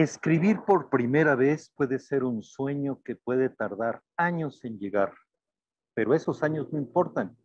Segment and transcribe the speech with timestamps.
[0.00, 5.12] Escribir por primera vez puede ser un sueño que puede tardar años en llegar,
[5.92, 7.36] pero esos años no importan.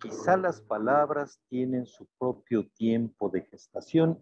[0.00, 4.20] Quizá las palabras tienen su propio tiempo de gestación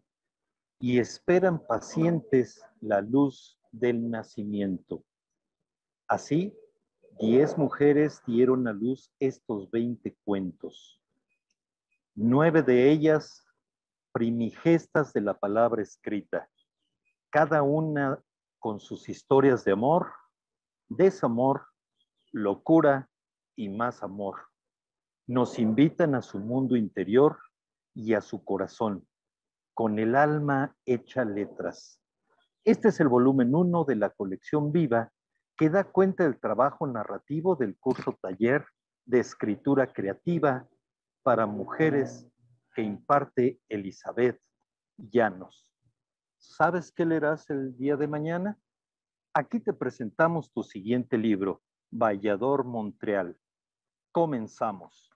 [0.79, 5.03] y esperan pacientes la luz del nacimiento.
[6.07, 6.55] Así,
[7.19, 11.01] diez mujeres dieron a luz estos 20 cuentos.
[12.15, 13.43] Nueve de ellas
[14.13, 16.47] primigestas de la palabra escrita
[17.31, 18.21] cada una
[18.59, 20.13] con sus historias de amor,
[20.89, 21.67] desamor,
[22.33, 23.09] locura
[23.57, 24.37] y más amor.
[25.27, 27.39] Nos invitan a su mundo interior
[27.95, 29.07] y a su corazón,
[29.75, 32.01] con el alma hecha letras.
[32.65, 35.13] Este es el volumen 1 de la colección viva
[35.57, 38.67] que da cuenta del trabajo narrativo del curso taller
[39.05, 40.67] de escritura creativa
[41.23, 42.29] para mujeres
[42.75, 44.41] que imparte Elizabeth
[44.97, 45.70] Llanos.
[46.41, 48.59] ¿Sabes qué leerás el día de mañana?
[49.35, 53.39] Aquí te presentamos tu siguiente libro, Vallador Montreal.
[54.11, 55.10] Comenzamos.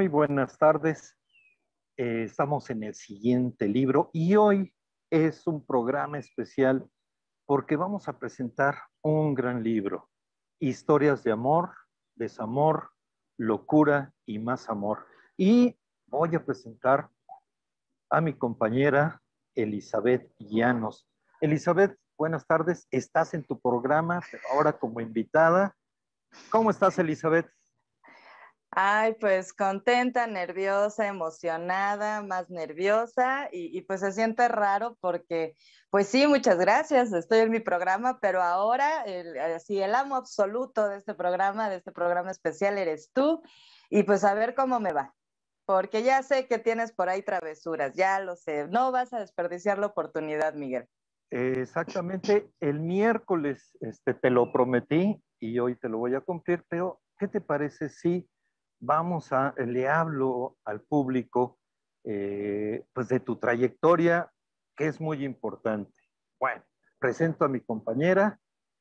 [0.00, 1.14] Muy buenas tardes.
[1.98, 4.74] Eh, estamos en el siguiente libro y hoy
[5.10, 6.88] es un programa especial
[7.44, 10.08] porque vamos a presentar un gran libro,
[10.58, 11.74] Historias de amor,
[12.14, 12.92] desamor,
[13.36, 15.04] locura y más amor.
[15.36, 17.10] Y voy a presentar
[18.08, 19.20] a mi compañera
[19.54, 21.06] Elizabeth Llanos.
[21.42, 22.88] Elizabeth, buenas tardes.
[22.90, 25.76] Estás en tu programa, ahora como invitada.
[26.48, 27.52] ¿Cómo estás, Elizabeth?
[28.72, 35.56] Ay, pues contenta, nerviosa, emocionada, más nerviosa y, pues se siente raro porque,
[35.90, 40.88] pues sí, muchas gracias, estoy en mi programa, pero ahora el, así el amo absoluto
[40.88, 43.42] de este programa, de este programa especial eres tú
[43.88, 45.16] y pues a ver cómo me va,
[45.66, 49.78] porque ya sé que tienes por ahí travesuras, ya lo sé, no vas a desperdiciar
[49.78, 50.86] la oportunidad, Miguel.
[51.32, 57.00] Exactamente, el miércoles este, te lo prometí y hoy te lo voy a cumplir, pero
[57.18, 58.29] ¿qué te parece si
[58.80, 61.58] vamos a, le hablo al público
[62.04, 64.32] eh, pues de tu trayectoria,
[64.76, 65.92] que es muy importante.
[66.38, 66.64] Bueno,
[66.98, 68.40] presento a mi compañera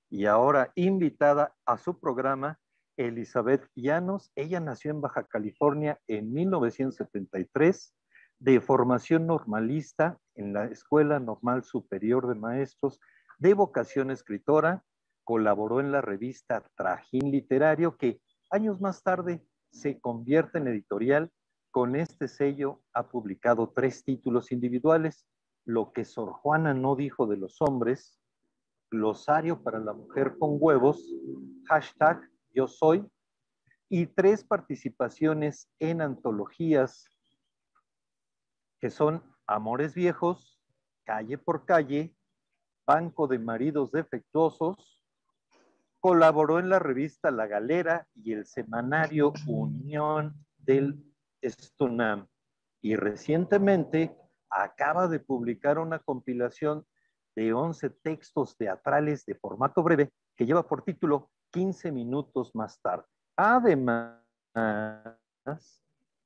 [0.10, 2.58] y ahora invitada a su programa,
[2.98, 4.32] Elizabeth Llanos.
[4.36, 7.94] Ella nació en Baja California en 1973,
[8.40, 13.00] de formación normalista en la Escuela Normal Superior de Maestros,
[13.38, 14.84] de vocación escritora,
[15.26, 21.32] colaboró en la revista Trajín Literario, que años más tarde se convierte en editorial.
[21.72, 25.28] Con este sello ha publicado tres títulos individuales,
[25.66, 28.20] Lo que Sor Juana no dijo de los hombres,
[28.92, 31.06] Glosario para la mujer con huevos,
[31.68, 32.22] hashtag
[32.52, 33.08] Yo soy,
[33.88, 37.06] y tres participaciones en antologías
[38.80, 40.60] que son Amores Viejos,
[41.06, 42.16] Calle por Calle,
[42.86, 44.99] Banco de Maridos Defectuosos,
[46.00, 51.04] Colaboró en la revista La Galera y el semanario Unión del
[51.42, 52.28] Estunam.
[52.82, 54.16] Y recientemente
[54.50, 56.86] acaba de publicar una compilación
[57.36, 63.06] de 11 textos teatrales de formato breve que lleva por título 15 minutos más tarde.
[63.36, 64.24] Además,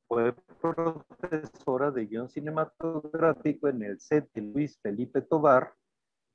[0.08, 5.74] fue profesora de guion cinematográfico en el set de Luis Felipe Tobar,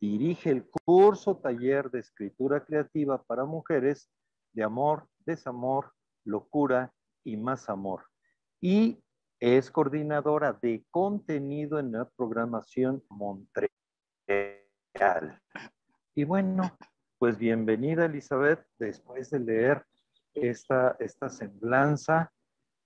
[0.01, 4.11] dirige el curso taller de escritura creativa para mujeres
[4.53, 5.93] de amor, desamor,
[6.25, 6.93] locura
[7.25, 8.05] y más amor.
[8.61, 9.03] Y
[9.41, 13.71] es coordinadora de contenido en la programación Montreal.
[16.15, 16.77] Y bueno,
[17.19, 19.85] pues bienvenida Elizabeth, después de leer
[20.35, 22.33] esta, esta semblanza.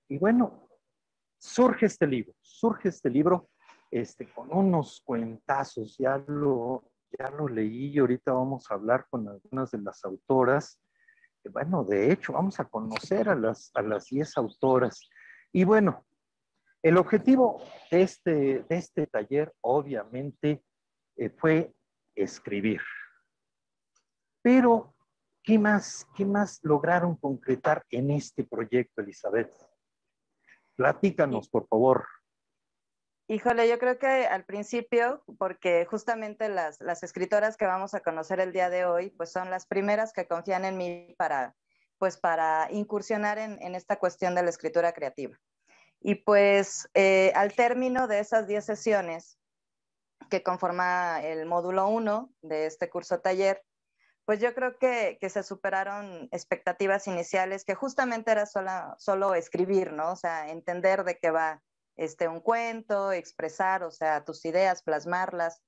[0.09, 0.69] Y bueno,
[1.39, 3.49] surge este libro, surge este libro
[3.91, 9.29] este, con unos cuentazos, ya lo, ya lo leí y ahorita vamos a hablar con
[9.29, 10.81] algunas de las autoras.
[11.51, 15.09] Bueno, de hecho, vamos a conocer a las, a las 10 autoras.
[15.53, 16.05] Y bueno,
[16.83, 20.65] el objetivo de este, de este taller, obviamente,
[21.17, 21.73] eh, fue
[22.15, 22.81] escribir.
[24.43, 24.95] Pero,
[25.43, 29.53] ¿qué más, ¿qué más lograron concretar en este proyecto, Elizabeth?
[30.75, 32.07] Platícanos, por favor.
[33.33, 38.41] Híjole, yo creo que al principio, porque justamente las, las, escritoras que vamos a conocer
[38.41, 41.57] el día de hoy, pues son las primeras que confían en mí para,
[41.97, 45.35] pues para incursionar en, en esta cuestión de la escritura creativa.
[46.03, 49.39] Y pues eh, al término de esas 10 sesiones
[50.29, 53.65] que conforma el módulo 1 de este curso taller,
[54.27, 59.95] pues yo creo que, que, se superaron expectativas iniciales, que justamente era solo, solo escribir,
[59.95, 60.13] ¿no?
[60.13, 61.63] O sea, entender de qué va
[61.97, 65.63] este, un cuento, expresar, o sea, tus ideas, plasmarlas,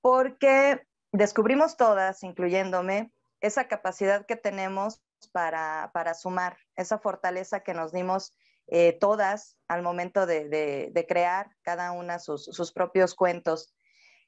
[0.00, 5.00] porque descubrimos todas, incluyéndome, esa capacidad que tenemos
[5.32, 8.34] para, para sumar, esa fortaleza que nos dimos
[8.70, 13.74] eh, todas al momento de, crear cada una sus, propios cuentos.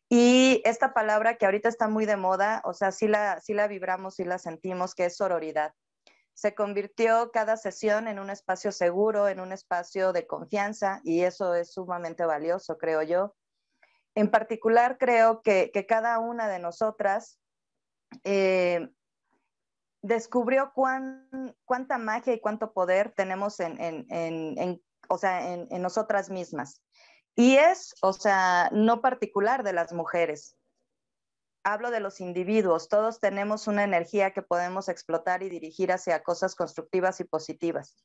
[0.08, 3.68] Y esta palabra que ahorita está muy de moda, o sea, sí la, sí la
[3.68, 5.74] vibramos, sí la sentimos, que es sororidad.
[6.34, 11.54] Se convirtió cada sesión en un espacio seguro, en un espacio de confianza, y eso
[11.54, 13.34] es sumamente valioso, creo yo.
[14.14, 17.38] En particular, creo que, cada una de nosotras
[18.24, 18.90] eh,
[20.02, 26.82] descubrió cuánta magia y cuánto poder tenemos en, o sea, en, nosotras mismas.
[27.36, 30.56] Y es, o sea, no particular de las mujeres.
[31.62, 32.88] Hablo de los individuos.
[32.88, 37.96] Todos tenemos una energía que podemos explotar y dirigir hacia cosas constructivas y positivas.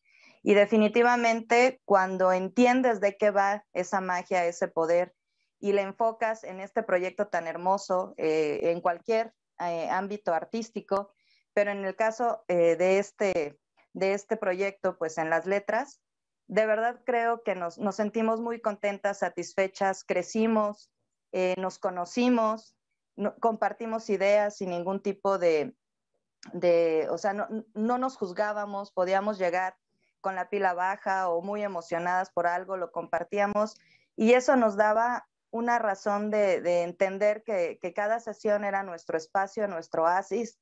[0.43, 5.13] Y definitivamente cuando entiendes de qué va esa magia, ese poder,
[5.59, 11.11] y le enfocas en este proyecto tan hermoso, eh, en cualquier eh, ámbito artístico,
[11.53, 13.57] pero en el caso eh, de, este,
[13.93, 16.01] de este proyecto, pues en las letras,
[16.47, 20.91] de verdad creo que nos, sentimos muy contentas, satisfechas, crecimos,
[21.57, 22.74] nos conocimos,
[23.39, 25.75] compartimos ideas sin ningún tipo de,
[26.53, 29.77] de o sea, no, nos juzgábamos, podíamos llegar
[30.21, 33.75] con la pila baja o muy emocionadas por algo, lo compartíamos
[34.15, 39.67] y eso nos daba una razón de, entender que, que, cada sesión era nuestro espacio,
[39.67, 40.59] nuestro oasis,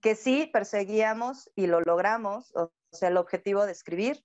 [0.00, 4.24] que sí perseguíamos y lo logramos, o sea, el objetivo de escribir.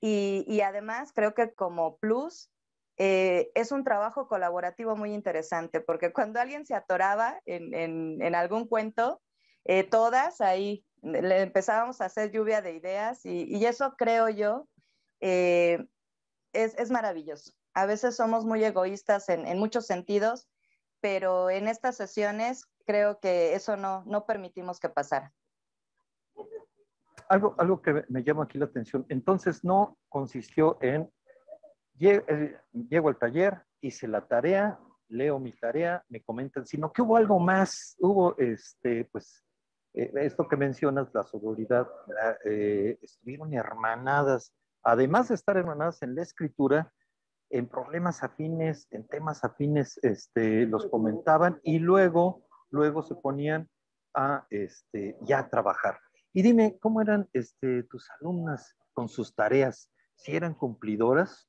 [0.00, 2.50] Y, además creo que como plus
[2.98, 9.20] eh, es un trabajo colaborativo muy interesante, porque cuando alguien se atoraba en, algún cuento,
[9.64, 14.66] eh, todas ahí le empezábamos a hacer lluvia de ideas y, eso creo yo
[15.20, 15.86] eh,
[16.52, 17.52] es, maravilloso.
[17.74, 20.48] A veces somos muy egoístas en, en muchos sentidos,
[21.00, 25.34] pero en estas sesiones creo que eso no, no permitimos que pasara.
[27.28, 31.10] Algo, algo que me llama aquí la atención, entonces no consistió en,
[31.98, 37.38] llego al taller, hice la tarea, leo mi tarea, me comentan, sino que hubo algo
[37.38, 39.44] más, hubo este, pues,
[39.94, 41.86] eh, esto que mencionas, la sororidad,
[42.44, 46.92] eh, estuvieron hermanadas, además de estar hermanadas en la escritura,
[47.50, 53.68] en problemas afines, en temas afines, este, los comentaban y luego luego se ponían
[54.14, 56.00] a este, ya trabajar.
[56.32, 59.90] Y dime, ¿cómo eran este, tus alumnas con sus tareas?
[60.14, 61.48] ¿Si eran cumplidoras?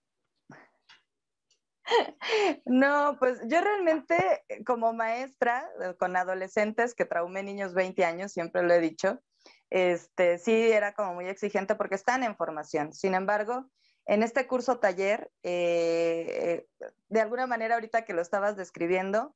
[2.66, 8.64] No, pues yo realmente como maestra eh, con adolescentes que traumé niños 20 años, siempre
[8.64, 9.22] lo he dicho,
[9.70, 12.94] este, sí era como muy exigente porque están en formación.
[12.94, 13.70] Sin embargo,
[14.06, 19.36] en este curso taller, eh, eh, de alguna manera ahorita que lo estabas describiendo,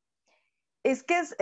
[0.83, 1.35] es que es,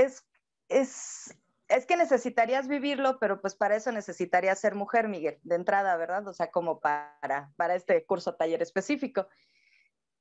[0.67, 1.35] es,
[1.67, 6.27] es que necesitarías vivirlo, pero pues para eso necesitarías ser mujer, Miguel, de entrada, ¿verdad?
[6.27, 9.27] O sea, como para, para este curso taller específico.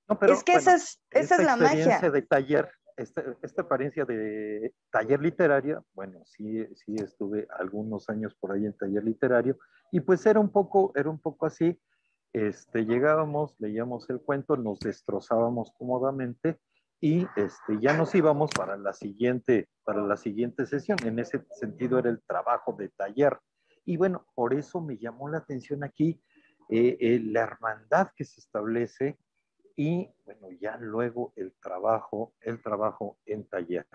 [0.09, 2.01] No, pero, es que esa es, esa es la magia.
[2.01, 8.53] de taller esta, esta apariencia de taller literario, bueno, sí, sí estuve algunos años por
[8.53, 9.57] ahí en taller literario,
[9.93, 11.81] y pues era un poco, era un poco así,
[12.33, 16.59] este, llegábamos, leíamos el cuento, nos destrozábamos cómodamente
[17.01, 20.99] y este, ya nos íbamos para la, siguiente, para la siguiente sesión.
[21.05, 23.39] En ese sentido era el trabajo de taller.
[23.85, 26.21] Y bueno, por eso me llamó la atención aquí
[26.69, 29.17] eh, eh, la hermandad que se establece
[29.79, 33.87] y bueno, ya luego el trabajo, el trabajo en taller.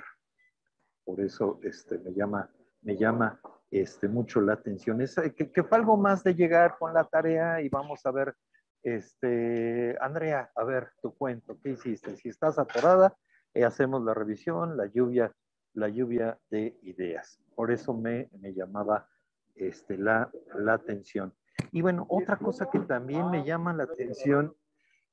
[1.04, 2.50] Por eso este, me llama,
[2.84, 5.02] me llama este, mucho la atención.
[5.02, 8.34] Es, que, que fue más de llegar con la tarea y vamos a ver,
[8.82, 12.16] este, Andrea, a ver tu cuento, ¿qué hiciste?
[12.16, 13.14] Si estás atorada,
[13.54, 15.34] eh, hacemos la revisión, la lluvia,
[15.74, 17.42] la lluvia de ideas.
[17.56, 19.10] Por eso me, me llamaba
[19.54, 21.34] este, la, la atención.
[21.74, 24.56] Y bueno, otra cosa que también me llama la atención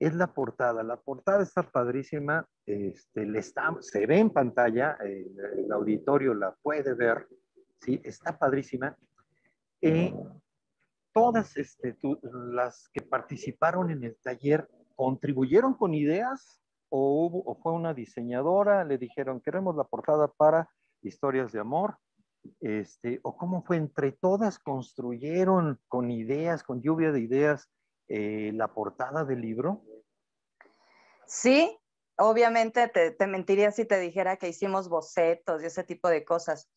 [0.01, 0.83] es la portada.
[0.83, 6.95] La portada está padrísima, este, le está, se ve en pantalla, el, auditorio la puede
[6.95, 7.29] ver,
[7.81, 8.01] ¿sí?
[8.03, 8.97] está padrísima.
[9.83, 10.13] Eh,
[11.13, 11.97] todas este,
[12.33, 18.97] las que participaron en el taller contribuyeron con ideas o, o fue una diseñadora, le
[18.97, 20.69] dijeron, queremos la portada para
[21.03, 21.97] historias de amor,
[22.61, 27.69] este, o cómo fue entre todas construyeron con ideas, con lluvia de ideas,
[28.13, 29.83] eh, la portada del libro?
[31.31, 31.79] Sí,
[32.19, 36.69] obviamente te, mentiría si te dijera que hicimos bocetos y ese tipo de cosas.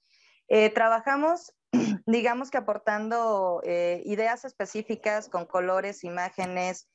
[0.47, 1.55] Eh, trabajamos,
[2.05, 6.87] digamos que aportando eh, ideas específicas con colores, imágenes.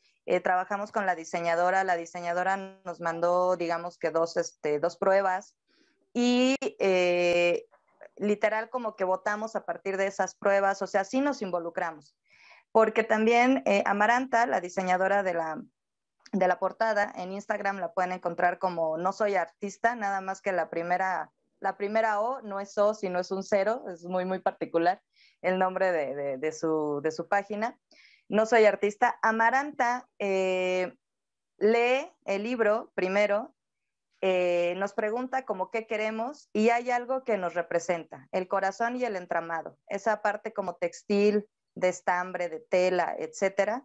[0.44, 1.82] trabajamos con la diseñadora.
[1.82, 5.56] La diseñadora nos mandó, digamos que dos, este, dos pruebas
[6.14, 6.54] y
[8.18, 12.14] literal como que votamos a partir de esas pruebas, o sea, sí nos involucramos.
[12.70, 15.62] Porque también eh, Amaranta, la diseñadora de la,
[16.32, 20.52] de la portada, en Instagram la pueden encontrar como no soy artista, nada más que
[20.52, 21.30] la primera,
[21.60, 25.02] la primera O no es O, sino es un cero, es muy, muy particular
[25.42, 27.78] el nombre de, su, de su, página.
[28.28, 29.18] No soy artista.
[29.22, 30.94] Amaranta eh,
[31.58, 33.54] lee el libro primero
[34.20, 39.04] eh, nos pregunta como qué queremos y hay algo que nos representa, el corazón y
[39.04, 43.84] el entramado, esa parte como textil, de estambre, de tela, etcétera,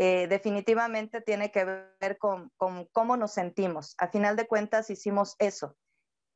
[0.00, 3.96] eh, definitivamente tiene que ver con, cómo nos sentimos.
[3.98, 5.76] A final de cuentas hicimos eso,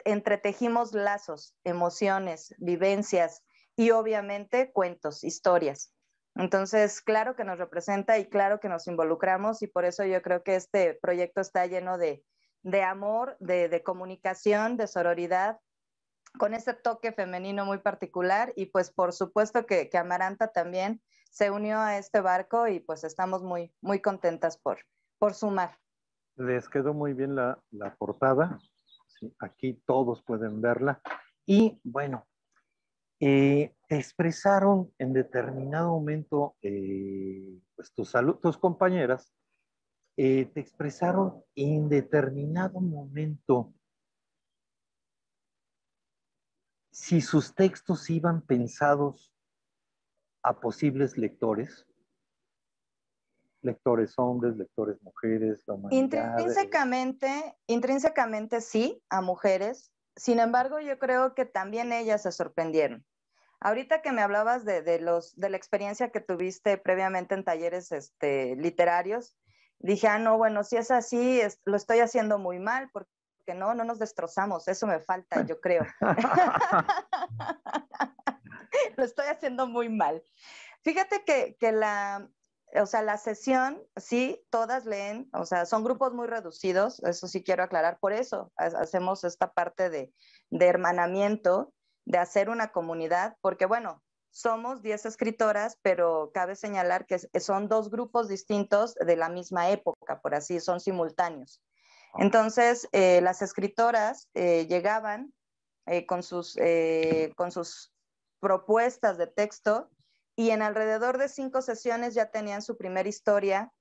[0.04, 3.45] entretejimos lazos, emociones, vivencias
[3.76, 5.95] y obviamente cuentos, historias.
[6.35, 10.42] Entonces, claro que nos representa y claro que nos involucramos y por eso yo creo
[10.42, 12.25] que este proyecto está lleno de,
[12.62, 15.61] de amor, de, comunicación, de sororidad,
[16.37, 21.00] con ese toque femenino muy particular y pues por supuesto que, Amaranta también
[21.32, 24.78] se unió a este barco y pues estamos muy, muy contentas por,
[25.18, 25.78] por sumar.
[26.36, 27.58] Les quedó muy bien la,
[27.98, 28.58] portada,
[29.38, 31.00] aquí todos pueden verla
[31.46, 32.26] y bueno,
[33.18, 39.32] eh, expresaron en determinado momento eh, pues tus, tus compañeras
[40.18, 43.72] eh, te expresaron en determinado momento
[46.90, 49.31] si sus textos iban pensados
[50.42, 51.87] a posibles lectores,
[53.62, 59.92] lectores hombres, lectores mujeres, Intrínsecamente, intrínsecamente sí, a mujeres.
[60.16, 63.04] Sin embargo, yo creo que también ellas se sorprendieron.
[63.61, 68.56] Ahorita que me hablabas de, los, de la experiencia que tuviste previamente en talleres este,
[68.56, 69.37] literarios,
[69.78, 73.08] dije, ah, no, bueno, si es así, lo estoy haciendo muy mal, porque
[73.54, 75.87] no, no nos destrozamos, eso me falta, yo creo.
[78.96, 80.22] lo estoy haciendo muy mal.
[80.82, 82.28] Fíjate que, la,
[82.75, 87.42] o sea, la sesión, sí, todas leen, o sea, son grupos muy reducidos, eso sí
[87.44, 90.12] quiero aclarar, por eso hacemos esta parte de,
[90.50, 91.72] de hermanamiento,
[92.04, 97.90] de hacer una comunidad, porque bueno, somos 10 escritoras, pero cabe señalar que son dos
[97.90, 101.62] grupos distintos de la misma época, por así, son simultáneos.
[102.18, 105.32] Entonces, eh, las escritoras eh, llegaban
[105.87, 106.56] eh, con, sus,
[107.37, 107.92] con sus
[108.42, 109.88] propuestas de texto
[110.37, 113.72] y en alrededor de cinco sesiones ya tenían su primera historia,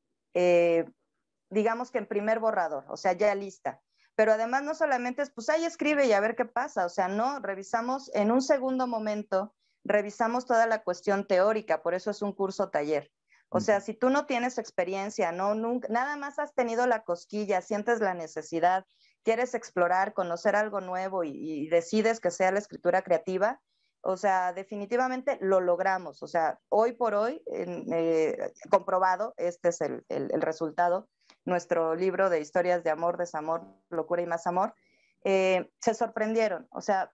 [1.50, 3.82] digamos que en primer borrador, o sea, ya lista.
[4.16, 7.08] Pero además no solamente es, pues ahí escribe y a ver qué pasa, o sea,
[7.08, 9.54] no, revisamos en un segundo momento
[9.84, 13.12] revisamos toda la cuestión teórica, por eso es un curso taller.
[13.50, 17.62] O sea, si tú no tienes experiencia, no, nunca, nada más has tenido la cosquilla,
[17.62, 18.86] sientes la necesidad,
[19.24, 23.60] quieres explorar, conocer algo nuevo y, decides que sea la escritura creativa,
[24.02, 26.22] o sea, definitivamente lo logramos.
[26.24, 31.08] O sea, hoy por hoy, eh, comprobado, este es el, el, resultado,
[31.46, 34.74] nuestro libro de historias de amor, desamor, locura y más amor,
[35.24, 36.68] eh, se sorprendieron.
[36.72, 37.12] O sea,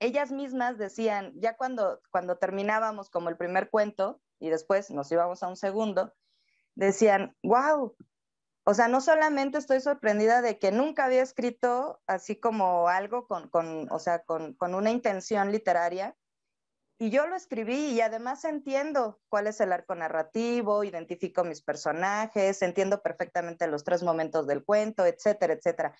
[0.00, 5.42] ellas mismas decían, ya cuando, cuando terminábamos como el primer cuento y después nos íbamos
[5.42, 6.14] a un segundo,
[6.76, 7.96] decían, wow,
[8.68, 13.48] o sea, no solamente estoy sorprendida de que nunca había escrito así como algo con,
[13.90, 16.14] o sea, con, una intención literaria,
[16.98, 22.60] y yo lo escribí y además entiendo cuál es el arco narrativo, identifico mis personajes,
[22.60, 25.94] entiendo perfectamente los tres momentos del cuento, etcétera, etcétera.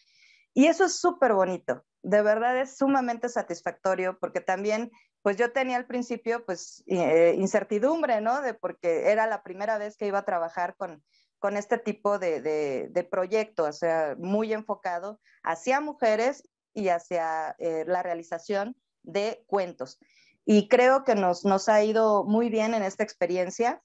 [0.53, 4.91] Y eso es súper bonito, de verdad es sumamente satisfactorio porque también,
[5.23, 8.43] pues yo tenía al principio, pues, eh, incertidumbre, ¿no?
[8.43, 11.03] De porque era la primera vez que iba a trabajar con,
[11.39, 17.85] con este tipo de, de, proyecto, o sea, muy enfocado hacia mujeres y hacia eh,
[17.87, 19.99] la realización de cuentos.
[20.45, 23.83] Y creo que nos, nos ha ido muy bien en esta experiencia.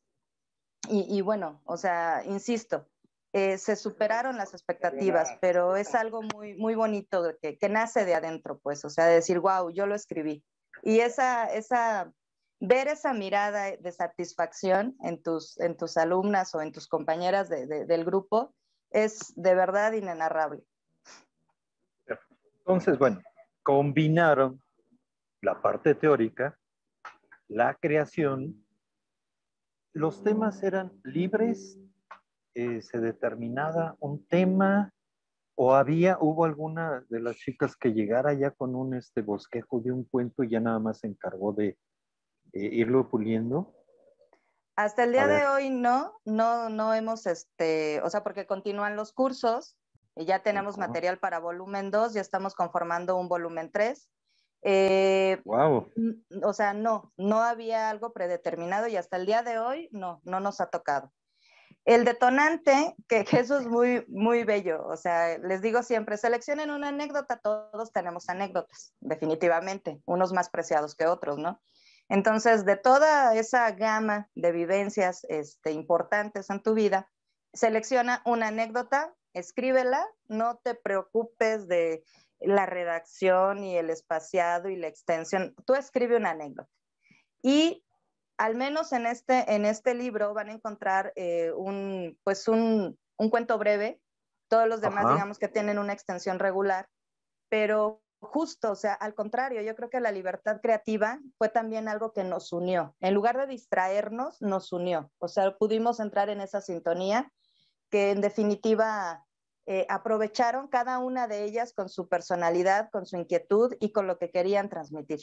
[0.90, 2.88] Y, y bueno, o sea, insisto,
[3.36, 8.14] eh, se superaron las expectativas, pero es algo muy, muy bonito que, que, nace de
[8.14, 10.44] adentro, pues, o sea, de decir, wow, yo lo escribí.
[10.84, 12.14] Y esa, esa,
[12.66, 17.68] ver esa mirada de satisfacción en tus, en tus alumnas o en tus compañeras de,
[17.68, 18.54] de, del grupo
[18.90, 20.64] es de verdad inenarrable.
[22.60, 23.22] Entonces, bueno,
[23.62, 24.62] combinaron
[25.42, 26.58] la parte teórica,
[27.50, 28.66] la creación,
[29.92, 31.78] los temas eran libres
[32.56, 34.94] eh, se determinaba un tema
[35.56, 39.92] o había, hubo alguna de las chicas que llegara ya con un este, bosquejo de
[39.92, 41.78] un cuento y ya nada más se encargó de
[42.54, 43.74] eh, irlo puliendo?
[44.76, 49.14] Hasta el día de hoy no, no, no hemos, este, o sea, porque continúan los
[49.14, 49.78] cursos
[50.16, 54.10] y ya tenemos material para volumen 2, ya estamos conformando un volumen 3.
[55.46, 55.92] wow.
[55.96, 60.22] Eh, o sea, no, no había algo predeterminado y hasta el día de hoy no,
[60.24, 61.12] no nos ha tocado.
[61.86, 66.90] El detonante, que, eso es muy, muy bello, o sea, les digo siempre, seleccionen una
[66.90, 71.62] anécdota, todos tenemos anécdotas, definitivamente, unos más preciados que otros, ¿no?
[72.10, 77.10] Entonces, de toda esa gama de vivencias este, importantes en tu vida,
[77.54, 82.04] selecciona una anécdota, escríbela, no te preocupes de
[82.40, 86.70] la redacción y el espaciado y la extensión, tú escribe una anécdota.
[87.42, 87.84] Y
[88.38, 93.30] al menos en este, en este libro van a encontrar eh, un, pues un, un,
[93.30, 94.02] cuento breve,
[94.50, 96.90] todos los demás digamos que tienen una extensión regular,
[97.50, 102.12] pero justo, o sea, al contrario, yo creo que la libertad creativa fue también algo
[102.14, 102.96] que nos unió.
[103.00, 105.12] En lugar de distraernos, nos unió.
[105.20, 107.32] O sea, pudimos entrar en esa sintonía
[107.90, 109.26] que en definitiva
[109.66, 114.18] eh, aprovecharon cada una de ellas con su personalidad, con su inquietud y con lo
[114.18, 115.20] que querían transmitir.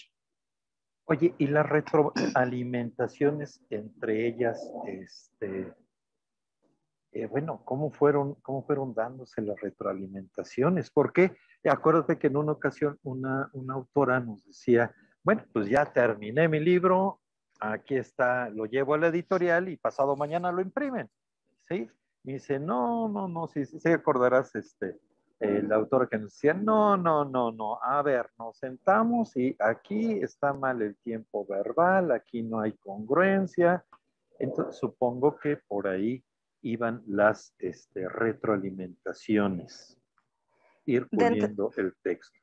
[1.05, 5.75] Oye, y las retroalimentaciones entre ellas, este,
[7.13, 10.91] eh, bueno, ¿cómo fueron, ¿cómo fueron dándose las retroalimentaciones?
[10.91, 14.95] Porque acuérdate que en una ocasión una, una autora nos decía,
[15.25, 17.21] bueno, pues ya terminé mi libro,
[17.61, 21.11] aquí está, lo llevo a la editorial y pasado mañana lo imprimen,
[21.69, 21.89] ¿sí?
[22.23, 24.99] Me dice, no, no, no, sí, sí, acordarás, este,
[25.41, 30.21] el autor que nos decía, no, no, no, no, a ver, nos sentamos y aquí
[30.23, 33.85] está mal el tiempo verbal, aquí no hay congruencia.
[34.39, 36.23] Entonces, supongo que por ahí
[36.63, 39.99] iban las este, retroalimentaciones,
[40.85, 42.39] ir poniendo el texto.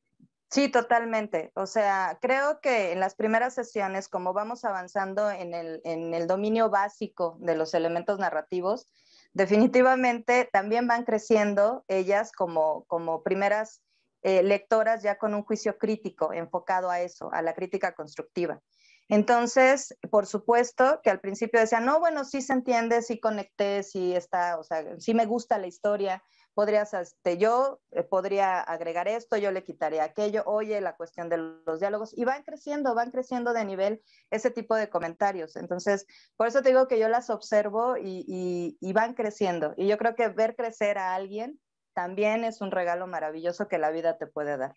[0.49, 1.51] Sí, totalmente.
[1.55, 6.25] O sea, creo que en las primeras sesiones, como vamos avanzando en el, en el
[6.25, 8.87] dominio básico de los elementos narrativos,
[9.33, 13.81] definitivamente también van creciendo ellas como, como primeras
[14.23, 18.61] eh, lectoras ya con un juicio crítico enfocado a eso, a la crítica constructiva.
[19.09, 24.13] Entonces, por supuesto que al principio decían, no, bueno, sí se entiende, sí conecté, sí
[24.13, 26.21] está, o sea, sí me gusta la historia,
[26.57, 31.37] podrías, este, yo eh, podría agregar esto, yo le quitaría aquello, oye, la cuestión de
[31.37, 35.55] los diálogos, y van creciendo, van creciendo de nivel ese tipo de comentarios.
[35.55, 39.75] Entonces, por eso te digo que yo las observo y, y, van creciendo.
[39.77, 41.61] Y yo creo que ver crecer a alguien
[41.93, 44.75] también es un regalo maravilloso que la vida te puede dar.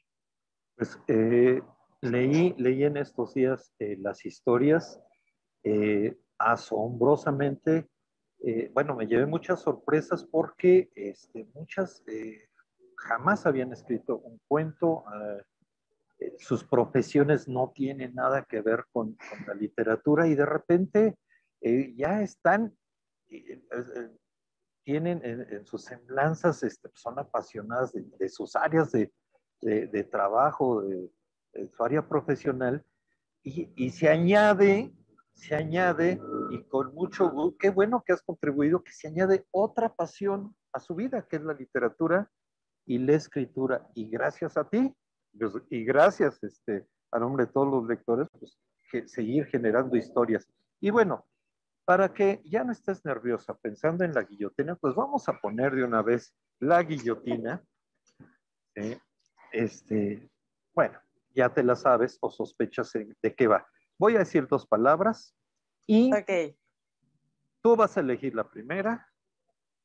[0.76, 1.62] Pues eh,
[2.00, 5.00] leí, leí en estos días eh, las historias
[6.38, 7.86] asombrosamente
[8.42, 12.48] eh, bueno, me llevé muchas sorpresas porque este, muchas eh,
[12.96, 15.38] jamás habían escrito un cuento, ah,
[16.20, 21.16] eh, sus profesiones no tienen nada que ver con, la literatura y de repente
[21.94, 22.74] ya están,
[24.82, 29.12] tienen en, sus semblanzas, este, son apasionadas de, sus áreas de,
[29.60, 31.10] de trabajo, de,
[31.76, 32.84] su área profesional
[33.42, 34.92] y, y se añade
[35.40, 39.94] se añade, y con mucho gusto, qué bueno que has contribuido, que se añade otra
[39.94, 42.30] pasión a su vida, que es la literatura,
[42.84, 43.88] y la escritura.
[43.94, 44.94] Y gracias a ti,
[45.38, 48.58] pues, y gracias este, a nombre de todos los lectores, pues
[48.90, 50.46] que seguir generando historias.
[50.80, 51.26] Y bueno,
[51.84, 55.84] para que ya no estés nerviosa pensando en la guillotina, pues vamos a poner de
[55.84, 57.62] una vez la guillotina.
[59.52, 60.30] Este,
[60.74, 60.98] bueno,
[61.34, 63.66] ya te la sabes o sospechas de qué va.
[63.98, 65.34] Voy a decir dos palabras
[65.86, 66.10] y
[67.62, 69.08] tú vas a elegir la primera,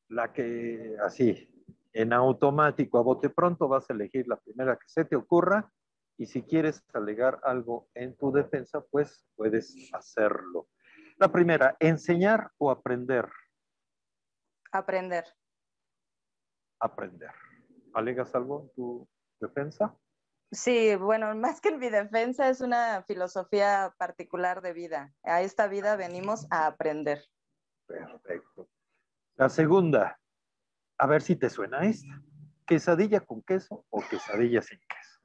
[0.08, 1.48] la que así,
[1.92, 5.72] en automático, a bote pronto, vas a elegir la primera que se te ocurra
[6.18, 10.68] y si quieres alegar algo en tu defensa, pues puedes hacerlo.
[11.18, 13.28] La primera, enseñar o aprender.
[14.72, 15.24] Aprender.
[16.80, 17.32] Aprender.
[17.94, 19.08] ¿Alegas algo en tu
[19.40, 19.96] defensa?
[20.52, 25.12] Sí, bueno, más que en mi defensa es una filosofía particular de vida.
[25.24, 27.24] A esta vida venimos a aprender.
[27.86, 28.68] Perfecto.
[29.34, 30.20] La segunda,
[30.98, 32.22] a ver si te suena esta.
[32.66, 35.15] ¿Quesadilla con queso o quesadilla sin queso?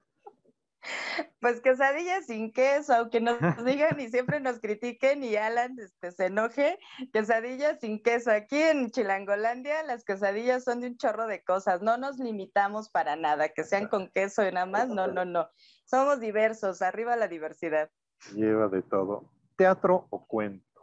[1.39, 6.25] Pues quesadillas sin queso, aunque nos digan y siempre nos critiquen y Alan este, se
[6.27, 6.79] enoje,
[7.13, 8.31] quesadillas sin queso.
[8.31, 13.15] Aquí en Chilangolandia las quesadillas son de un chorro de cosas, no nos limitamos para
[13.15, 15.49] nada, que sean con queso y nada más, no, no, no.
[15.85, 17.89] Somos diversos, arriba la diversidad.
[18.33, 19.29] Lleva de todo.
[19.55, 20.81] ¿Teatro o cuento?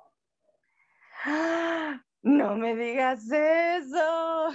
[2.22, 4.48] No me digas eso.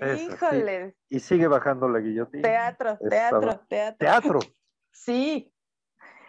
[0.00, 0.96] Híjole.
[1.08, 2.42] Y sigue bajando la guillotina.
[2.42, 3.98] Teatro, teatro, teatro.
[3.98, 4.40] Teatro.
[4.92, 5.52] Sí.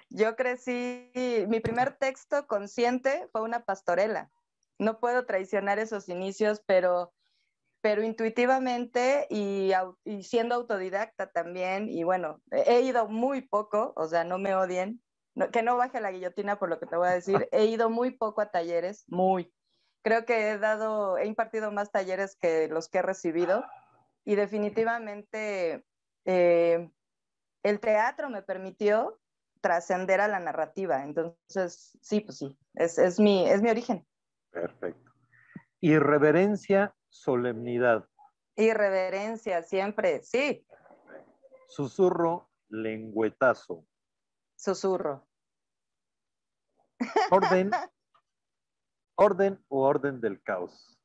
[0.09, 1.11] Yo crecí,
[1.47, 4.29] mi primer texto consciente fue una pastorela.
[4.77, 7.13] No puedo traicionar esos inicios, pero,
[7.81, 9.71] pero intuitivamente y,
[10.03, 15.01] y siendo autodidacta también, y bueno, he ido muy poco, o sea, no me odien,
[15.53, 18.11] que no baje la guillotina por lo que te voy a decir, he ido muy
[18.11, 19.53] poco a talleres, muy,
[20.01, 23.63] creo que he dado, he impartido más talleres que los que he recibido
[24.23, 25.85] y definitivamente
[26.25, 26.91] eh,
[27.63, 29.19] el teatro me permitió
[29.61, 31.03] trascender a la narrativa.
[31.03, 34.05] Entonces, sí, pues sí, es, mi, es mi origen.
[34.49, 35.11] Perfecto.
[35.79, 38.07] Irreverencia, solemnidad.
[38.55, 40.65] Irreverencia, siempre, sí.
[41.67, 43.85] Susurro, lengüetazo.
[44.55, 45.27] Susurro.
[47.31, 47.71] Orden,
[49.21, 50.97] ¿Orden o orden del caos?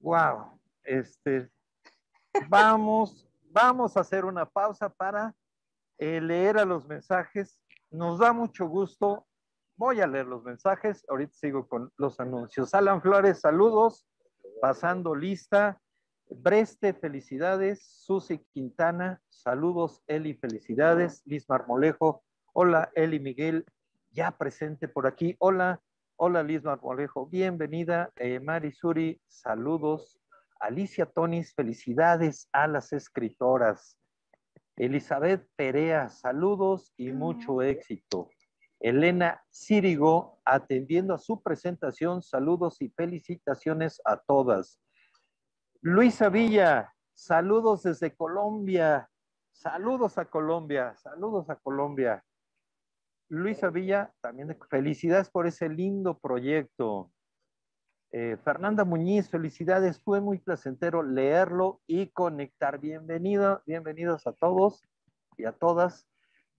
[0.00, 1.50] wow, este,
[2.48, 5.34] vamos, vamos a hacer una pausa para
[6.02, 7.60] eh, leer a los mensajes.
[7.92, 9.24] Nos da mucho gusto.
[9.76, 11.04] Voy a leer los mensajes.
[11.08, 12.74] Ahorita sigo con los anuncios.
[12.74, 14.04] Alan Flores, saludos.
[14.60, 15.80] Pasando lista.
[16.28, 17.84] Breste, felicidades.
[17.84, 20.02] Susi Quintana, saludos.
[20.08, 21.22] Eli, felicidades.
[21.24, 22.90] Liz Marmolejo, hola.
[22.96, 23.64] Eli Miguel,
[24.10, 25.36] ya presente por aquí.
[25.38, 25.80] Hola,
[26.16, 28.10] hola Liz Marmolejo, bienvenida.
[28.16, 30.18] Eh, Mari Suri, saludos.
[30.58, 34.01] Alicia Tonis, felicidades a las escritoras.
[34.76, 38.30] Elizabeth Perea, saludos y mucho éxito.
[38.80, 42.22] Elena Círigo, atendiendo a su presentación.
[42.22, 44.80] Saludos y felicitaciones a todas.
[45.80, 49.08] Luisa Villa, saludos desde Colombia.
[49.52, 52.24] Saludos a Colombia, saludos a Colombia.
[53.28, 57.12] Luisa Villa, también felicidades por ese lindo proyecto.
[58.14, 62.78] Eh, Fernanda Muñiz, felicidades, fue muy placentero leerlo y conectar.
[62.78, 64.82] Bienvenido, bienvenidos a todos
[65.38, 66.06] y a todas.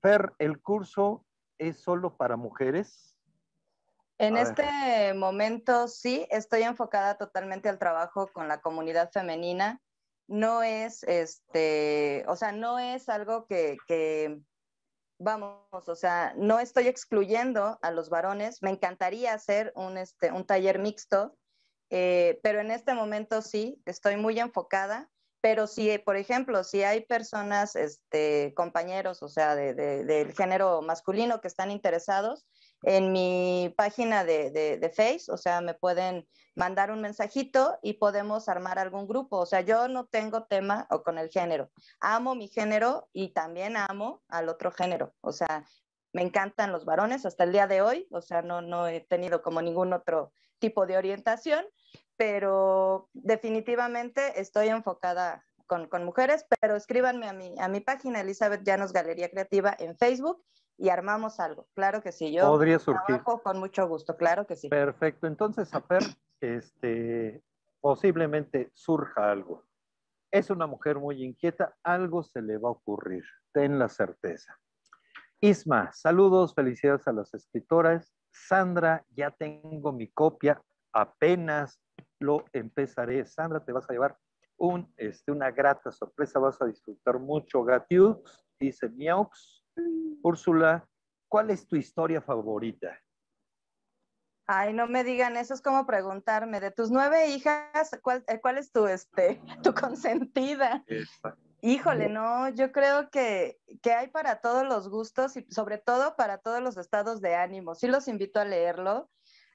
[0.02, 1.24] Fer, el curso
[1.60, 3.16] es solo para mujeres?
[4.18, 9.80] En este momento sí, estoy enfocada totalmente al trabajo con la comunidad femenina.
[10.28, 14.42] No es, este, o sea, no es algo que, que,
[15.20, 18.64] vamos, o sea, no estoy excluyendo a los varones.
[18.64, 21.38] Me encantaría hacer un, este, un taller mixto,
[21.94, 25.10] eh, pero en este momento sí, estoy muy enfocada
[25.44, 31.42] pero si, por ejemplo, si hay personas, este, compañeros, o sea, de, del género masculino
[31.42, 32.48] que están interesados,
[32.84, 36.26] en mi página de, de, Face, o sea, me pueden
[36.56, 39.38] mandar un mensajito y podemos armar algún grupo.
[39.38, 41.70] O sea, yo no tengo tema o con el género.
[42.00, 45.14] Amo mi género y también amo al otro género.
[45.20, 45.66] O sea,
[46.14, 48.08] me encantan los varones hasta el día de hoy.
[48.12, 50.32] O sea, no, no he tenido como ningún otro
[50.64, 51.66] tipo de orientación,
[52.16, 58.64] pero definitivamente estoy enfocada con, con, mujeres, pero escríbanme a mi, a mi página Elizabeth
[58.64, 60.42] Llanos Galería Creativa en Facebook
[60.78, 61.68] y armamos algo.
[61.74, 63.04] Claro que sí, yo Podría surgir.
[63.08, 64.70] trabajo con mucho gusto, claro que sí.
[64.70, 66.04] Perfecto, entonces, a ver,
[66.40, 67.44] este,
[67.82, 69.66] posiblemente surja algo.
[70.32, 74.58] Es una mujer muy inquieta, algo se le va a ocurrir, ten la certeza.
[75.42, 78.16] Isma, saludos, felicidades a las escritoras.
[78.34, 81.80] Sandra, ya tengo mi copia, apenas
[82.20, 83.26] lo empezaré.
[83.26, 84.18] Sandra, te vas a llevar
[84.58, 87.64] un, este, una grata sorpresa, vas a disfrutar mucho.
[87.64, 89.64] Gatiux, dice Miaux.
[90.24, 90.88] Úrsula,
[91.28, 92.98] ¿cuál es tu historia favorita?
[94.46, 98.58] Ay, no me digan, eso es como preguntarme, de tus nueve hijas, ¿cuál, eh, cuál
[98.58, 100.84] es tu, este, tu consentida?
[101.66, 106.40] Híjole, no, yo creo que, que, hay para todos los gustos y sobre todo para
[106.40, 107.74] todos los estados de ánimo.
[107.74, 109.10] Sí los invito a leerlo.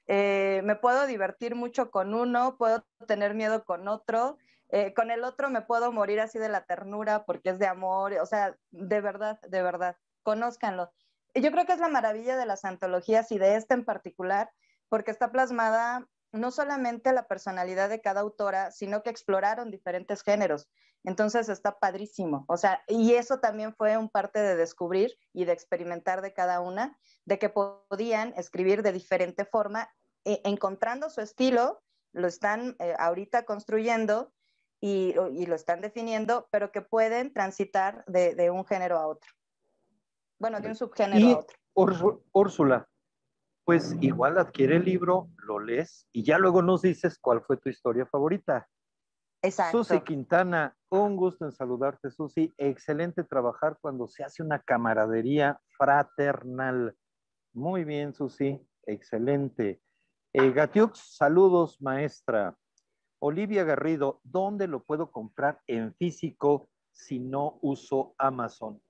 [0.07, 5.23] Eh, me puedo divertir mucho con uno, puedo tener miedo con otro, eh, con el
[5.23, 9.01] otro me puedo morir así de la ternura porque es de amor, o sea, de
[9.01, 10.91] verdad, de verdad, conózcanlo.
[11.35, 14.49] Yo creo que es la maravilla de las antologías y de esta en particular,
[14.89, 20.67] porque está plasmada no solamente la personalidad de cada autora, sino que exploraron diferentes géneros.
[21.03, 22.45] Entonces está padrísimo.
[22.47, 26.59] O sea, y eso también fue un parte de descubrir y de experimentar de cada
[26.59, 29.89] una, de que podían escribir de diferente forma
[30.25, 31.81] e, encontrando su estilo,
[32.11, 34.33] lo están eh, ahorita construyendo
[34.81, 35.13] y,
[35.45, 39.29] lo están definiendo, pero que pueden transitar de, un género a otro.
[40.37, 42.23] Bueno, de un subgénero a otro.
[42.31, 42.87] Úrsula,
[43.65, 47.69] pues igual adquiere el libro, lo lees y ya luego nos dices cuál fue tu
[47.69, 48.67] historia favorita.
[49.41, 49.83] Exacto.
[49.83, 52.53] Susi Quintana, un gusto en saludarte, Susi.
[52.57, 56.95] Excelente trabajar cuando se hace una camaradería fraternal.
[57.53, 58.59] Muy bien, Susi.
[58.85, 59.81] Excelente.
[60.33, 62.57] Eh, Gatiux, saludos, maestra.
[63.21, 68.81] Olivia Garrido, ¿dónde lo puedo comprar en físico si no uso Amazon?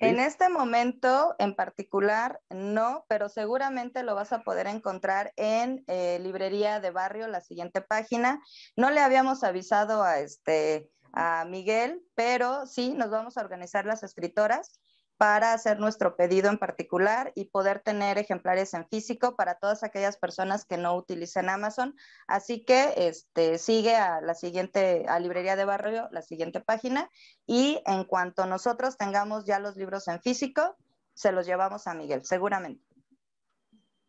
[0.00, 6.20] En este momento en particular no, pero seguramente lo vas a poder encontrar en eh,
[6.22, 8.40] librería de barrio, la siguiente página.
[8.76, 14.02] No le habíamos avisado a este a Miguel, pero sí nos vamos a organizar las
[14.02, 14.80] escritoras
[15.18, 20.16] para hacer nuestro pedido en particular y poder tener ejemplares en físico para todas aquellas
[20.16, 21.96] personas que no utilicen Amazon.
[22.28, 27.10] Así que este, sigue a la siguiente, a Librería de Barrio, la siguiente página,
[27.46, 30.76] y en cuanto nosotros tengamos ya los libros en físico,
[31.14, 32.84] se los llevamos a Miguel, seguramente.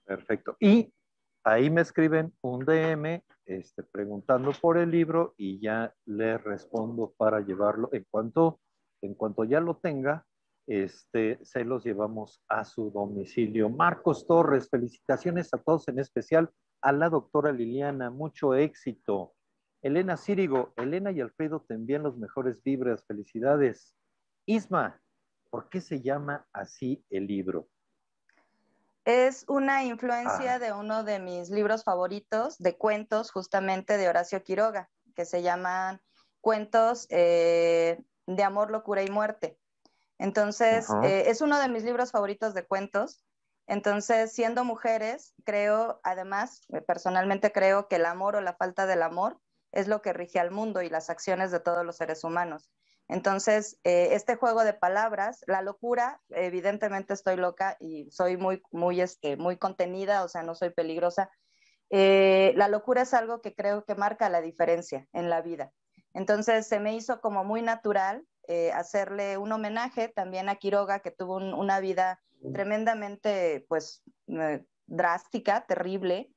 [0.05, 0.57] Perfecto.
[0.59, 0.93] Y
[1.43, 7.39] ahí me escriben un DM este, preguntando por el libro y ya le respondo para
[7.39, 8.59] llevarlo en cuanto,
[9.01, 10.27] en cuanto ya lo tenga
[10.69, 13.69] este, se los llevamos a su domicilio.
[13.69, 16.51] Marcos Torres, felicitaciones a todos, en especial
[16.81, 19.33] a la doctora Liliana, mucho éxito.
[19.81, 23.95] Elena Círigo, Elena y Alfredo te envían los mejores vibras, felicidades.
[24.45, 25.01] Isma,
[25.49, 27.67] ¿por qué se llama así el libro?
[29.05, 30.59] Es una influencia ah.
[30.59, 35.99] de uno de mis libros favoritos de cuentos, justamente de Horacio Quiroga, que se llaman
[36.41, 39.58] Cuentos eh, de Amor, Locura y Muerte.
[40.19, 43.25] Entonces, eh, es uno de mis libros favoritos de cuentos.
[43.67, 49.01] Entonces, siendo mujeres, creo, además, eh, personalmente creo que el amor o la falta del
[49.01, 49.39] amor
[49.71, 52.69] es lo que rige al mundo y las acciones de todos los seres humanos.
[53.07, 59.01] Entonces, eh, este juego de palabras, la locura, evidentemente estoy loca y soy muy, muy,
[59.01, 61.31] este, muy contenida, o sea, no soy peligrosa.
[61.89, 65.71] Eh, la locura es algo que creo que marca la diferencia en la vida.
[66.13, 71.11] Entonces, se me hizo como muy natural eh, hacerle un homenaje también a Quiroga, que
[71.11, 72.19] tuvo una vida
[72.53, 74.03] tremendamente, pues,
[74.87, 76.33] drástica, terrible.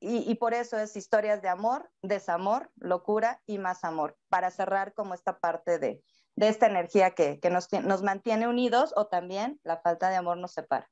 [0.00, 5.14] Y, por eso es historias de amor, desamor, locura y más amor, para cerrar como
[5.14, 6.00] esta parte de,
[6.36, 10.88] esta energía que, nos, nos, mantiene unidos o también la falta de amor nos separa.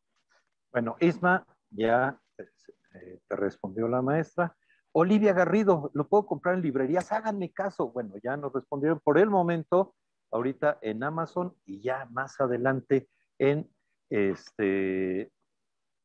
[0.73, 4.57] Bueno, Isma, ya eh, te respondió la maestra.
[4.99, 7.13] Olivia Garrido, ¿lo puedo comprar en librerías?
[7.13, 7.91] Háganme caso.
[7.91, 9.95] Bueno, ya nos respondieron por el momento,
[10.31, 13.07] ahorita en Amazon y ya más adelante
[13.39, 13.71] en,
[14.09, 15.31] este,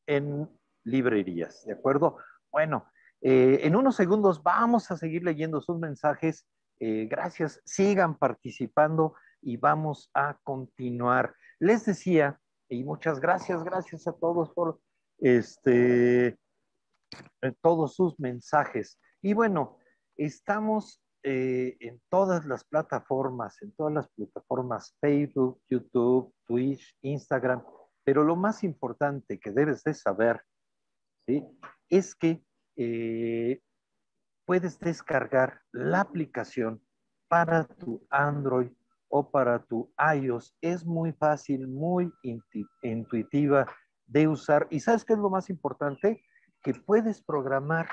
[0.07, 0.49] en
[0.83, 2.17] librerías, ¿de acuerdo?
[2.51, 2.85] Bueno,
[3.21, 6.45] eh, en unos segundos vamos a seguir leyendo sus mensajes.
[6.81, 11.33] Eh, gracias, sigan participando y vamos a continuar.
[11.59, 14.81] Les decía, y muchas gracias, gracias a todos por
[15.19, 16.37] este,
[17.61, 18.99] todos sus mensajes.
[19.21, 19.77] Y bueno,
[20.15, 27.63] estamos en todas las plataformas, en todas las plataformas, Facebook, YouTube, Twitch, Instagram,
[28.03, 30.41] pero lo más importante que debes de saber,
[31.27, 31.45] ¿sí?
[31.89, 32.43] Es que
[32.75, 33.61] eh,
[34.45, 36.81] puedes descargar la aplicación
[37.27, 38.71] para tu Android
[39.09, 40.55] o para tu iOS.
[40.61, 42.11] Es muy fácil, muy
[42.81, 43.67] intuitiva
[44.07, 44.67] de usar.
[44.69, 46.23] ¿Y sabes qué es lo más importante?
[46.61, 47.87] Que puedes programar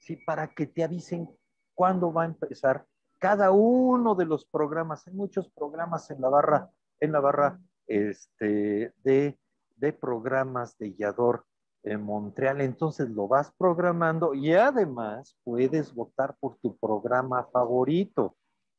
[0.00, 0.16] ¿sí?
[0.16, 1.28] para que te avisen
[1.74, 2.86] cuándo va a empezar
[3.18, 5.06] cada uno de los programas.
[5.06, 9.38] Hay muchos programas en la barra, en la barra este, de,
[9.76, 11.44] de programas de Yador
[11.84, 18.36] en Montreal, entonces lo vas programando y además puedes votar por tu programa favorito,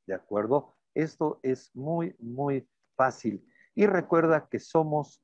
[0.07, 0.73] ¿de acuerdo?
[0.95, 3.45] Esto es muy, muy fácil.
[3.75, 5.21] Y recuerda que somos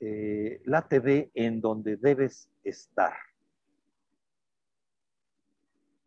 [0.00, 3.12] eh, la TV en donde debes estar.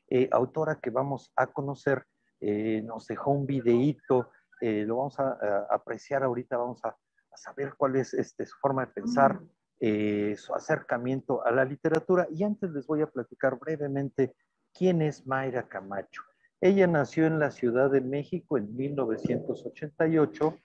[0.08, 2.04] eh, autora que vamos a conocer
[2.39, 6.98] eh, nos dejó un videíto, eh, lo vamos a, apreciar ahorita, vamos a,
[7.36, 10.36] saber cuál es este, su forma de pensar, mm.
[10.36, 12.28] su acercamiento a la literatura.
[12.32, 14.36] Y antes les voy a platicar brevemente
[14.74, 16.24] quién es Mayra Camacho.
[16.60, 20.58] Ella nació en la Ciudad de México en 1988,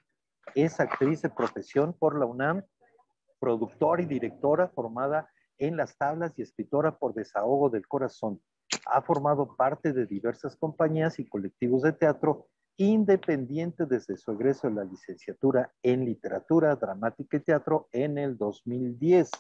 [0.55, 2.62] es actriz de profesión por la UNAM,
[3.38, 5.28] productora y directora formada
[5.59, 8.40] en las tablas y escritora por desahogo del corazón.
[8.86, 14.74] Ha formado parte de diversas compañías y colectivos de teatro independiente desde su egreso de
[14.74, 19.30] la licenciatura en literatura, dramática y teatro en el 2010.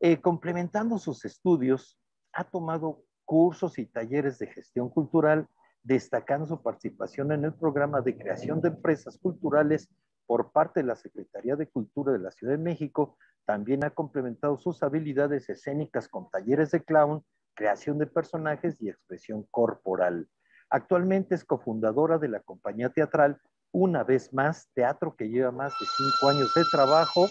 [0.00, 1.98] Eh, complementando sus estudios,
[2.32, 5.48] ha tomado cursos y talleres de gestión cultural,
[5.82, 9.88] destacando su participación en el programa de creación de empresas culturales
[10.28, 13.16] por parte de la Secretaría de Cultura de la Ciudad de México,
[13.46, 17.24] también ha complementado sus habilidades escénicas con talleres de clown,
[17.54, 20.28] creación de personajes y expresión corporal.
[20.68, 23.40] Actualmente es cofundadora de la compañía teatral
[23.72, 27.26] Una vez más, teatro que lleva más de cinco años de trabajo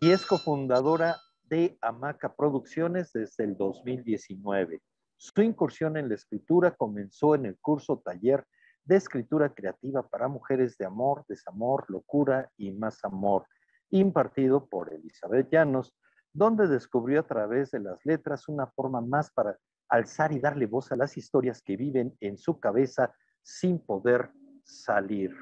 [0.00, 4.80] y es cofundadora de Amaca Producciones desde el 2019.
[5.18, 8.46] Su incursión en la escritura comenzó en el curso taller
[8.86, 13.46] de escritura creativa para mujeres de amor, desamor, locura y más amor,
[13.90, 15.94] impartido por Elizabeth Llanos,
[16.32, 19.58] donde descubrió a través de las letras una forma más para
[19.88, 24.30] alzar y darle voz a las historias que viven en su cabeza sin poder
[24.64, 25.34] salir.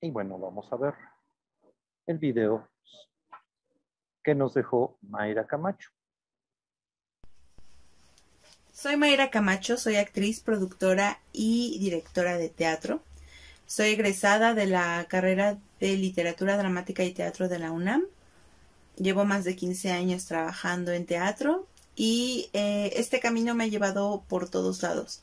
[0.00, 0.94] Y bueno, vamos a ver
[2.06, 2.68] el video
[4.22, 5.90] que nos dejó Mayra Camacho.
[8.82, 13.00] Soy Mayra Camacho, soy actriz, productora y directora de teatro.
[13.64, 18.02] Soy egresada de la carrera de literatura dramática y teatro de la UNAM.
[18.96, 24.24] Llevo más de 15 años trabajando en teatro y eh, este camino me ha llevado
[24.26, 25.22] por todos lados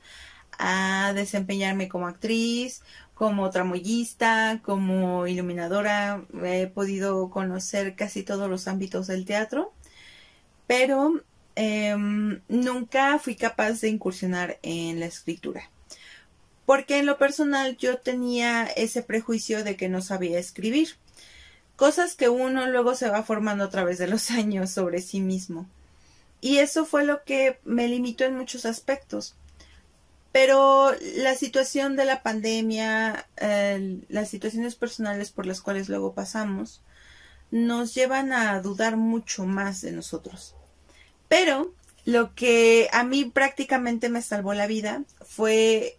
[0.57, 2.82] a desempeñarme como actriz,
[3.14, 6.24] como tramoyista, como iluminadora.
[6.45, 9.74] He podido conocer casi todos los ámbitos del teatro,
[10.66, 11.22] pero
[11.62, 15.70] em, nunca fui capaz de incursionar en la escritura.
[16.66, 20.95] Porque en lo personal yo tenía ese prejuicio de que no sabía escribir.
[21.76, 25.68] Cosas que uno luego se va formando a través de los años sobre sí mismo.
[26.39, 29.36] Y eso fue lo que me limitó en muchos aspectos.
[30.32, 33.28] Pero la situación de la pandemia,
[34.07, 36.82] las situaciones personales por las cuales luego pasamos,
[37.51, 40.55] nos llevan a dudar mucho más de nosotros.
[41.30, 41.73] Pero
[42.03, 45.97] lo que a mí prácticamente me salvó la vida fue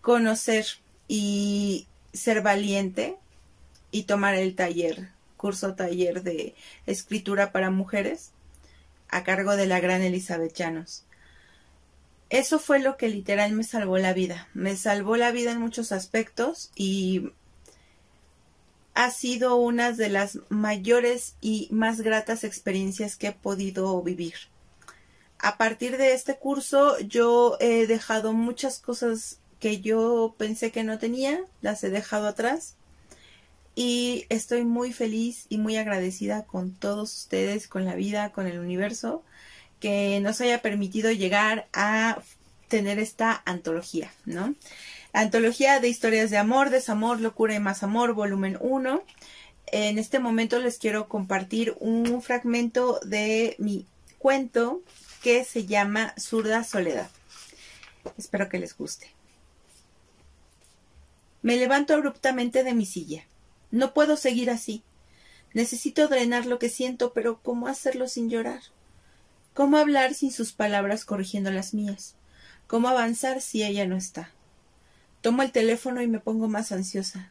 [0.00, 0.66] conocer
[1.06, 3.16] y ser valiente
[3.92, 6.56] y tomar el taller, curso taller de
[6.86, 8.32] escritura para mujeres
[9.08, 11.04] a cargo de la gran Elizabeth Llanos
[12.32, 14.48] eso fue lo que literal me salvó la vida.
[14.54, 17.30] Me salvó la vida en muchos aspectos y
[18.94, 24.32] ha sido una de las mayores y más gratas experiencias que he podido vivir.
[25.42, 31.00] A partir de este curso yo he dejado muchas cosas que yo pensé que no
[31.00, 32.76] tenía, las he dejado atrás
[33.74, 38.60] y estoy muy feliz y muy agradecida con todos ustedes, con la vida, con el
[38.60, 39.24] universo,
[39.80, 42.22] que nos haya permitido llegar a
[42.68, 44.54] tener esta antología, ¿no?
[45.12, 49.02] Antología de historias de amor, desamor, locura y más amor, volumen 1.
[49.66, 53.86] En este momento les quiero compartir un fragmento de mi
[54.18, 54.82] cuento
[55.22, 57.10] que se llama Zurda Soledad.
[58.18, 59.10] Espero que les guste.
[61.42, 63.24] Me levanto abruptamente de mi silla.
[63.70, 64.82] No puedo seguir así.
[65.54, 68.60] Necesito drenar lo que siento, pero ¿cómo hacerlo sin llorar?
[69.54, 72.14] ¿Cómo hablar sin sus palabras corrigiendo las mías?
[72.66, 74.30] ¿Cómo avanzar si ella no está?
[75.20, 77.30] Tomo el teléfono y me pongo más ansiosa.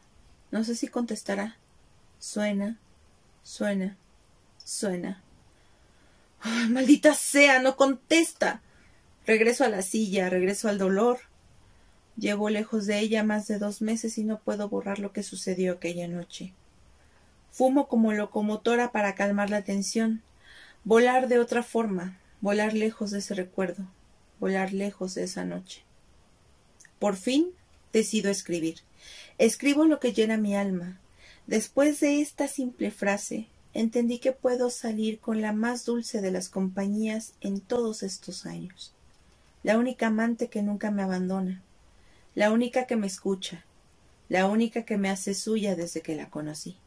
[0.50, 1.58] No sé si contestará.
[2.20, 2.78] Suena,
[3.44, 3.98] suena,
[4.64, 5.24] suena.
[6.70, 8.62] Maldita sea, no contesta.
[9.26, 11.20] Regreso a la silla, regreso al dolor.
[12.18, 15.74] Llevo lejos de ella más de dos meses y no puedo borrar lo que sucedió
[15.74, 16.54] aquella noche.
[17.52, 20.24] Fumo como locomotora para calmar la tensión
[20.84, 23.86] volar de otra forma, volar lejos de ese recuerdo,
[24.40, 25.84] volar lejos de esa noche.
[27.00, 27.52] Por fin
[27.94, 28.80] decido escribir.
[29.38, 31.00] Escribo lo que llena mi alma.
[31.48, 36.50] Después de esta simple frase, entendí que puedo salir con la más dulce de las
[36.50, 38.94] compañías en todos estos años.
[39.64, 41.62] La única amante que nunca me abandona,
[42.36, 43.64] la única que me escucha,
[44.30, 46.78] la única que me hace suya desde que la conocí.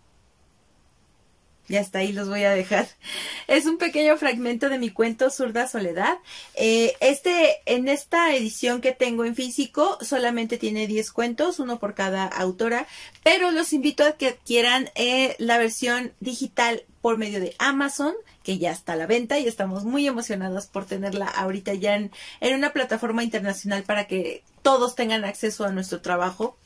[1.66, 2.86] Ya está ahí, los voy a dejar.
[3.46, 6.18] Es un pequeño fragmento de mi cuento Zurda Soledad.
[6.54, 11.94] Eh, este, en esta edición que tengo en físico, solamente tiene 10 cuentos, uno por
[11.94, 12.86] cada autora,
[13.22, 18.58] pero los invito a que adquieran eh, la versión digital por medio de Amazon, que
[18.58, 22.10] ya está a la venta y estamos muy emocionados por tenerla ahorita ya en,
[22.40, 26.56] en una plataforma internacional para que todos tengan acceso a nuestro trabajo.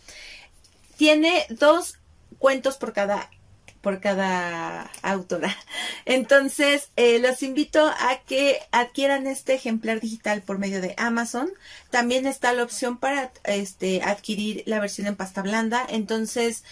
[0.96, 1.98] Tiene dos
[2.38, 3.30] cuentos por cada
[3.80, 5.56] por cada autora.
[6.04, 11.50] Entonces, eh, los invito a que adquieran este ejemplar digital por medio de Amazon.
[11.90, 15.86] También está la opción para este, adquirir la versión en pasta blanda.
[15.88, 16.64] Entonces,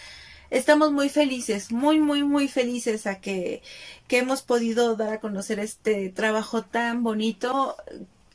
[0.49, 3.61] estamos muy felices, muy, muy, muy felices a que,
[4.07, 7.75] que hemos podido dar a conocer este trabajo tan bonito,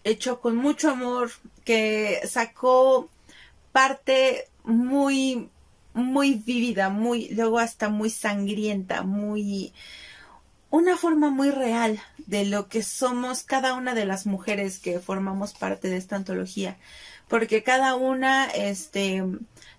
[0.04, 1.30] hecho con mucho amor,
[1.64, 3.08] que sacó
[3.72, 5.48] parte muy
[5.94, 9.72] muy vívida, muy, luego hasta muy sangrienta, muy,
[10.70, 15.52] una forma muy real de lo que somos cada una de las mujeres que formamos
[15.54, 16.76] parte de esta antología.
[17.28, 19.24] porque cada una, este,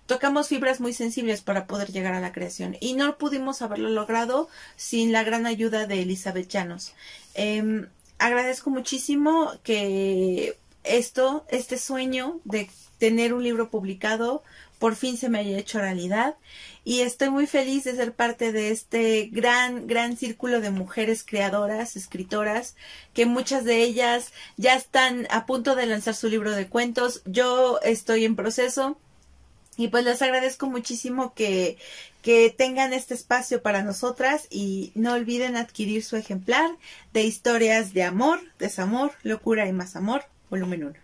[0.06, 4.48] tocamos fibras muy sensibles para poder llegar a la creación y no pudimos haberlo logrado
[4.76, 6.94] sin la gran ayuda de Elizabeth Llanos.
[7.34, 7.86] Em,
[8.18, 14.42] agradezco muchísimo que esto, este sueño de tener un libro publicado,
[14.78, 16.36] por fin se me haya hecho realidad
[16.84, 21.96] y estoy muy feliz de ser parte de este gran, gran círculo de mujeres creadoras,
[21.96, 22.76] escritoras,
[23.14, 27.22] que muchas de ellas ya están a punto de lanzar su libro de cuentos.
[27.24, 28.98] Yo estoy en proceso
[29.76, 31.78] y pues les agradezco muchísimo que,
[32.20, 36.70] que tengan este espacio para nosotras y no olviden adquirir su ejemplar
[37.14, 41.03] de historias de amor, desamor, locura y más amor, volumen 1.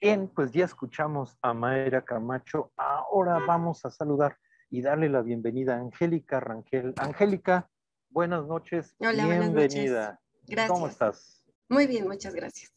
[0.00, 2.72] Bien, pues ya escuchamos a Mayra Camacho.
[2.74, 4.34] Ahora vamos a saludar
[4.70, 6.94] y darle la bienvenida a Angélica Rangel.
[6.96, 7.68] Angélica,
[8.08, 8.96] buenas noches.
[8.98, 9.52] Hola, bienvenida.
[9.52, 10.18] buenas noches.
[10.46, 10.72] Gracias.
[10.72, 11.44] ¿Cómo estás?
[11.68, 12.72] Muy bien, muchas gracias.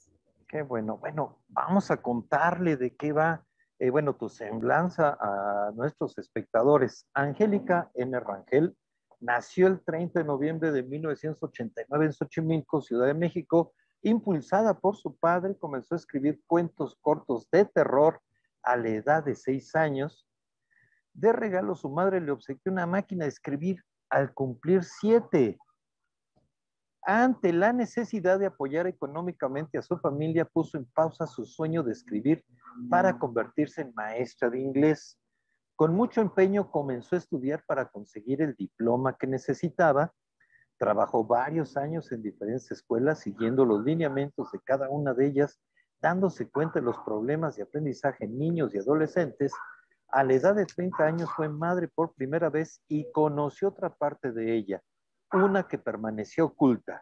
[0.49, 0.97] Qué bueno.
[0.97, 3.45] Bueno, vamos a contarle de qué va,
[3.79, 7.07] eh, bueno, tu semblanza a nuestros espectadores.
[7.13, 8.19] Angélica N.
[8.19, 8.75] Rangel
[9.21, 15.15] nació el 30 de noviembre de 1989 en Xochimilco, Ciudad de México Impulsada por su
[15.15, 18.21] padre, comenzó a escribir cuentos cortos de terror
[18.61, 20.27] a la edad de seis años.
[21.13, 25.57] De regalo, su madre le obsequió una máquina de escribir al cumplir siete.
[27.01, 31.93] Ante la necesidad de apoyar económicamente a su familia, puso en pausa su sueño de
[31.93, 32.43] escribir
[32.89, 35.17] para convertirse en maestra de inglés.
[35.77, 40.13] Con mucho empeño comenzó a estudiar para conseguir el diploma que necesitaba
[40.83, 45.57] Trabajó varios años en diferentes escuelas siguiendo los lineamientos de cada una de ellas,
[46.01, 49.53] dándose cuenta de los problemas de aprendizaje en niños y adolescentes.
[50.09, 54.33] A la edad de 30 años fue madre por primera vez y conoció otra parte
[54.33, 54.83] de ella,
[55.31, 57.01] una que permaneció oculta.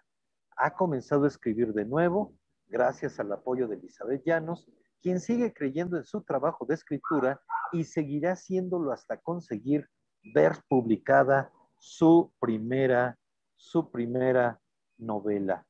[0.57, 2.35] Ha comenzado a escribir de nuevo
[2.67, 4.69] gracias al apoyo de Elizabeth Llanos,
[5.01, 9.89] quien sigue creyendo en su trabajo de escritura y seguirá haciéndolo hasta conseguir
[10.35, 13.17] ver publicada su primera
[13.61, 14.59] su primera
[14.97, 15.65] novela.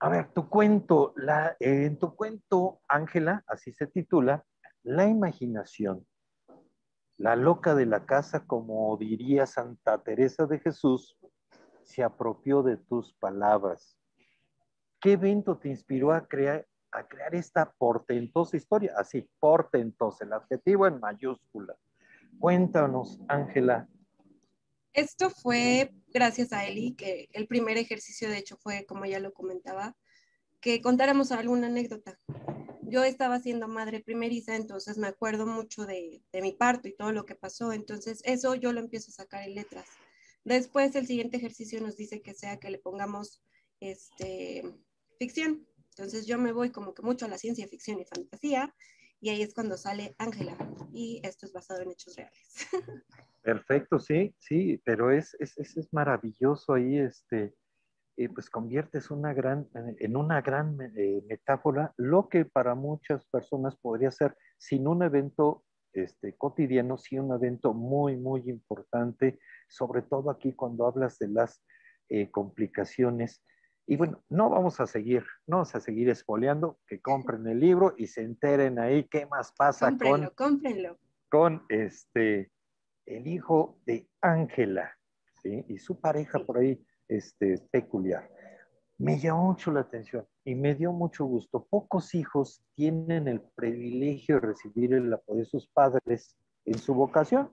[0.00, 4.44] A ver, tu cuento, la, en tu cuento, Ángela, así se titula,
[4.82, 6.06] La imaginación.
[7.18, 11.18] La loca de la casa, como diría Santa Teresa de Jesús,
[11.82, 13.98] se apropió de tus palabras.
[14.98, 18.94] ¿Qué evento te inspiró a crear, a crear esta portentosa historia?
[18.96, 21.76] Así, portentosa, el adjetivo en mayúscula.
[22.38, 23.86] Cuéntanos, Ángela,
[24.92, 29.32] esto fue gracias a Eli, que el primer ejercicio de hecho fue, como ya lo
[29.32, 29.96] comentaba,
[30.60, 32.18] que contáramos alguna anécdota.
[32.82, 37.24] Yo estaba siendo madre primeriza, entonces me acuerdo mucho de, mi parto y todo lo
[37.24, 39.86] que pasó, entonces eso yo lo empiezo a sacar en letras.
[40.44, 43.42] Después el siguiente ejercicio nos dice que sea que le pongamos
[43.78, 44.62] este,
[45.18, 45.66] ficción.
[45.90, 48.74] Entonces yo me voy como que mucho a la ciencia ficción y fantasía
[49.20, 50.56] y ahí es cuando sale Ángela
[50.92, 52.68] y esto es basado en hechos reales.
[53.42, 57.54] Perfecto, sí, sí, pero es, es, es, maravilloso ahí, este,
[58.16, 63.76] eh, pues conviertes una gran, en una gran eh, metáfora lo que para muchas personas
[63.76, 70.30] podría ser sin un evento este, cotidiano, sí un evento muy, muy importante, sobre todo
[70.30, 71.64] aquí cuando hablas de las
[72.08, 73.42] eh, complicaciones.
[73.86, 77.94] Y bueno, no vamos a seguir, no vamos a seguir espoleando, que compren el libro
[77.96, 80.98] y se enteren ahí qué más pasa cómprenlo, con, cómprenlo.
[81.28, 82.52] con este,
[83.06, 84.96] el hijo de Ángela,
[85.42, 85.64] ¿sí?
[85.68, 88.30] Y su pareja por ahí, este, peculiar.
[88.98, 91.66] Me llamó mucho la atención y me dio mucho gusto.
[91.68, 97.50] Pocos hijos tienen el privilegio de recibir el apoyo de sus padres en su vocación.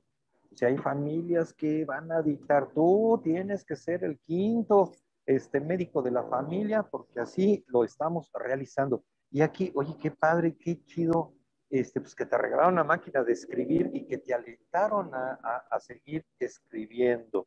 [0.53, 4.91] O sea, hay familias que van a dictar, tú tienes que ser el quinto
[5.27, 9.03] este, médico de la familia, porque así lo estamos realizando.
[9.29, 11.33] Y aquí, oye, qué padre, qué chido
[11.69, 15.37] este, pues que te regalaron una máquina de escribir y que te alentaron a,
[15.69, 17.45] a, seguir escribiendo.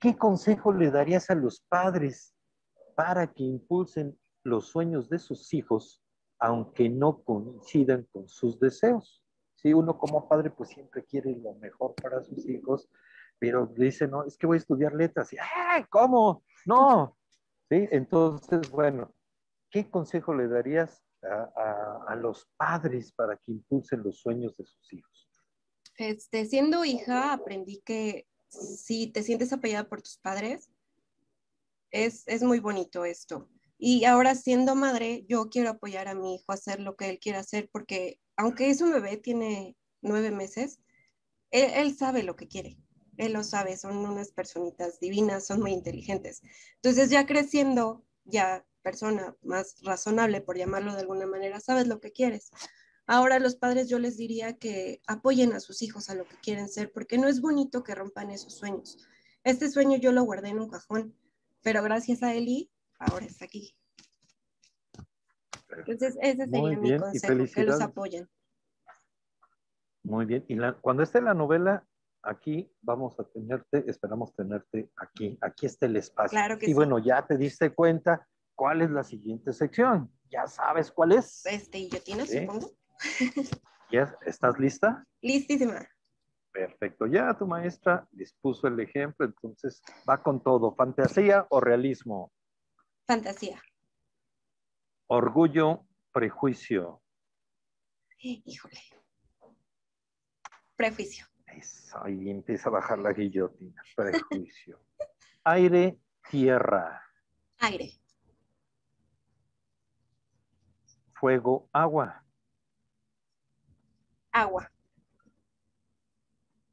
[0.00, 2.34] ¿Qué consejo le darías a los padres
[2.96, 6.02] para que impulsen los sueños de sus hijos,
[6.40, 9.22] aunque no coincidan con sus deseos?
[9.54, 12.90] Si uno como padre pues siempre quiere lo mejor para sus hijos,
[13.38, 15.32] pero dice, no, es que voy a estudiar letras.
[15.32, 15.36] Y,
[15.88, 16.42] ¿Cómo?
[16.66, 17.16] No.
[17.70, 17.88] ¿Sí?
[17.90, 19.12] Entonces, bueno,
[19.70, 25.28] ¿qué consejo le darías a, los padres para que impulsen los sueños de sus hijos?
[25.96, 30.70] Este, siendo hija, aprendí que si te sientes apoyada por tus padres,
[31.90, 33.48] es, es muy bonito esto.
[33.78, 37.18] Y ahora siendo madre, yo quiero apoyar a mi hijo a hacer lo que él
[37.18, 40.80] quiera hacer, porque aunque es un bebé, tiene nueve meses,
[41.50, 42.78] él, él sabe lo que quiere.
[43.18, 46.42] Él lo sabe, son unas personitas divinas, son muy inteligentes.
[46.76, 52.12] Entonces ya creciendo, ya persona más razonable, por llamarlo de alguna manera, sabes lo que
[52.12, 52.50] quieres.
[53.06, 56.68] Ahora los padres yo les diría que apoyen a sus hijos a lo que quieren
[56.68, 58.98] ser, porque no es bonito que rompan esos sueños.
[59.44, 61.16] Este sueño yo lo guardé en un cajón,
[61.62, 63.76] pero gracias a Eli, ahora está aquí.
[65.78, 68.28] Entonces, ese sería mi consejo, que los apoyen.
[70.02, 70.44] Muy bien.
[70.48, 71.86] Y cuando esté la novela,
[72.26, 75.38] aquí vamos a tenerte, esperamos tenerte aquí.
[75.40, 76.30] Aquí está el espacio.
[76.30, 80.12] Claro que y bueno, ya te diste cuenta cuál es la siguiente sección.
[80.28, 81.46] ¿Ya sabes cuál es?
[81.46, 82.72] Este, y yo tiene, supongo.
[83.92, 85.06] ¿Ya estás lista?
[85.20, 85.86] Listísima.
[86.52, 87.06] Perfecto.
[87.06, 90.74] Ya tu maestra dispuso el ejemplo, entonces va con todo.
[90.74, 92.32] ¿Fantasía o realismo?
[93.06, 93.62] Fantasía.
[95.06, 97.00] Orgullo, prejuicio.
[98.18, 98.80] Híjole.
[100.74, 101.26] Prejuicio.
[102.02, 103.82] Ahí empieza a bajar la guillotina.
[103.94, 104.80] Prejuicio.
[105.44, 105.98] Aire,
[106.30, 107.02] tierra.
[107.58, 107.92] Aire.
[111.14, 112.22] Fuego, agua.
[114.32, 114.70] Agua.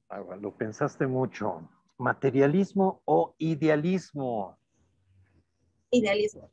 [0.09, 1.69] Agua, lo pensaste mucho.
[1.97, 4.57] ¿Materialismo o idealismo?
[5.91, 6.51] Idealismo.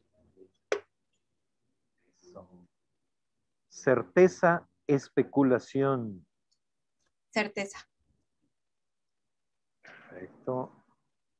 [3.68, 6.26] Certeza, especulación.
[7.30, 7.89] Certeza.
[10.10, 10.84] Perfecto.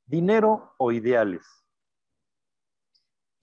[0.06, 1.46] ¿Dinero o ideales?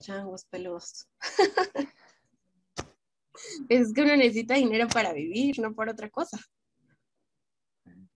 [0.00, 1.08] Changos peludos.
[3.68, 6.38] es que uno necesita dinero para vivir, no por otra cosa.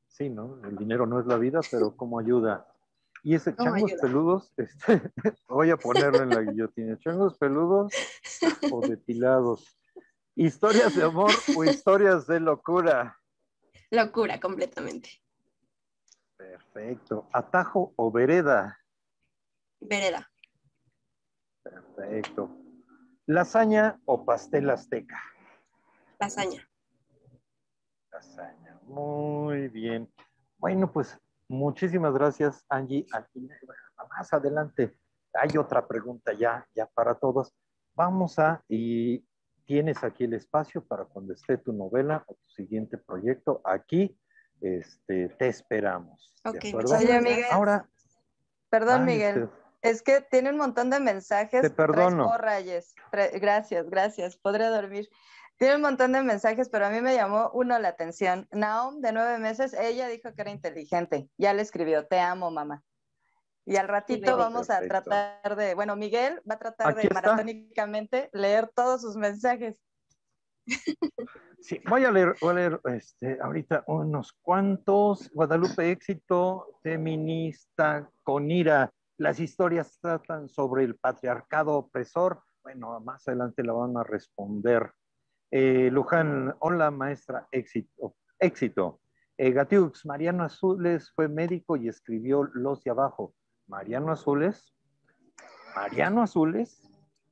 [0.08, 0.60] Sí, ¿no?
[0.64, 2.68] El dinero no es la vida, pero ¿cómo ayuda?
[3.24, 5.00] Y ese changos peludos, este,
[5.48, 6.98] voy a ponerlo en la guillotina.
[6.98, 7.92] Changos peludos
[8.70, 9.64] o depilados.
[10.34, 13.18] ¿Historias de amor o historias de locura?
[13.90, 15.21] Locura, completamente.
[16.52, 17.26] Perfecto.
[17.32, 18.78] ¿Atajo o vereda?
[19.80, 20.30] Vereda.
[21.62, 22.50] Perfecto.
[23.24, 25.18] ¿Lasaña o pastel azteca?
[26.20, 26.68] Lasaña.
[28.10, 28.78] Lasaña.
[28.82, 30.12] Muy bien.
[30.58, 33.06] Bueno, pues muchísimas gracias, Angie.
[33.14, 33.48] Aquí,
[34.10, 34.98] más adelante
[35.32, 37.54] hay otra pregunta ya, ya para todos.
[37.94, 39.26] Vamos a, y
[39.64, 43.62] tienes aquí el espacio para cuando esté tu novela o tu siguiente proyecto.
[43.64, 44.18] Aquí
[44.62, 46.34] este, te esperamos.
[46.44, 47.44] Ok, Oye, Miguel.
[47.50, 47.88] Ahora.
[48.70, 49.50] Perdón, Miguel.
[49.82, 51.60] Es que tiene un montón de mensajes.
[51.60, 52.30] Te perdono.
[53.10, 54.36] Gracias, gracias.
[54.36, 55.08] Podré dormir.
[55.56, 58.48] Tiene un montón de mensajes, pero a mí me llamó uno la atención.
[58.52, 61.28] Naom, de nueve meses, ella dijo que era inteligente.
[61.36, 62.82] Ya le escribió, te amo, mamá.
[63.64, 68.68] Y al ratito vamos a tratar de, bueno, Miguel va a tratar de maratónicamente leer
[68.74, 69.76] todos sus mensajes.
[71.62, 75.30] Sí, voy a leer, voy a leer este, ahorita unos cuantos.
[75.32, 78.92] Guadalupe Éxito, feminista con ira.
[79.16, 82.42] Las historias tratan sobre el patriarcado opresor.
[82.64, 84.90] Bueno, más adelante la van a responder.
[85.52, 88.16] Eh, Luján, hola maestra, éxito.
[88.40, 89.00] éxito.
[89.38, 93.34] Eh, Gatiux, Mariano Azules fue médico y escribió Los de Abajo.
[93.68, 94.74] Mariano Azules,
[95.76, 96.82] Mariano Azules,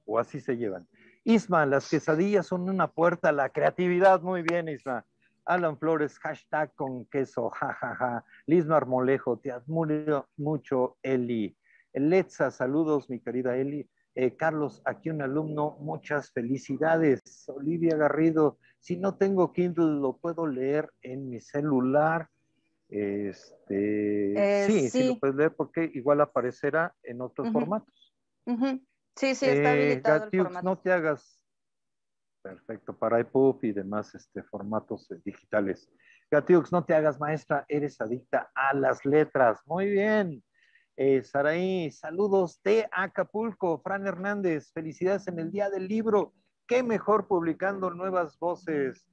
[0.04, 0.86] o así se llevan.
[1.24, 4.22] Isma, las quesadillas son una puerta a la creatividad.
[4.22, 5.04] Muy bien, Isma.
[5.44, 7.94] Alan Flores, hashtag con queso, jajaja.
[7.94, 8.24] Ja, ja.
[8.46, 11.56] Liz Marmolejo, te admiro mucho, Eli.
[11.92, 13.88] Letza, saludos, mi querida Eli.
[14.14, 17.48] Eh, Carlos, aquí un alumno, muchas felicidades.
[17.48, 22.28] Olivia Garrido, si no tengo Kindle, lo puedo leer en mi celular.
[22.88, 28.12] Este, eh, sí, sí, lo puedes leer porque igual aparecerá en otros formatos.
[29.16, 30.64] Sí, sí, está eh, habilitado el formato.
[30.64, 31.40] No te hagas.
[32.42, 35.90] Perfecto, para EPUB y demás este, formatos eh, digitales.
[36.30, 39.60] Gatiux, no te hagas maestra, eres adicta a las letras.
[39.66, 40.42] Muy bien.
[40.96, 43.80] Eh, Saraí, saludos de Acapulco.
[43.80, 46.34] Fran Hernández, felicidades en el Día del Libro.
[46.66, 49.06] Qué mejor publicando nuevas voces.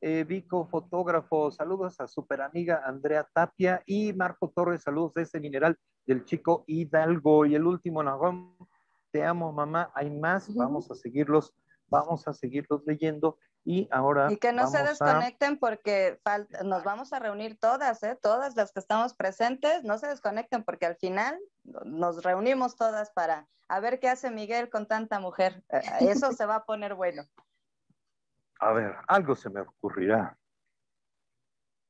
[0.00, 5.40] Eh, Vico, fotógrafo, saludos a super amiga Andrea Tapia y Marco Torres, saludos de ese
[5.40, 7.46] mineral del chico Hidalgo.
[7.46, 8.54] Y el último, Nagón,
[9.14, 11.54] te amo mamá, hay más, vamos a seguirlos,
[11.86, 14.26] vamos a seguirlos leyendo y ahora...
[14.32, 16.18] Y que no se desconecten porque
[16.64, 18.18] nos vamos a reunir todas, ¿eh?
[18.20, 23.46] todas las que estamos presentes, no se desconecten porque al final nos reunimos todas para
[23.68, 25.62] a ver qué hace Miguel con tanta mujer.
[25.68, 27.22] Eh, eso se va a poner bueno.
[28.58, 30.36] A ver, algo se me ocurrirá.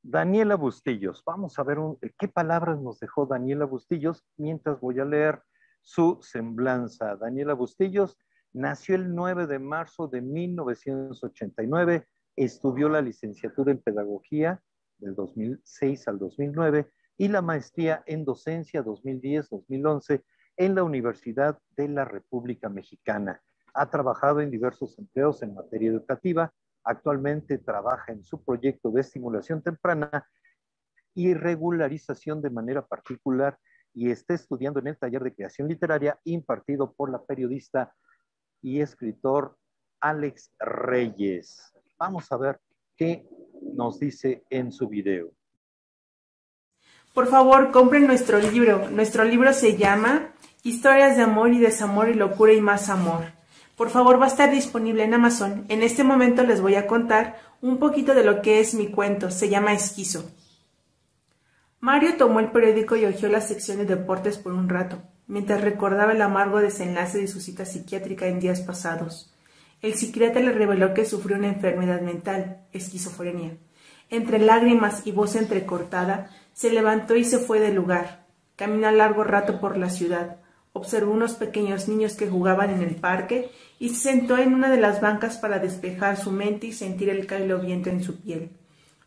[0.02, 1.78] Daniela Bustillos, vamos a ver
[2.18, 5.42] qué palabras nos dejó Daniela Bustillos mientras voy a leer
[5.84, 7.14] su semblanza.
[7.16, 8.18] Daniela Bustillos
[8.52, 14.60] nació el 9 de marzo de 1989, estudió la licenciatura en pedagogía
[14.98, 20.24] del 2006 al 2009 y la maestría en docencia 2010-2011
[20.56, 23.40] en la Universidad de la República Mexicana.
[23.74, 26.52] Ha trabajado en diversos empleos en materia educativa.
[26.84, 30.26] Actualmente trabaja en su proyecto de estimulación temprana
[31.12, 33.58] y regularización de manera particular
[33.94, 37.94] y está estudiando en el taller de creación literaria impartido por la periodista
[38.60, 39.56] y escritor
[40.00, 41.72] Alex Reyes.
[41.96, 42.60] Vamos a ver
[42.96, 43.26] qué
[43.74, 45.30] nos dice en su video.
[47.14, 48.90] Por favor, compren nuestro libro.
[48.90, 50.34] Nuestro libro se llama
[50.64, 53.26] Historias de amor y desamor y locura y más amor.
[53.76, 55.64] Por favor, va a estar disponible en Amazon.
[55.68, 59.30] En este momento les voy a contar un poquito de lo que es mi cuento.
[59.30, 60.28] Se llama Esquizo.
[61.84, 66.12] Mario tomó el periódico y hojeó la sección de deportes por un rato, mientras recordaba
[66.12, 69.34] el amargo desenlace de su cita psiquiátrica en días pasados.
[69.82, 73.58] El psiquiatra le reveló que sufrió una enfermedad mental, esquizofrenia.
[74.08, 78.24] Entre lágrimas y voz entrecortada, se levantó y se fue del lugar.
[78.56, 80.38] Caminó largo rato por la ciudad,
[80.72, 84.80] observó unos pequeños niños que jugaban en el parque y se sentó en una de
[84.80, 88.52] las bancas para despejar su mente y sentir el cálido viento en su piel.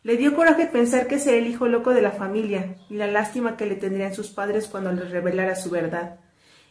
[0.02, 3.56] Le dio coraje pensar que sería el hijo loco de la familia y la lástima
[3.56, 6.20] que le tendrían sus padres cuando les revelara su verdad.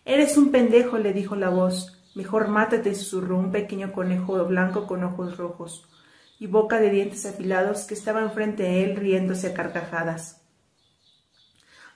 [0.06, 1.94] Eres un pendejo, le dijo la voz.
[2.16, 5.88] Mejor mátate, susurró un pequeño conejo blanco con ojos rojos
[6.40, 10.42] y boca de dientes afilados que estaba enfrente de él riéndose a carcajadas.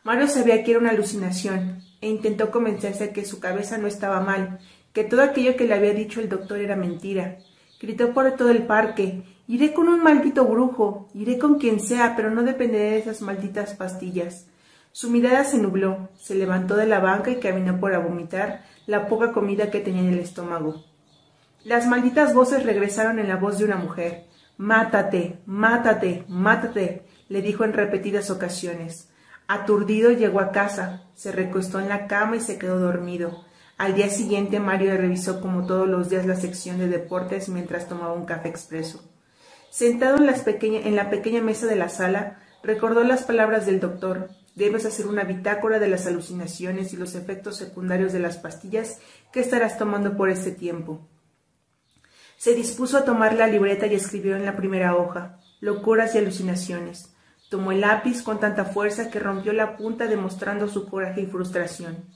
[0.04, 4.20] Mario sabía que era una alucinación e intentó convencerse de que su cabeza no estaba
[4.20, 4.60] mal,
[4.94, 7.38] que todo aquello que le había dicho el doctor era mentira.
[7.80, 12.32] Gritó por todo el parque Iré con un maldito brujo, iré con quien sea, pero
[12.32, 14.48] no dependeré de esas malditas pastillas.
[14.94, 19.08] Su mirada se nubló, se levantó de la banca y caminó por a vomitar la
[19.08, 20.84] poca comida que tenía en el estómago.
[21.64, 24.26] Las malditas voces regresaron en la voz de una mujer.
[24.58, 29.10] Mátate, mátate, mátate, le dijo en repetidas ocasiones.
[29.48, 33.46] Aturdido llegó a casa, se recostó en la cama y se quedó dormido.
[33.78, 38.14] Al día siguiente Mario revisó como todos los días la sección de deportes mientras tomaba
[38.14, 39.11] un café expreso.
[39.72, 44.30] Sentado en, en la pequeña mesa de la sala, recordó las palabras del doctor.
[44.54, 49.00] Debes hacer una bitácora de las alucinaciones y los efectos secundarios de las pastillas
[49.32, 51.08] que estarás tomando por este tiempo.
[52.36, 57.14] Se dispuso a tomar la libreta y escribió en la primera hoja, locuras y alucinaciones.
[57.50, 62.08] Tomó el lápiz con tanta fuerza que rompió la punta demostrando su coraje y frustración.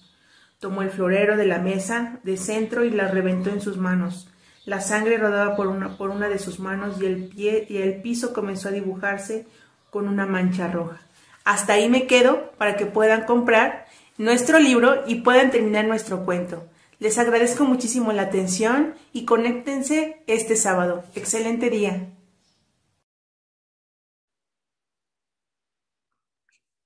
[0.59, 4.27] Tomó el florero de la mesa de centro y la reventó en sus manos.
[4.65, 8.01] La sangre rodaba por una, por una de sus manos y el, pie, y el
[8.01, 9.45] piso comenzó a dibujarse
[9.91, 10.99] con una mancha roja.
[11.43, 13.85] Hasta ahí me quedo para que puedan comprar
[14.17, 16.67] nuestro libro y puedan terminar nuestro cuento.
[16.97, 21.03] Les agradezco muchísimo la atención y conéctense este sábado.
[21.13, 22.09] Excelente día.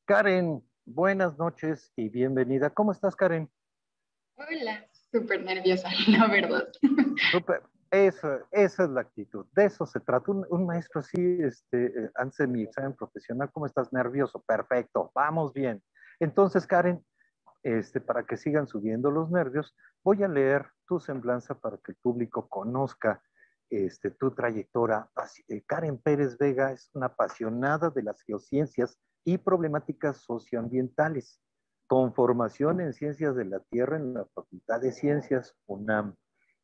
[0.03, 2.71] Karen, buenas noches y bienvenida.
[2.71, 3.49] ¿Cómo estás, Karen?
[4.36, 6.68] Hola, súper nerviosa, la verdad.
[7.32, 7.62] Súper.
[7.91, 10.32] Eso, esa es la actitud, de eso se trata.
[10.32, 13.91] Un, maestro así, este, eh, antes de mi examen profesional, ¿cómo estás?
[13.91, 15.82] Nervioso, perfecto, vamos bien.
[16.20, 17.03] Entonces, Karen,
[17.64, 21.97] este, para que sigan subiendo los nervios, voy a leer tu semblanza para que el
[21.99, 23.24] público conozca
[23.72, 25.10] este, tu trayectoria.
[25.47, 31.41] Eh, Karen Pérez Vega es una apasionada de las geociencias y problemáticas socioambientales,
[31.90, 36.16] con formación en ciencias de la Tierra en la Facultad de Ciencias UNAM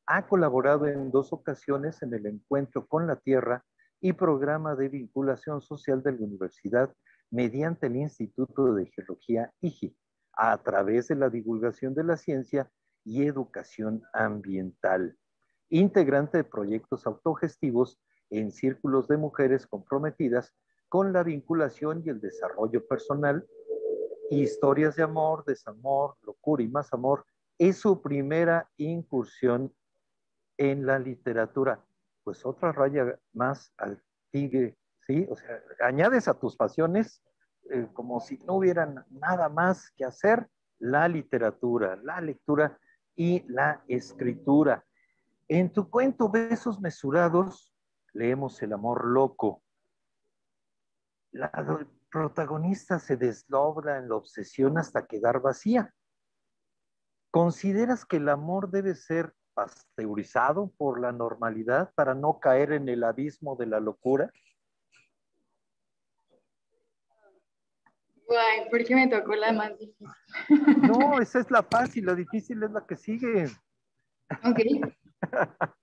[0.06, 3.66] ha colaborado en dos ocasiones en el Encuentro con la Tierra
[4.00, 6.94] y Programa de Vinculación Social de la Universidad
[7.32, 9.98] mediante el Instituto de Geología IGI,
[10.34, 12.70] a través de la divulgación de la ciencia
[13.04, 15.18] y educación ambiental.
[15.70, 18.00] Integrante de proyectos autogestivos
[18.30, 20.54] en círculos de mujeres comprometidas
[20.88, 23.44] con la vinculación y el desarrollo personal,
[24.30, 27.26] historias de amor, desamor, locura y más amor,
[27.58, 29.74] es su primera incursión
[30.58, 31.84] en la literatura,
[32.24, 34.02] pues otra raya más al
[34.32, 35.26] tigre, ¿sí?
[35.30, 37.22] O sea, añades a tus pasiones
[37.70, 40.48] eh, como si no hubieran nada más que hacer
[40.80, 42.78] la literatura, la lectura
[43.16, 44.86] y la escritura.
[45.48, 47.74] En tu cuento Besos Mesurados
[48.14, 49.64] leemos el amor loco.
[51.32, 51.52] La
[52.16, 55.94] protagonista se desdobla en la obsesión hasta quedar vacía.
[57.30, 63.04] ¿Consideras que el amor debe ser pasteurizado por la normalidad para no caer en el
[63.04, 64.32] abismo de la locura?
[68.28, 70.08] Guay, ¿por qué me tocó la más difícil?
[70.84, 73.48] No, esa es la fácil, la difícil es la que sigue.
[74.42, 74.62] Ok.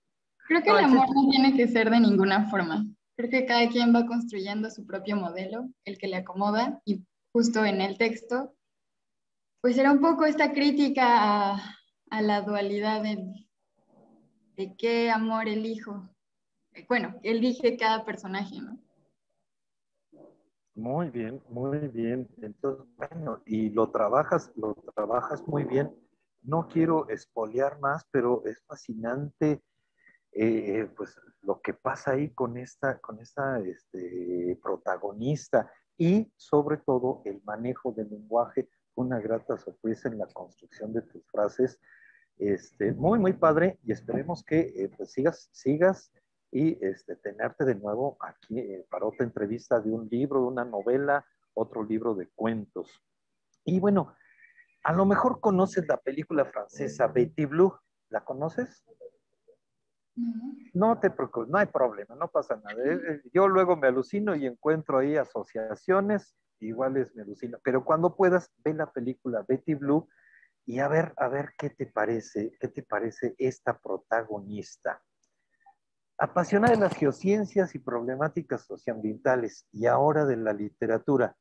[0.47, 2.83] Creo que el amor no tiene que ser de ninguna forma.
[3.15, 7.63] Creo que cada quien va construyendo su propio modelo, el que le acomoda y justo
[7.63, 8.55] en el texto,
[9.61, 16.09] pues era un poco esta crítica a, la dualidad de, qué amor elijo.
[16.87, 18.79] Bueno, elige cada personaje, ¿no?
[20.75, 22.27] Muy bien, muy bien.
[22.41, 25.95] Entonces, bueno, y lo trabajas, lo trabajas muy bien.
[26.41, 29.61] No quiero espolear más, pero es fascinante
[30.35, 37.21] eh, pues lo que pasa ahí con esta, con esta este, protagonista y sobre todo
[37.25, 41.79] el manejo del lenguaje, una grata sorpresa en la construcción de tus frases.
[42.37, 46.11] Este, muy, muy padre y esperemos que eh, pues sigas, sigas
[46.51, 50.65] y este, tenerte de nuevo aquí eh, para otra entrevista de un libro, de una
[50.65, 53.03] novela, otro libro de cuentos.
[53.65, 54.15] Y bueno,
[54.83, 57.73] a lo mejor conoces la película francesa Betty Blue.
[58.09, 58.83] ¿La conoces?
[60.73, 62.83] No te preocupes, no hay problema, no pasa nada.
[62.83, 67.57] Eh, eh, yo luego me alucino y encuentro ahí asociaciones, iguales me alucino.
[67.63, 70.07] Pero cuando puedas, ve la película Betty Blue
[70.65, 75.01] y a ver, a ver qué te parece, qué te parece esta protagonista.
[76.17, 81.35] Apasionada de las geociencias y problemáticas socioambientales y ahora de la literatura,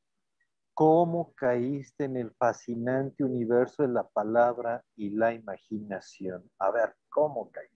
[0.75, 6.51] ¿cómo caíste en el fascinante universo de la palabra y la imaginación?
[6.59, 7.72] A ver, ¿cómo caíste?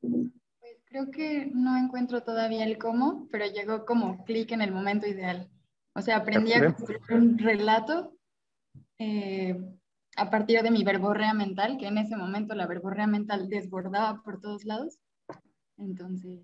[0.00, 5.06] Pues creo que no encuentro todavía el cómo, pero llegó como clic en el momento
[5.06, 5.50] ideal.
[5.94, 8.16] O sea, aprendí a construir un relato
[8.98, 9.56] eh,
[10.16, 14.40] a partir de mi verborrea mental, que en ese momento la verborrea mental desbordaba por
[14.40, 14.98] todos lados.
[15.76, 16.40] Entonces.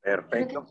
[0.00, 0.66] Perfecto.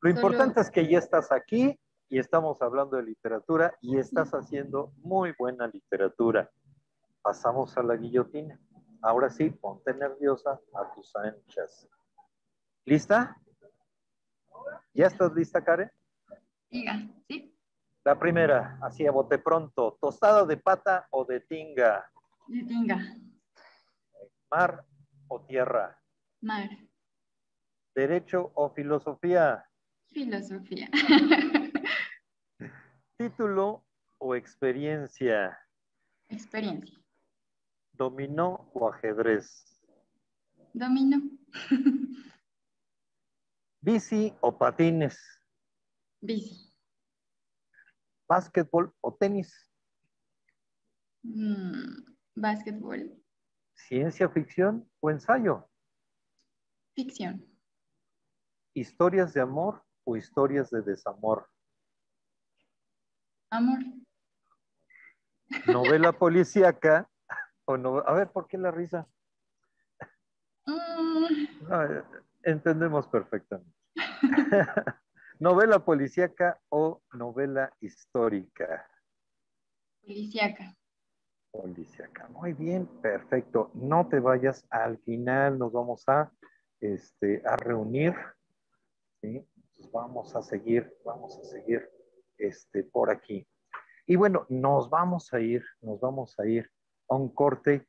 [0.00, 1.78] Lo importante es que ya estás aquí
[2.08, 6.50] y estamos hablando de literatura y estás haciendo muy buena literatura.
[7.22, 8.58] Pasamos a la guillotina.
[9.00, 11.88] Ahora sí, ponte nerviosa a tus anchas.
[12.84, 13.36] ¿Lista?
[14.94, 15.90] ¿Ya estás lista, Karen?
[16.70, 17.56] Diga, sí.
[18.04, 22.10] La primera, así a bote pronto, tostada de pata o de tinga.
[22.48, 22.98] De tinga.
[24.50, 24.84] Mar
[25.28, 25.96] o tierra.
[26.40, 26.68] Mar.
[27.94, 29.64] Derecho o filosofía.
[30.08, 30.88] Filosofía.
[33.16, 33.84] Título
[34.18, 35.58] o experiencia.
[36.28, 37.01] Experiencia.
[37.92, 39.80] Dominó o ajedrez.
[40.72, 41.20] Dominó.
[43.80, 45.18] Bici o patines.
[46.20, 46.72] Bici.
[48.28, 49.70] ¿Básquetbol o tenis?
[51.22, 53.22] Mm, básquetbol.
[53.74, 55.68] ¿Ciencia ficción o ensayo?
[56.94, 57.44] Ficción.
[58.74, 61.48] ¿Historias de amor o historias de desamor?
[63.50, 63.80] Amor.
[65.66, 67.10] ¿Novela policíaca
[67.64, 67.98] o no?
[67.98, 69.06] A ver, ¿por qué la risa?
[70.66, 72.02] Mm.
[72.44, 73.72] entendemos perfectamente.
[75.40, 78.88] ¿Novela policíaca o novela histórica?
[80.00, 80.76] Policíaca.
[81.50, 82.28] Policíaca.
[82.28, 83.70] Muy bien, perfecto.
[83.74, 84.64] No te vayas.
[84.70, 86.32] Al final nos vamos a,
[86.80, 88.14] este, a reunir.
[89.20, 89.46] ¿sí?
[89.90, 91.88] vamos a seguir, vamos a seguir
[92.38, 93.46] este, por aquí.
[94.06, 96.70] Y bueno, nos vamos a ir, nos vamos a ir
[97.14, 97.86] un corte.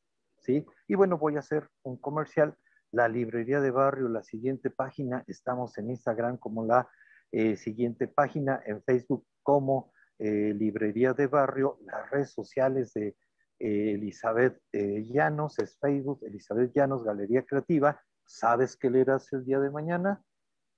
[0.41, 0.67] ¿sí?
[0.89, 2.57] Y bueno, voy a hacer un comercial.
[2.91, 6.89] La librería de barrio, la siguiente página, estamos en Instagram como la
[7.31, 13.17] eh, siguiente página, en Facebook como eh, librería de barrio, las redes sociales de
[13.59, 18.01] Elizabeth Llanos, es Facebook, Elizabeth Llanos, Galería Creativa.
[18.25, 20.23] ¿Sabes qué leerás el día de mañana?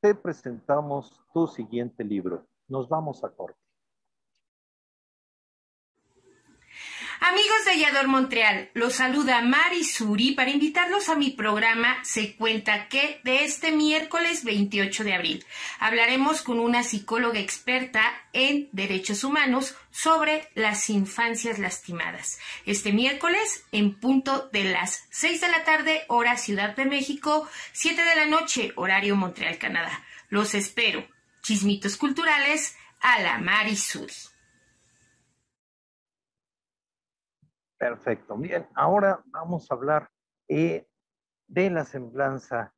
[0.05, 2.47] te presentamos tu siguiente libro.
[2.69, 3.64] Nos vamos a corte.
[7.21, 12.89] Amigos de Yador Montreal, los saluda Mari Suri para invitarlos a mi programa Se cuenta
[12.89, 15.45] que de este miércoles 28 de abril.
[15.79, 18.03] Hablaremos con una psicóloga experta
[18.33, 22.39] en derechos humanos sobre las infancias lastimadas.
[22.67, 28.05] Este miércoles en punto de las 6 de la tarde hora Ciudad de México, 7
[28.05, 30.05] de la noche horario Montreal, Canadá.
[30.29, 31.07] Los espero.
[31.43, 34.34] Chismitos culturales a la Mari Suri.
[37.85, 38.35] Perfecto.
[38.39, 40.09] Bien, ahora vamos a hablar
[40.49, 40.87] eh,
[41.47, 42.73] de la semblanza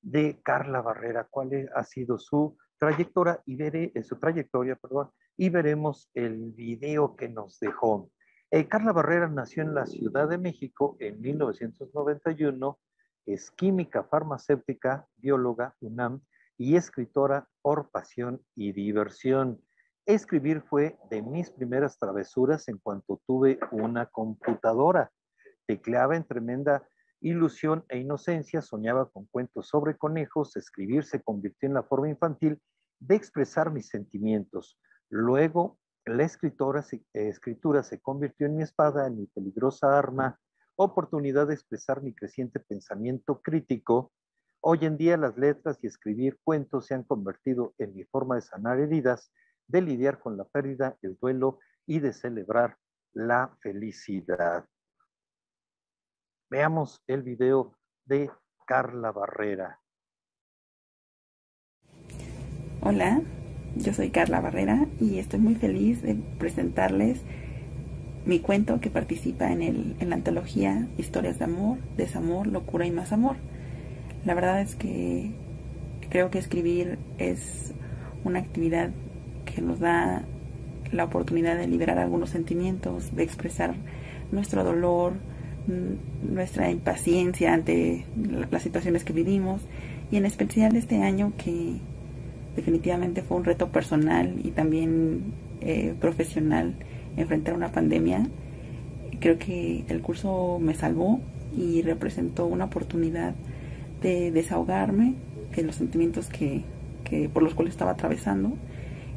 [0.00, 5.48] de Carla Barrera, cuál ha sido su trayectoria y veré, eh, su trayectoria, perdón, y
[5.48, 8.12] veremos el video que nos dejó.
[8.52, 12.78] Eh, Carla Barrera nació en la Ciudad de México en 1991,
[13.26, 16.20] es química farmacéutica, bióloga UNAM,
[16.56, 19.60] y escritora por pasión y diversión.
[20.06, 25.10] Escribir fue de mis primeras travesuras en cuanto tuve una computadora.
[25.66, 26.86] Tecleaba en tremenda
[27.22, 32.60] ilusión e inocencia, soñaba con cuentos sobre conejos, escribir se convirtió en la forma infantil
[33.00, 34.78] de expresar mis sentimientos.
[35.08, 36.84] Luego, la escritora,
[37.14, 40.38] escritura se convirtió en mi espada, en mi peligrosa arma,
[40.76, 44.12] oportunidad de expresar mi creciente pensamiento crítico.
[44.60, 48.42] Hoy en día las letras y escribir cuentos se han convertido en mi forma de
[48.42, 49.32] sanar heridas,
[49.66, 52.76] de lidiar con la pérdida, el duelo y de celebrar
[53.12, 54.66] la felicidad.
[56.50, 58.30] Veamos el video de
[58.66, 59.80] Carla Barrera.
[62.80, 63.22] Hola,
[63.76, 67.22] yo soy Carla Barrera y estoy muy feliz de presentarles
[68.26, 72.90] mi cuento que participa en, el, en la antología Historias de Amor, Desamor, Locura y
[72.90, 73.36] Más Amor.
[74.24, 75.34] La verdad es que
[76.08, 77.74] creo que escribir es
[78.24, 78.90] una actividad
[79.54, 80.22] que nos da
[80.92, 83.74] la oportunidad de liberar algunos sentimientos, de expresar
[84.32, 85.14] nuestro dolor,
[86.22, 88.04] nuestra impaciencia ante
[88.50, 89.62] las situaciones que vivimos
[90.10, 91.76] y en especial este año que
[92.54, 96.74] definitivamente fue un reto personal y también eh, profesional
[97.16, 98.26] enfrentar una pandemia.
[99.20, 101.20] Creo que el curso me salvó
[101.56, 103.34] y representó una oportunidad
[104.02, 105.14] de desahogarme
[105.56, 106.62] de los sentimientos que
[107.32, 108.54] por los cuales estaba atravesando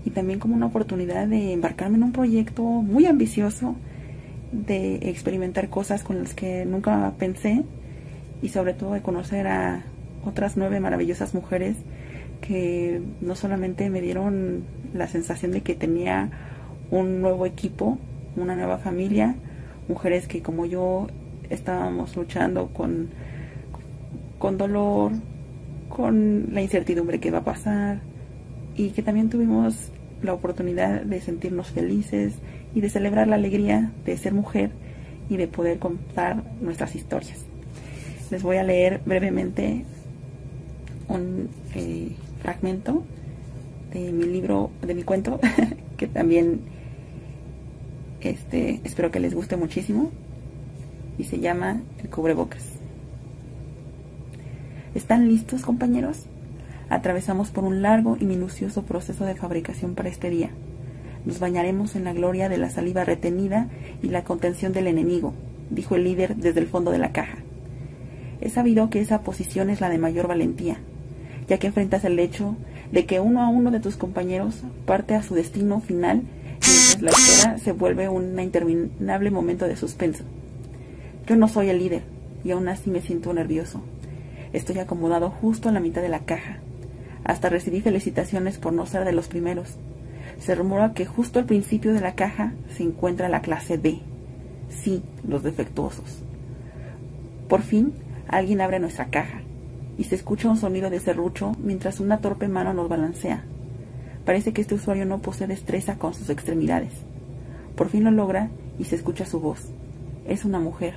[0.08, 3.76] y también como una oportunidad de embarcarme en un proyecto muy ambicioso
[4.54, 7.66] de experimentar cosas con las que nunca pensé
[8.42, 9.84] y sobre todo de conocer a
[10.24, 11.76] otras nueve maravillosas mujeres
[12.40, 16.30] que no solamente me dieron la sensación de que tenía
[16.90, 17.98] un nuevo equipo,
[18.38, 19.36] una nueva familia,
[19.90, 21.08] mujeres que como yo
[21.50, 23.10] estábamos luchando con,
[24.40, 25.12] con dolor,
[25.90, 28.00] con la incertidumbre que va a pasar
[28.78, 29.92] y que también tuvimos
[30.22, 32.34] la oportunidad de sentirnos felices,
[32.78, 34.70] y de celebrar la alegría de ser mujer
[35.30, 37.40] y de poder contar nuestras historias.
[38.30, 39.84] Les voy a leer brevemente
[41.08, 42.12] un eh,
[42.42, 43.04] fragmento
[43.94, 45.40] de mi libro, de mi cuento,
[45.98, 46.62] que también
[48.22, 50.12] este, espero que les guste muchísimo
[51.18, 52.64] y se llama El cubrebocas.
[54.94, 56.26] ¿Están listos, compañeros?
[56.90, 60.52] Atravesamos por un largo y minucioso proceso de fabricación para este día
[61.28, 63.68] nos bañaremos en la gloria de la saliva retenida
[64.02, 65.34] y la contención del enemigo,
[65.70, 67.40] dijo el líder desde el fondo de la caja.
[68.40, 70.78] He sabido que esa posición es la de mayor valentía,
[71.50, 72.56] ya que enfrentas el hecho
[72.94, 76.22] de que uno a uno de tus compañeros parte a su destino final
[76.62, 80.24] y la espera se vuelve un interminable momento de suspenso.
[81.28, 82.04] Yo no soy el líder
[82.46, 83.82] y aún así me siento nervioso.
[84.54, 86.60] Estoy acomodado justo en la mitad de la caja.
[87.28, 89.78] Hasta recibí felicitaciones por no ser de los primeros
[90.40, 94.00] se rumora que justo al principio de la caja se encuentra la clase B.
[94.70, 96.22] Sí, los defectuosos.
[97.48, 97.94] Por fin,
[98.28, 99.42] alguien abre nuestra caja
[99.98, 103.44] y se escucha un sonido de serrucho mientras una torpe mano nos balancea.
[104.26, 106.92] Parece que este usuario no posee destreza con sus extremidades.
[107.76, 109.70] Por fin lo logra y se escucha su voz.
[110.28, 110.96] Es una mujer.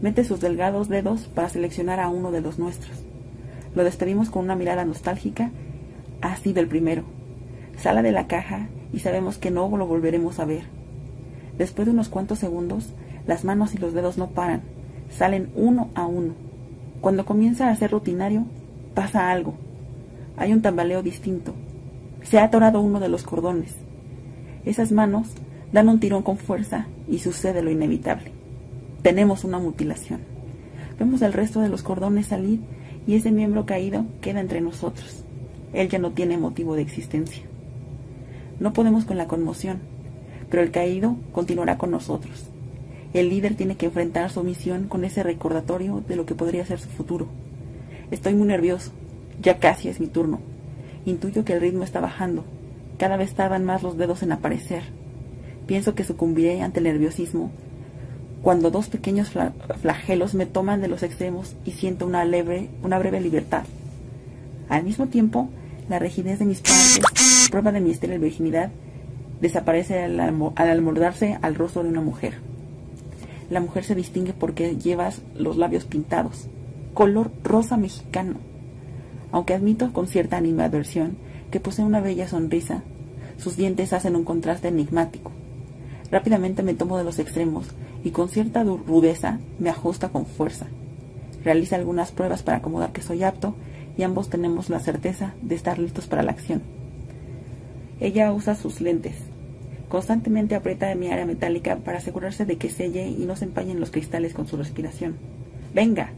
[0.00, 3.07] Mete sus delgados dedos para seleccionar a uno de los nuestros.
[3.78, 5.52] Lo despedimos con una mirada nostálgica.
[6.20, 7.04] Ha sido el primero
[7.76, 10.64] Sala de la caja y sabemos que no lo volveremos a ver.
[11.56, 12.92] Después de unos cuantos segundos,
[13.24, 14.62] las manos y los dedos no paran,
[15.10, 16.34] salen uno a uno.
[17.00, 18.46] Cuando comienza a ser rutinario,
[18.96, 19.54] pasa algo.
[20.36, 21.54] Hay un tambaleo distinto.
[22.24, 23.76] Se ha atorado uno de los cordones.
[24.64, 25.28] Esas manos
[25.72, 28.32] dan un tirón con fuerza y sucede lo inevitable.
[29.02, 30.22] Tenemos una mutilación.
[30.98, 32.58] Vemos el resto de los cordones salir
[33.08, 35.24] y ese miembro caído queda entre nosotros.
[35.72, 37.42] Él ya no tiene motivo de existencia.
[38.60, 39.78] No podemos con la conmoción,
[40.50, 42.50] pero el caído continuará con nosotros.
[43.14, 46.80] El líder tiene que enfrentar su misión con ese recordatorio de lo que podría ser
[46.80, 47.28] su futuro.
[48.10, 48.92] Estoy muy nervioso.
[49.40, 50.40] Ya casi es mi turno.
[51.06, 52.44] Intuyo que el ritmo está bajando.
[52.98, 54.82] Cada vez tardan más los dedos en aparecer.
[55.66, 57.52] Pienso que sucumbiré ante el nerviosismo
[58.42, 59.32] cuando dos pequeños
[59.80, 63.64] flagelos me toman de los extremos y siento una, leve, una breve libertad.
[64.68, 65.48] Al mismo tiempo,
[65.88, 68.70] la rigidez de mis partes, prueba de mi estéril virginidad,
[69.40, 72.34] desaparece al, al almordarse al rostro de una mujer.
[73.50, 76.48] La mujer se distingue porque llevas los labios pintados,
[76.94, 78.36] color rosa mexicano.
[79.32, 81.16] Aunque admito con cierta animadversión
[81.50, 82.82] que posee una bella sonrisa,
[83.36, 85.32] sus dientes hacen un contraste enigmático.
[86.10, 87.68] Rápidamente me tomo de los extremos
[88.04, 90.66] y con cierta rudeza me ajusta con fuerza.
[91.44, 93.54] Realiza algunas pruebas para acomodar que soy apto
[93.96, 96.62] y ambos tenemos la certeza de estar listos para la acción.
[98.00, 99.16] Ella usa sus lentes.
[99.88, 103.90] Constantemente aprieta mi área metálica para asegurarse de que selle y no se empañen los
[103.90, 105.16] cristales con su respiración.
[105.74, 106.10] Venga,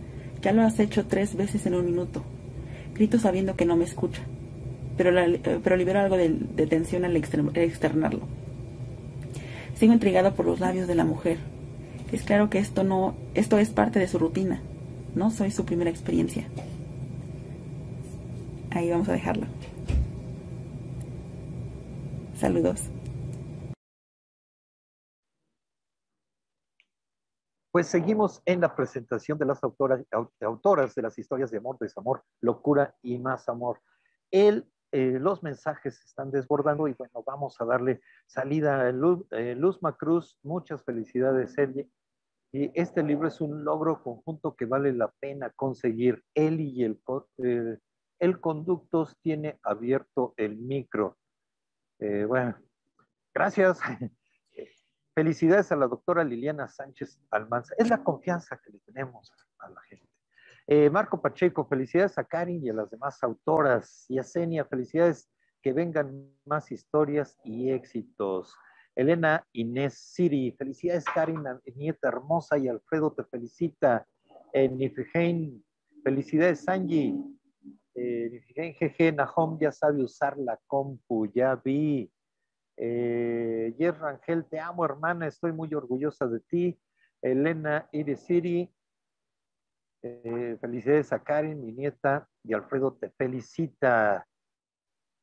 [0.43, 2.23] ya lo has hecho tres veces en un minuto.
[2.95, 4.23] Grito sabiendo que no me escucha,
[4.97, 5.11] pero,
[5.63, 6.29] pero libero algo de,
[6.67, 8.21] tensión al externarlo.
[9.75, 11.39] Sigo intrigado por los labios de la mujer.
[12.13, 14.61] Es claro que esto no, esto es parte de su rutina.
[15.15, 16.49] No soy su primera experiencia.
[18.73, 19.47] Ahí vamos a dejarlo.
[22.35, 22.91] Saludos.
[27.71, 30.05] Pues seguimos en la presentación de las autoras,
[30.41, 33.81] autoras de las historias de amor, desamor, locura y más amor.
[34.33, 39.55] El, eh, los mensajes están desbordando y bueno, vamos a darle salida a Luz, eh,
[39.55, 40.37] Luz Macruz.
[40.43, 41.89] Muchas felicidades, Eli.
[42.53, 46.25] Y este libro es un logro conjunto que vale la pena conseguir.
[46.35, 47.01] Eli y el,
[48.19, 51.17] el Conductos tiene abierto el micro.
[52.01, 52.57] Eh, bueno,
[53.33, 53.79] gracias.
[55.15, 57.75] Felicidades a la doctora Liliana Sánchez Almanza.
[57.79, 60.09] Es la confianza que le tenemos a la gente.
[60.67, 64.07] Eh, Marco Pacheco, felicidades a Karin y a las demás autoras.
[64.09, 65.31] Y a Senia, felicidades
[65.63, 68.57] que vengan más historias y éxitos.
[68.95, 74.07] Elena Inés Siri, felicidades Karin, nieta hermosa y Alfredo te felicita.
[74.53, 75.65] Eh, Nifigen,
[76.03, 77.15] felicidades Angie.
[77.95, 82.11] Eh, Nifigen GG, Nahom ya sabe usar la compu, ya vi.
[82.77, 86.81] Eh, Rangel, te amo, hermana, estoy muy orgullosa de ti.
[87.23, 88.73] Elena Irisiri,
[90.03, 94.27] eh, felicidades a Karen, mi nieta, y Alfredo te felicita.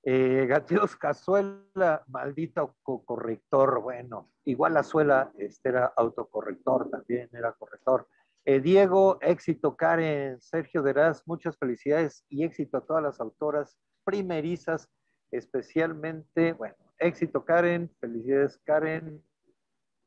[0.04, 3.82] Eh, Gatios Cazuela, maldito autocorrector.
[3.82, 8.08] Bueno, igual la suela este era autocorrector, también era corrector.
[8.46, 14.90] Eh, Diego, éxito, Karen, Sergio Deraz, muchas felicidades y éxito a todas las autoras primerizas,
[15.32, 17.90] especialmente, bueno, Éxito, Karen.
[18.00, 19.24] Felicidades, Karen.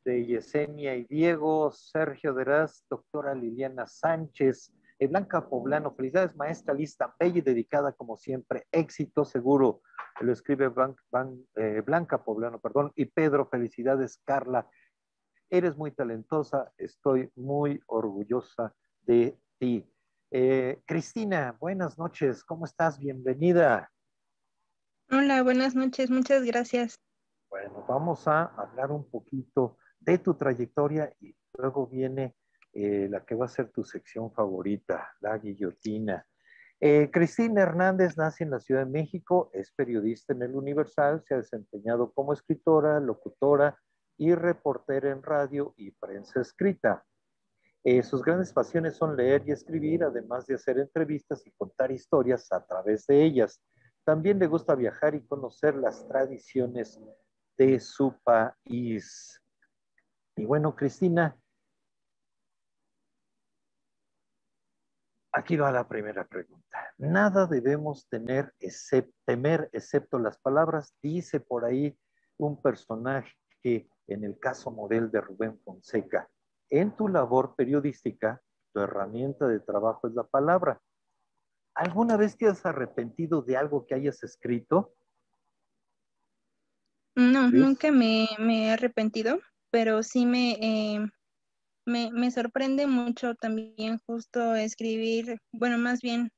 [0.03, 4.73] De Yesenia y Diego, Sergio Deraz, doctora Liliana Sánchez,
[5.07, 9.83] Blanca Poblano, felicidades, maestra lista, bella y dedicada como siempre, éxito seguro,
[10.21, 10.71] lo escribe
[11.57, 14.69] eh, Blanca Poblano, perdón, y Pedro, felicidades, Carla,
[15.49, 19.91] eres muy talentosa, estoy muy orgullosa de ti.
[20.31, 22.99] Eh, Cristina, buenas noches, ¿cómo estás?
[22.99, 23.91] Bienvenida.
[25.11, 26.95] Hola, buenas noches, muchas gracias.
[27.49, 32.37] Bueno, vamos a hablar un poquito de tu trayectoria y luego viene
[32.73, 36.27] eh, la que va a ser tu sección favorita, la guillotina.
[36.81, 41.35] Eh, Cristina Hernández nace en la Ciudad de México, es periodista en el Universal, se
[41.35, 43.79] ha desempeñado como escritora, locutora
[44.17, 47.05] y reportera en radio y prensa escrita.
[47.83, 52.51] Eh, sus grandes pasiones son leer y escribir, además de hacer entrevistas y contar historias
[52.53, 53.61] a través de ellas.
[54.05, 57.01] También le gusta viajar y conocer las tradiciones
[57.59, 59.41] de su país.
[60.37, 61.37] Y bueno, Cristina,
[65.33, 66.93] aquí va la primera pregunta.
[66.99, 68.53] Nada debemos tener,
[69.25, 71.97] temer, excepto las palabras, dice por ahí
[72.37, 76.29] un personaje en el caso model de Rubén Fonseca.
[76.71, 78.41] En tu labor periodística,
[78.73, 80.81] tu herramienta de trabajo es la palabra.
[81.75, 84.95] ¿Alguna vez te has arrepentido de algo que hayas escrito?
[87.17, 89.41] No, nunca me, he arrepentido,
[89.71, 91.07] pero sí eh,
[91.87, 96.31] me, me, sorprende mucho también justo escribir, bueno, más bien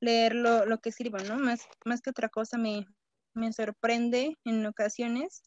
[0.00, 1.36] leer lo, que escribo, ¿no?
[1.38, 2.86] Más, más que otra cosa me,
[3.52, 5.42] sorprende en ocasiones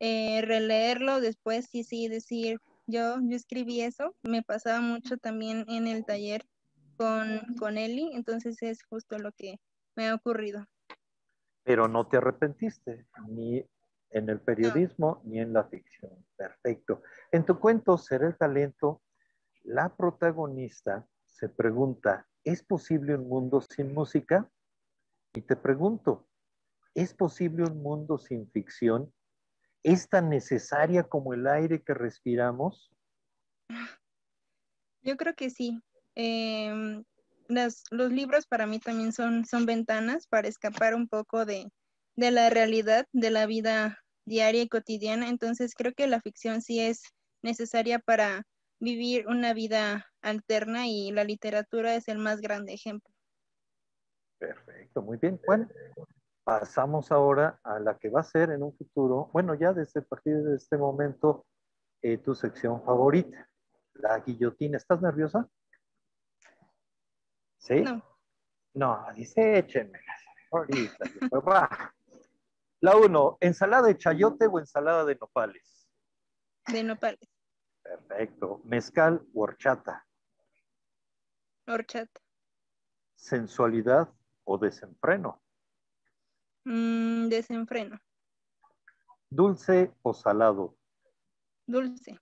[0.00, 5.86] eh, releerlo después y sí decir, yo, yo escribí eso, me pasaba mucho también en
[5.86, 6.42] el taller
[6.96, 9.56] con, con Eli, entonces es justo lo que
[9.96, 10.66] me ha ocurrido.
[11.64, 13.62] Pero no te arrepentiste, ni
[14.10, 16.12] en el periodismo ni en la ficción.
[16.36, 17.02] Perfecto.
[17.32, 19.02] En tu cuento, Ser el Talento,
[19.62, 24.50] la protagonista se pregunta, ¿es posible un mundo sin música?
[25.34, 26.26] Y te pregunto,
[26.94, 29.12] ¿es posible un mundo sin ficción?
[29.82, 32.90] ¿Es tan necesaria como el aire que respiramos?
[35.02, 35.80] Yo creo que sí.
[36.14, 37.04] Em,
[37.48, 41.70] los libros para mí también son, son ventanas para escapar un poco de,
[42.18, 45.28] la realidad, de la vida diaria y cotidiana.
[45.28, 47.02] Entonces creo que la ficción sí es
[47.42, 48.42] necesaria para
[48.80, 53.12] vivir una vida alterna y la literatura es el más grande ejemplo.
[54.38, 55.40] Perfecto, muy bien.
[55.46, 55.68] Bueno,
[56.44, 60.04] pasamos ahora a la que va a ser en un futuro, bueno, ya desde a
[60.04, 61.46] partir de este momento,
[62.02, 63.48] eh, tu sección favorita,
[63.94, 64.76] la guillotina.
[64.76, 65.48] ¿Estás nerviosa?
[67.58, 67.82] ¿Sí?
[67.82, 68.02] No.
[68.74, 70.22] No, dice échenmelas.
[70.52, 70.96] Ahorita,
[71.30, 71.94] pues va.
[72.80, 75.88] La uno, ¿ensalada de chayote o ensalada de nopales?
[76.66, 77.28] De nopales.
[77.82, 78.60] Perfecto.
[78.64, 80.06] ¿Mezcal o horchata?
[81.66, 82.20] Horchata.
[83.16, 84.08] ¿Sensualidad
[84.44, 85.42] o desenfreno?
[86.64, 87.98] Mm, desenfreno.
[89.28, 90.78] ¿Dulce o salado?
[91.66, 92.20] Dulce.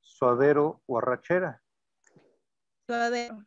[0.00, 1.62] ¿Suadero o arrachera?
[2.86, 3.44] Suadero.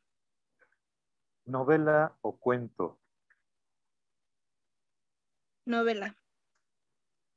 [1.46, 3.00] ¿Novela o cuento?
[5.68, 6.18] Novela.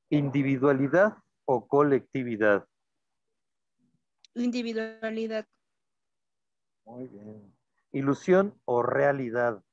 [0.09, 2.65] ¿Individualidad o colectividad?
[4.35, 5.48] Individualidad.
[6.85, 7.52] Muy bien.
[7.90, 9.65] ¿Ilusión o realidad?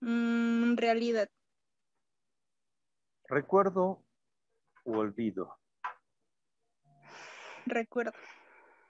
[0.00, 1.30] Mm, realidad.
[3.28, 4.04] ¿Recuerdo
[4.84, 5.56] o olvido?
[7.64, 8.12] Recuerdo.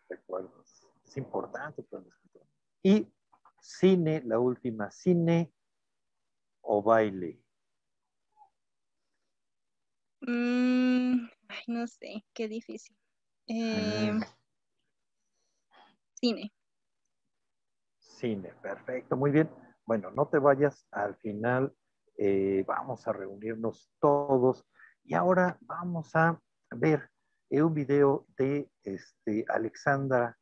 [0.08, 0.88] Recuerdos.
[1.04, 2.46] Es importante para el escritor.
[2.82, 3.12] Y
[3.60, 5.52] cine, la última, cine
[6.70, 7.40] o baile.
[10.20, 12.96] Mm, ay, no sé, qué difícil.
[13.46, 14.20] Eh, Mm.
[16.20, 16.52] Cine.
[17.98, 19.48] Cine, perfecto, muy bien.
[19.86, 21.74] Bueno, no te vayas, al final
[22.18, 24.66] eh, vamos a reunirnos todos
[25.04, 26.38] y ahora vamos a
[26.72, 27.08] ver
[27.48, 30.36] eh, un video de este, Alexandra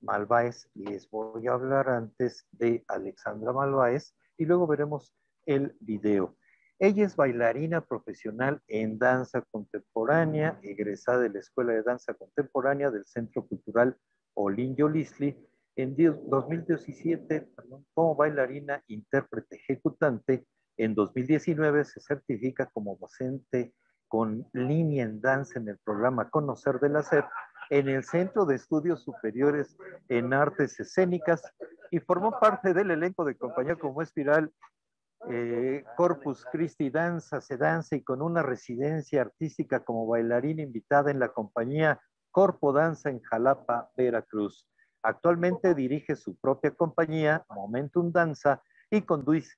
[0.00, 0.68] Malváez.
[0.74, 5.12] Les voy a hablar antes de Alexandra Malváez y luego veremos
[5.46, 6.36] el video.
[6.78, 13.06] Ella es bailarina profesional en danza contemporánea, egresada de la Escuela de Danza Contemporánea del
[13.06, 13.96] Centro Cultural
[14.34, 15.36] Olin Yolisli.
[15.76, 20.46] En 2017, perdón, como bailarina, intérprete, ejecutante,
[20.76, 23.72] en 2019 se certifica como docente
[24.08, 27.24] con línea en danza en el programa Conocer de la SEP
[27.70, 29.76] en el Centro de Estudios Superiores
[30.08, 31.42] en Artes Escénicas
[31.90, 34.52] y formó parte del elenco de compañía como Espiral
[35.30, 41.18] eh, Corpus Christi Danza, se danza y con una residencia artística como bailarina invitada en
[41.18, 44.68] la compañía Corpo Danza en Jalapa, Veracruz.
[45.02, 49.56] Actualmente dirige su propia compañía, Momentum Danza, y conduce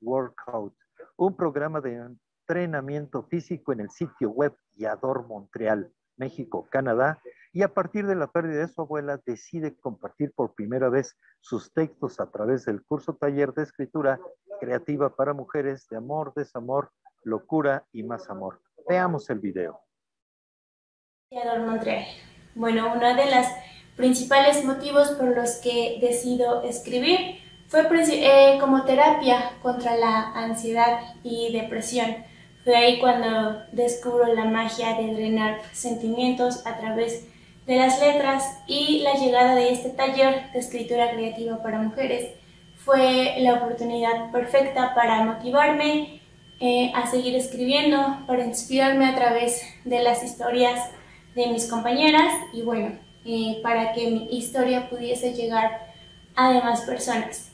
[0.00, 0.74] Workout,
[1.16, 2.16] un programa de
[2.48, 7.20] entrenamiento físico en el sitio web Yador Montreal, México, Canadá,
[7.52, 11.72] y a partir de la pérdida de su abuela decide compartir por primera vez sus
[11.72, 14.20] textos a través del curso taller de escritura
[14.60, 16.90] creativa para mujeres de amor, desamor,
[17.22, 18.60] locura y más amor.
[18.88, 19.80] Veamos el video.
[22.54, 23.46] Bueno, uno de los
[23.96, 27.38] principales motivos por los que decido escribir
[27.68, 32.24] fue eh, como terapia contra la ansiedad y depresión.
[32.68, 37.26] Fue ahí cuando descubro la magia de drenar sentimientos a través
[37.66, 42.34] de las letras y la llegada de este taller de escritura creativa para mujeres
[42.76, 46.20] fue la oportunidad perfecta para motivarme
[46.60, 50.90] eh, a seguir escribiendo, para inspirarme a través de las historias
[51.34, 55.86] de mis compañeras y bueno, eh, para que mi historia pudiese llegar
[56.36, 57.50] a demás personas.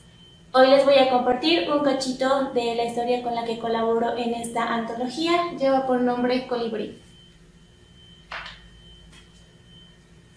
[0.57, 4.33] Hoy les voy a compartir un cachito de la historia con la que colaboro en
[4.35, 5.51] esta antología.
[5.59, 6.97] Lleva por nombre Colibrí.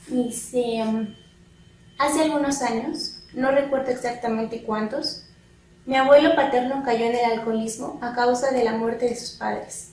[0.09, 1.15] Dice, um,
[1.99, 5.25] hace algunos años, no recuerdo exactamente cuántos,
[5.87, 9.93] mi abuelo paterno cayó en el alcoholismo a causa de la muerte de sus padres.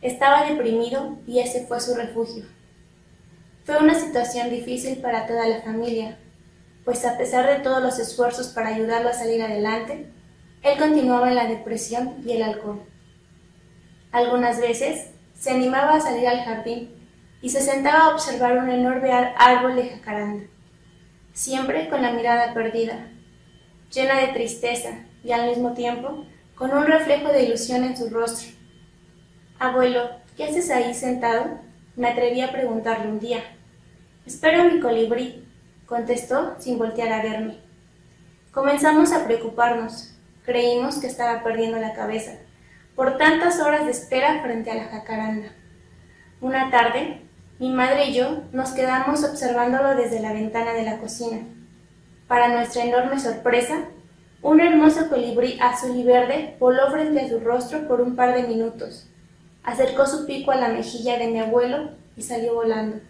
[0.00, 2.44] Estaba deprimido y ese fue su refugio.
[3.64, 6.18] Fue una situación difícil para toda la familia,
[6.86, 10.06] pues a pesar de todos los esfuerzos para ayudarlo a salir adelante,
[10.62, 12.80] él continuaba en la depresión y el alcohol.
[14.12, 16.94] Algunas veces se animaba a salir al jardín
[17.42, 20.44] y se sentaba a observar un enorme árbol de jacaranda,
[21.32, 23.10] siempre con la mirada perdida,
[23.92, 24.90] llena de tristeza
[25.24, 28.52] y al mismo tiempo con un reflejo de ilusión en su rostro.
[29.58, 31.58] Abuelo, ¿qué haces ahí sentado?
[31.96, 33.42] Me atreví a preguntarle un día.
[34.24, 35.45] Espero mi colibrí,
[35.86, 37.58] contestó sin voltear a verme.
[38.52, 40.12] Comenzamos a preocuparnos.
[40.44, 42.32] Creímos que estaba perdiendo la cabeza
[42.96, 45.48] por tantas horas de espera frente a la jacaranda.
[46.40, 47.20] Una tarde,
[47.58, 51.40] mi madre y yo nos quedamos observándolo desde la ventana de la cocina.
[52.26, 53.84] Para nuestra enorme sorpresa,
[54.42, 58.48] un hermoso colibrí azul y verde voló frente a su rostro por un par de
[58.48, 59.08] minutos.
[59.62, 63.00] Acercó su pico a la mejilla de mi abuelo y salió volando.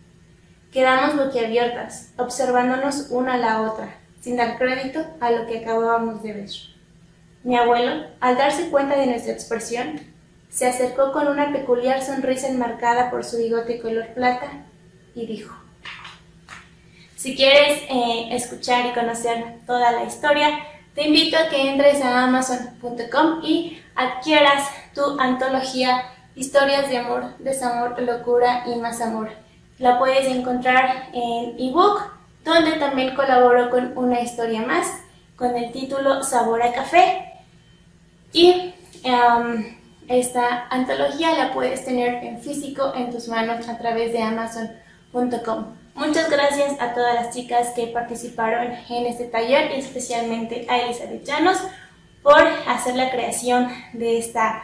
[0.77, 6.35] Quedamos boquiabiertas, observándonos una a la otra, sin dar crédito a lo que acabábamos de
[6.35, 6.51] ver.
[7.44, 9.98] Mi abuelo, al darse cuenta de nuestra expresión,
[10.51, 14.66] se acercó con una peculiar sonrisa enmarcada por su bigote color plata
[15.15, 15.57] y dijo,
[17.16, 20.59] Si quieres eh, escuchar y conocer toda la historia,
[20.94, 26.03] te invito a que entres a amazon.com y adquieras tu antología
[26.35, 29.45] Historias de amor, desamor, locura y más amor.
[29.78, 32.01] La puedes encontrar en ebook,
[32.44, 34.86] donde también colaboro con una historia más,
[35.36, 37.32] con el título Sabor a Café.
[38.32, 38.74] Y
[40.09, 45.77] esta antología la puedes tener en físico en tus manos a través de amazon.com.
[45.94, 51.24] Muchas gracias a todas las chicas que participaron en este taller y especialmente a Elizabeth
[51.24, 51.59] Llanos
[52.23, 54.62] por hacer la creación de esta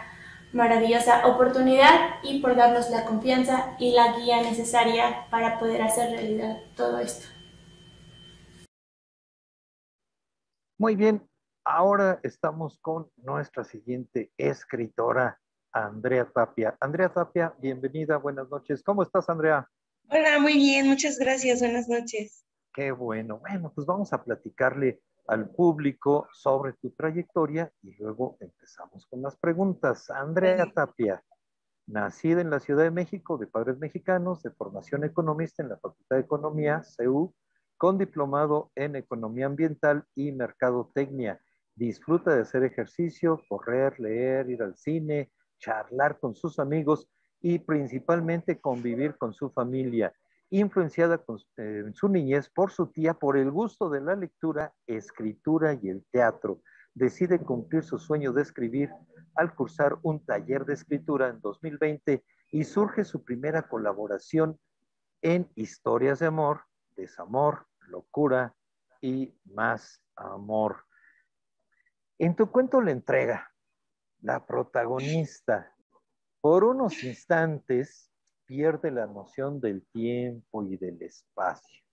[0.53, 6.59] maravillosa oportunidad y por darnos la confianza y la guía necesaria para poder hacer realidad
[6.77, 7.27] todo esto.
[10.79, 11.27] Muy bien,
[11.65, 15.39] ahora estamos con nuestra siguiente escritora,
[15.73, 16.77] Andrea Tapia.
[16.81, 18.83] Andrea Tapia, bienvenida, buenas noches.
[18.83, 19.69] ¿Cómo estás, Andrea?
[20.09, 22.45] Hola, muy bien, muchas gracias, buenas noches.
[22.75, 23.39] Qué bueno.
[23.39, 25.01] Bueno, pues vamos a platicarle
[25.33, 30.11] al público sobre tu trayectoria y luego empezamos con las preguntas.
[30.11, 31.25] Andrea Tapia,
[31.87, 36.17] nacida en la Ciudad de México de padres mexicanos, de formación economista en la Facultad
[36.17, 37.35] de Economía, CEU,
[37.79, 41.41] con diplomado en Economía Ambiental y Mercadotecnia.
[41.75, 47.09] Disfruta de hacer ejercicio, correr, leer, ir al cine, charlar con sus amigos
[47.41, 50.13] y principalmente convivir con su familia
[50.53, 51.25] influenciada
[51.57, 55.89] eh, en su niñez por su tía por el gusto de la lectura, escritura y
[55.89, 56.61] el teatro.
[56.95, 58.91] Decide cumplir su sueño de escribir
[59.35, 64.61] al cursar un taller de escritura en 2020 y surge su primera colaboración
[65.23, 66.65] en Historias de Amor,
[66.97, 68.55] Desamor, Locura
[69.01, 70.85] y Más Amor.
[72.19, 73.51] En tu cuento La entrega,
[74.21, 75.75] la protagonista,
[76.43, 78.12] por unos instantes,
[78.47, 81.85] pierde la noción del tiempo y del espacio,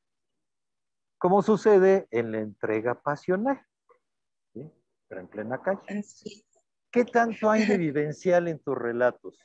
[1.18, 3.60] como sucede en la entrega pasional,
[5.08, 6.04] pero en plena calle.
[6.92, 9.38] ¿Qué tanto hay de vivencial en tus relatos?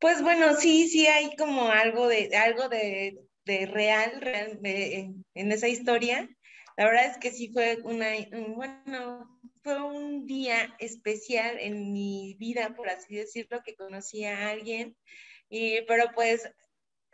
[0.00, 6.28] Pues bueno, sí, sí hay como algo de, algo de, real, en, en, esa historia.
[6.78, 8.06] La verdad es que sí fue una,
[8.54, 14.96] bueno, fue un día especial en mi vida, por así decirlo, que conocí a alguien,
[15.48, 16.48] y, pero pues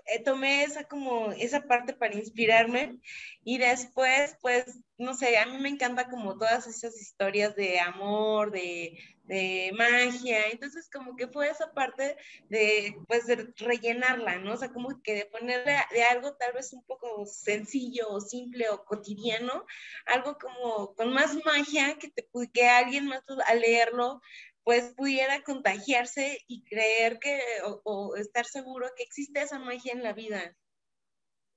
[0.04, 2.98] eh, tomé esa como esa parte para inspirarme
[3.42, 8.50] y después pues no sé, a mí me encanta como todas esas historias de amor,
[8.50, 12.16] de, de magia, entonces como que fue esa parte
[12.48, 14.52] de pues de rellenarla, ¿no?
[14.52, 18.68] O sea, como que de ponerle de algo tal vez un poco sencillo o simple
[18.68, 19.64] o cotidiano,
[20.06, 24.20] algo como con más magia que, te, que alguien más al leerlo
[24.64, 27.38] pues pudiera contagiarse y creer que,
[27.84, 30.56] o, estar seguro que existe esa magia en la vida.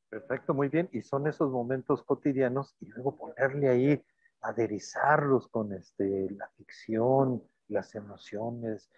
[0.09, 0.89] Perfecto, muy bien.
[0.91, 4.05] Y son esos momentos cotidianos y luego ponerle ahí,
[4.41, 8.89] aderezarlos con este, la ficción, las emociones,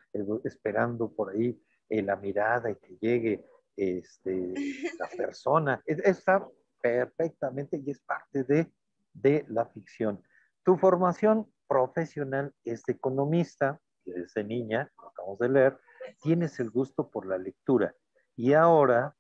[0.44, 4.54] esperando por ahí eh, la mirada y que llegue este,
[5.00, 5.82] la persona.
[5.86, 6.48] Está
[6.82, 8.72] perfectamente y es parte de,
[9.14, 10.22] de la ficción.
[10.64, 15.80] Tu formación profesional es de economista, desde niña, lo acabamos de leer,
[16.22, 17.94] tienes el gusto por la lectura
[18.36, 19.16] y ahora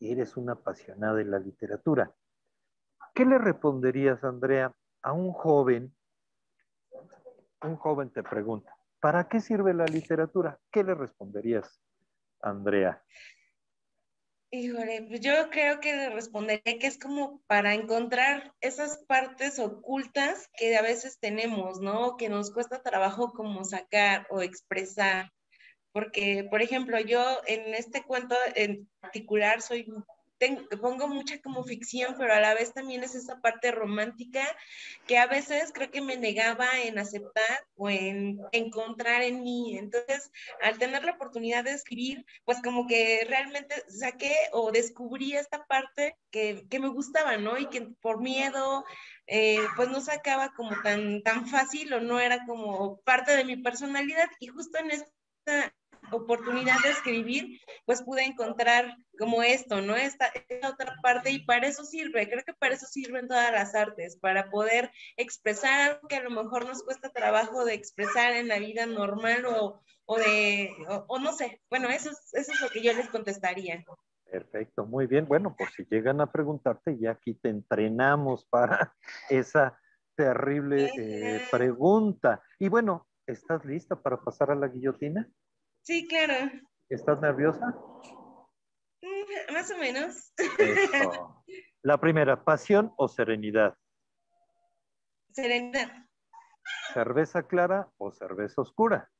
[0.00, 2.12] eres una apasionada de la literatura.
[3.14, 5.94] ¿Qué le responderías, Andrea, a un joven?
[7.62, 10.60] Un joven te pregunta, ¿para qué sirve la literatura?
[10.70, 11.80] ¿Qué le responderías,
[12.40, 13.02] Andrea?
[14.50, 20.48] Híjole, pues yo creo que le respondería que es como para encontrar esas partes ocultas
[20.56, 22.16] que a veces tenemos, ¿no?
[22.16, 25.30] Que nos cuesta trabajo como sacar o expresar.
[25.92, 29.92] Porque, por ejemplo, yo en este cuento en particular soy
[30.80, 34.42] pongo mucha como ficción, pero a la vez también es esa parte romántica
[35.06, 39.76] que a veces creo que me negaba en aceptar o en encontrar en mí.
[39.76, 40.30] Entonces,
[40.62, 46.16] al tener la oportunidad de escribir, pues como que realmente saqué o descubrí esta parte
[46.30, 47.58] que, que me gustaba, ¿no?
[47.58, 48.84] Y que por miedo,
[49.26, 53.56] eh, pues no sacaba como tan, tan fácil o no era como parte de mi
[53.56, 54.28] personalidad.
[54.40, 55.74] Y justo en esta
[56.12, 59.96] oportunidad de escribir, pues pude encontrar como esto, ¿no?
[59.96, 63.74] Esta, esta, otra parte y para eso sirve, creo que para eso sirven todas las
[63.74, 68.48] artes, para poder expresar algo que a lo mejor nos cuesta trabajo de expresar en
[68.48, 70.70] la vida normal o, o de,
[71.06, 73.84] o, no sé, bueno, eso es, eso es lo que yo les contestaría.
[74.30, 75.26] Perfecto, muy bien.
[75.26, 78.94] Bueno, por si llegan a preguntarte, ya aquí te entrenamos para
[79.30, 79.78] esa
[80.14, 82.42] terrible eh, pregunta.
[82.58, 85.28] Y bueno, ¿estás lista para pasar a la guillotina?
[85.88, 86.50] Sí, claro.
[86.90, 87.74] ¿Estás nerviosa?
[89.00, 90.34] Mm, más o menos.
[90.58, 91.42] Eso.
[91.82, 93.74] La primera, pasión o serenidad.
[95.32, 95.90] Serenidad.
[96.92, 99.10] Cerveza clara o cerveza oscura.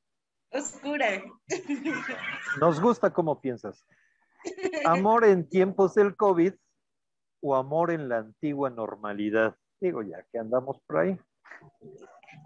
[0.53, 1.23] Oscura.
[2.61, 3.86] Nos gusta cómo piensas.
[4.85, 6.53] Amor en tiempos del COVID
[7.40, 9.57] o amor en la antigua normalidad.
[9.81, 11.19] Digo, ya que andamos por ahí.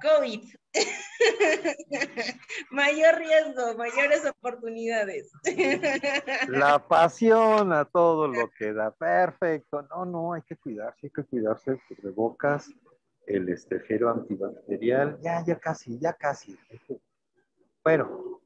[0.01, 0.43] COVID.
[2.71, 5.33] Mayor riesgo, mayores oportunidades.
[6.49, 8.91] La pasión a todo lo que da.
[8.93, 9.83] Perfecto.
[9.91, 11.81] No, no, hay que cuidarse, hay que cuidarse.
[12.15, 12.71] Bocas,
[13.27, 15.19] el estejero antibacterial.
[15.21, 16.59] Ya, ya casi, ya casi.
[17.85, 18.41] Bueno,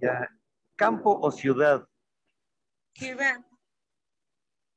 [0.00, 0.28] ya.
[0.76, 1.86] Campo o ciudad.
[2.94, 3.40] Ciudad.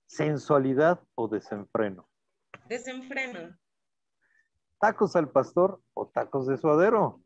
[0.06, 2.07] Sensualidad o desenfreno.
[2.68, 3.57] Desenfreno.
[4.80, 7.22] ¿Tacos al pastor o tacos de suadero?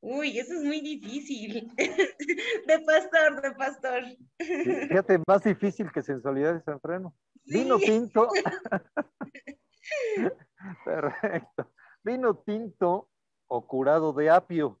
[0.00, 1.70] Uy, eso es muy difícil.
[2.66, 4.02] De pastor, de pastor.
[4.38, 7.14] Fíjate, más difícil que sensualidad y desenfreno.
[7.44, 8.28] Vino tinto.
[10.84, 11.72] Perfecto.
[12.02, 13.08] Vino tinto
[13.46, 14.80] o curado de apio.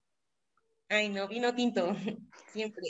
[0.88, 1.94] Ay, no, vino tinto.
[2.48, 2.82] Siempre.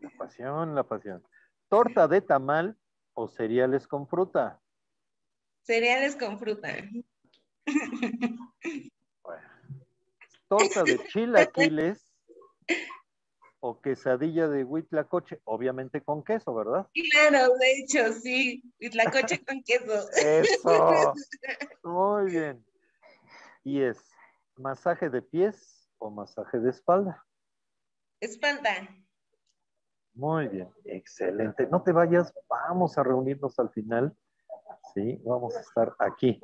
[0.00, 1.26] La pasión, la pasión.
[1.68, 2.76] Torta de tamal
[3.14, 4.60] o cereales con fruta.
[5.64, 6.68] Cereales con fruta.
[10.48, 12.04] Torta de chilaquiles
[13.60, 16.86] o quesadilla de huitlacoche, obviamente con queso, ¿verdad?
[16.92, 18.62] Claro, de hecho, sí.
[18.78, 20.06] Huitlacoche con queso.
[20.10, 21.14] Eso.
[21.82, 22.64] Muy bien.
[23.64, 23.98] Y es
[24.56, 27.24] masaje de pies o masaje de espalda.
[28.20, 28.86] Espalda.
[30.12, 31.66] Muy bien, excelente.
[31.66, 34.14] No te vayas, vamos a reunirnos al final.
[34.92, 36.40] Sí, vamos a estar aquí.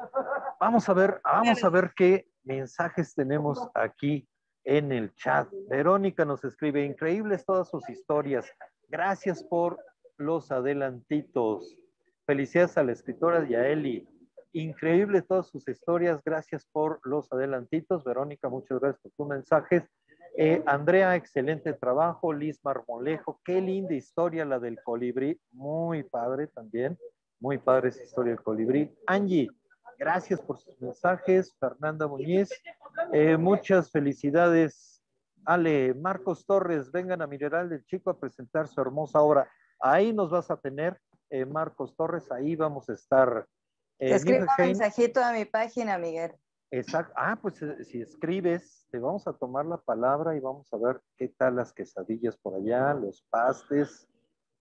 [0.58, 4.28] Vamos a ver, vamos a ver qué mensajes tenemos aquí
[4.64, 5.48] en el chat.
[5.68, 8.50] Verónica nos escribe, increíbles todas sus historias.
[8.88, 9.78] Gracias por
[10.16, 11.76] los adelantitos.
[12.26, 14.08] Felicidades a la escritora y a Eli.
[14.52, 16.20] Increíble todas sus historias.
[16.24, 18.04] Gracias por los adelantitos.
[18.04, 19.84] Verónica, muchas gracias por tus mensajes.
[20.36, 22.32] Eh, Andrea, excelente trabajo.
[22.32, 25.40] Liz Marmolejo, qué linda historia la del colibrí.
[25.52, 26.98] Muy padre también.
[27.40, 28.94] Muy padre esa historia del colibrí.
[29.06, 29.48] Angie,
[29.98, 31.56] gracias por sus mensajes.
[31.58, 32.50] Fernanda Muñiz,
[33.12, 35.02] eh, muchas felicidades.
[35.46, 39.50] Ale, Marcos Torres, vengan a Mineral del Chico a presentar su hermosa obra.
[39.80, 41.00] Ahí nos vas a tener,
[41.30, 43.46] eh, Marcos Torres, ahí vamos a estar.
[43.98, 46.32] Eh, Escribe un mensajito a mi página, Miguel.
[46.70, 47.12] Exacto.
[47.16, 51.00] Ah, pues eh, si escribes, te vamos a tomar la palabra y vamos a ver
[51.16, 54.06] qué tal las quesadillas por allá, los pastes.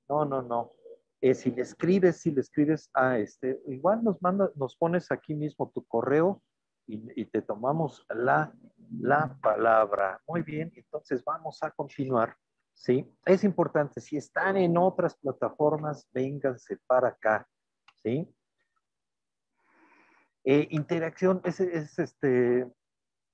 [0.08, 0.72] No, no, no.
[1.22, 5.36] Eh, si le escribes, si le escribes a este, igual nos manda, nos pones aquí
[5.36, 6.42] mismo tu correo
[6.88, 8.52] y, te tomamos la,
[9.00, 10.20] la palabra.
[10.28, 12.36] Muy bien, entonces vamos a continuar.
[12.74, 17.48] Sí, es importante, si están en otras plataformas, vénganse para acá.
[18.02, 18.34] Sí,
[20.52, 22.68] eh, interacción es, este,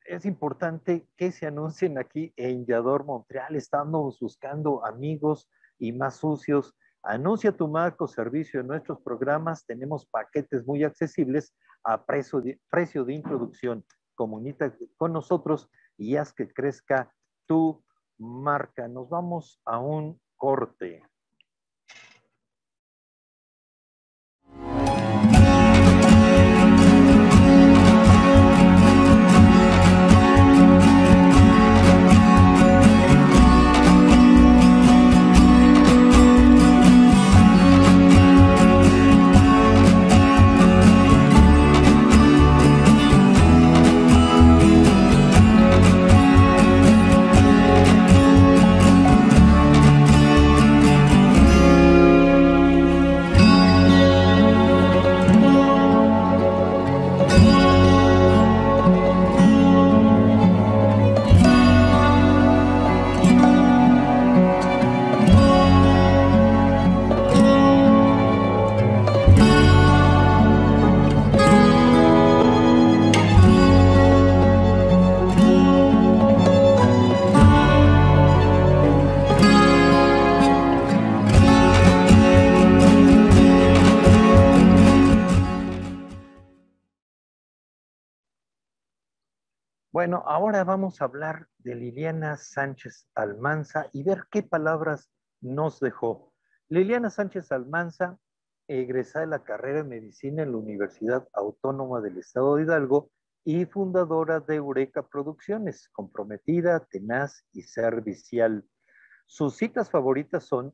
[0.05, 3.55] es importante que se anuncien aquí en Yador Montreal.
[3.55, 6.75] Estamos buscando amigos y más sucios.
[7.07, 9.63] Anuncia tu marco servicio en nuestros programas.
[9.65, 13.85] Tenemos paquetes muy accesibles a precio de, precio de introducción.
[14.15, 17.13] Comunica con nosotros y haz que crezca
[17.45, 17.83] tu
[18.17, 18.87] marca.
[18.87, 21.03] Nos vamos a un corte.
[90.05, 95.09] Bueno, ahora vamos a hablar de Liliana Sánchez Almanza y ver qué palabras
[95.41, 96.31] nos dejó.
[96.69, 98.19] Liliana Sánchez Almanza,
[98.67, 103.09] egresada de la carrera de medicina en la Universidad Autónoma del Estado de Hidalgo
[103.43, 108.63] y fundadora de Eureka Producciones, comprometida, tenaz y servicial.
[109.25, 110.71] Sus citas favoritas son,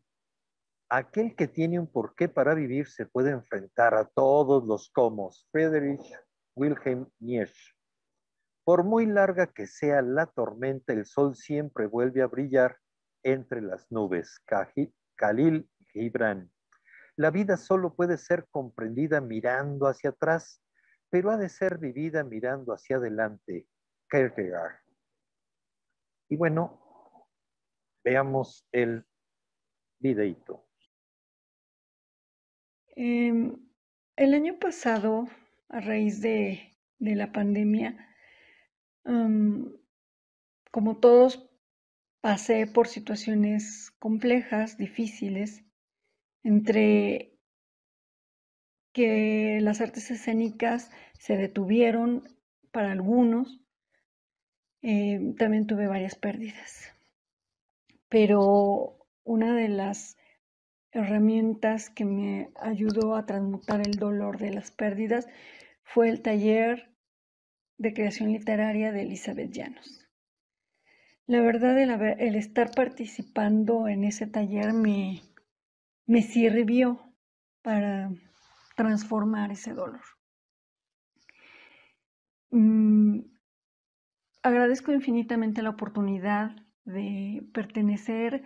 [0.90, 5.48] aquel que tiene un porqué para vivir se puede enfrentar a todos los comos.
[5.54, 6.02] Friedrich
[6.54, 7.81] Wilhelm Nietzsche.
[8.64, 12.78] Por muy larga que sea la tormenta, el sol siempre vuelve a brillar
[13.24, 14.40] entre las nubes.
[15.16, 16.52] Khalil Gibran.
[17.16, 20.62] La vida solo puede ser comprendida mirando hacia atrás,
[21.10, 23.68] pero ha de ser vivida mirando hacia adelante.
[24.10, 24.80] Kierkegaard.
[26.30, 26.80] Y bueno,
[28.04, 29.06] veamos el
[30.00, 30.66] videito.
[32.96, 33.58] Em,
[34.16, 35.28] el año pasado,
[35.70, 38.11] a raíz de, de la pandemia,
[39.04, 41.50] como todos,
[42.22, 45.64] pasé por situaciones complejas, difíciles,
[46.44, 47.34] entre
[48.94, 52.28] que las artes escénicas se detuvieron
[52.72, 53.62] para algunos,
[54.82, 56.94] eh, también tuve varias pérdidas.
[58.10, 60.18] Pero una de las
[60.92, 65.28] herramientas que me ayudó a transmutar el dolor de las pérdidas
[65.84, 66.91] fue el taller
[67.82, 70.08] de creación literaria de Elizabeth Llanos.
[71.26, 75.22] La verdad, el, estar participando en ese taller me,
[76.06, 77.00] me sirvió
[77.64, 78.12] para
[78.76, 80.02] transformar ese dolor.
[82.52, 83.22] Mm,
[84.44, 86.56] agradezco infinitamente la oportunidad
[86.86, 88.44] de pertenecer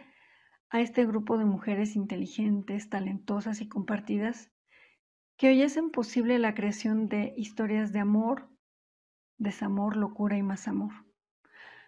[0.70, 4.52] a este grupo de mujeres inteligentes, talentosas y compartidas
[5.38, 8.55] que hoy hacen posible la creación de historias de amor,
[9.38, 10.94] desamor, locura y más amor.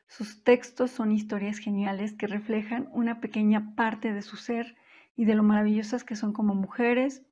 [0.08, 4.78] Sus textos son historias geniales que reflejan una pequeña parte de su ser
[5.16, 7.26] y de lo maravillosas que son como mujeres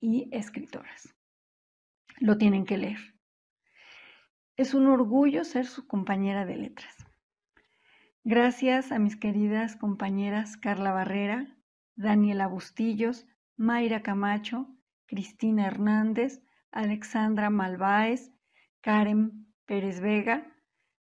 [0.00, 1.14] y escritoras.
[2.18, 3.14] Lo tienen que leer.
[4.56, 6.94] Es un orgullo ser su compañera de letras.
[8.22, 11.56] Gracias a mis queridas compañeras Carla Barrera,
[11.96, 13.26] Daniela Bustillos,
[13.56, 14.68] Mayra Camacho,
[15.06, 18.33] Cristina Hernández, Alexandra Malváez,
[18.84, 20.46] Karen Pérez Vega,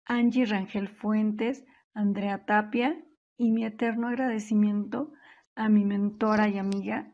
[0.05, 3.03] Angie Rangel Fuentes, Andrea Tapia
[3.35, 5.11] y mi eterno agradecimiento
[5.55, 7.11] a mi mentora y amiga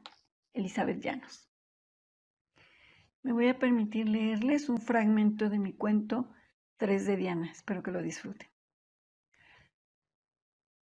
[0.51, 1.49] Elizabeth Llanos.
[3.23, 6.29] Me voy a permitir leerles un fragmento de mi cuento
[6.75, 7.49] Tres de Diana.
[7.49, 8.49] Espero que lo disfruten.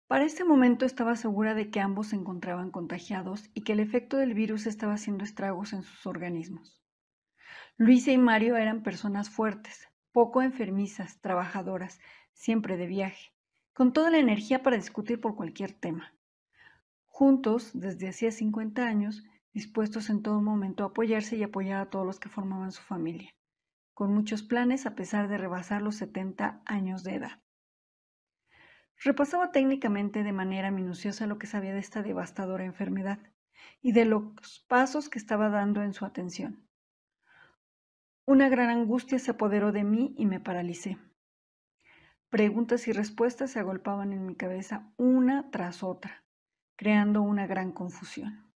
[0.07, 4.17] Para este momento estaba segura de que ambos se encontraban contagiados y que el efecto
[4.17, 6.79] del virus estaba haciendo estragos en sus organismos.
[7.81, 12.01] Luisa y Mario eran personas fuertes, poco enfermizas, trabajadoras,
[12.33, 13.33] siempre de viaje,
[13.73, 16.13] con toda la energía para discutir por cualquier tema.
[17.07, 19.23] Juntos, desde hacía 50 años,
[19.53, 23.31] dispuestos en todo momento a apoyarse y apoyar a todos los que formaban su familia,
[23.95, 27.43] con muchos planes a pesar de rebasar los 70 años de edad.
[29.05, 33.21] Repasaba técnicamente de manera minuciosa lo que sabía de esta devastadora enfermedad
[33.81, 36.68] y de los pasos que estaba dando en su atención.
[38.29, 40.99] Una gran angustia se apoderó de mí y me paralicé.
[42.29, 46.27] Preguntas y respuestas se agolpaban en mi cabeza una tras otra,
[46.77, 48.53] creando una gran confusión.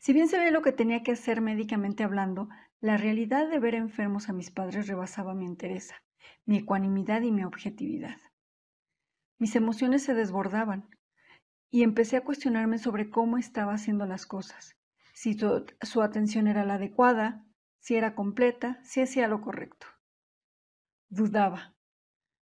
[0.00, 2.48] Si bien sabía lo que tenía que hacer médicamente hablando,
[2.80, 5.92] la realidad de ver enfermos a mis padres rebasaba mi interés,
[6.44, 8.18] mi ecuanimidad y mi objetividad.
[9.38, 10.88] Mis emociones se desbordaban
[11.70, 14.74] y empecé a cuestionarme sobre cómo estaba haciendo las cosas,
[15.12, 17.46] si su atención era la adecuada,
[17.84, 19.86] si era completa, si hacía lo correcto.
[21.10, 21.74] Dudaba.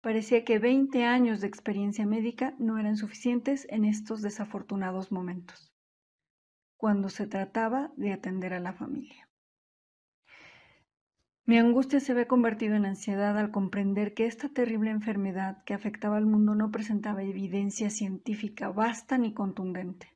[0.00, 5.72] Parecía que 20 años de experiencia médica no eran suficientes en estos desafortunados momentos,
[6.76, 9.28] cuando se trataba de atender a la familia.
[11.44, 16.16] Mi angustia se había convertido en ansiedad al comprender que esta terrible enfermedad que afectaba
[16.16, 20.08] al mundo no presentaba evidencia científica vasta ni contundente.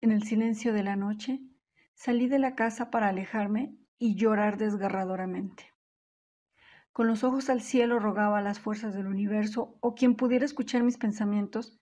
[0.00, 1.40] En el silencio de la noche,
[1.96, 5.72] Salí de la casa para alejarme y llorar desgarradoramente.
[6.92, 10.82] Con los ojos al cielo rogaba a las fuerzas del universo o quien pudiera escuchar
[10.82, 11.80] mis pensamientos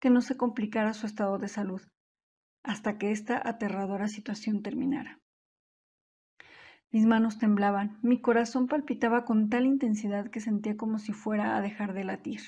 [0.00, 1.80] que no se complicara su estado de salud
[2.64, 5.20] hasta que esta aterradora situación terminara.
[6.90, 11.60] Mis manos temblaban, mi corazón palpitaba con tal intensidad que sentía como si fuera a
[11.60, 12.40] dejar de latir.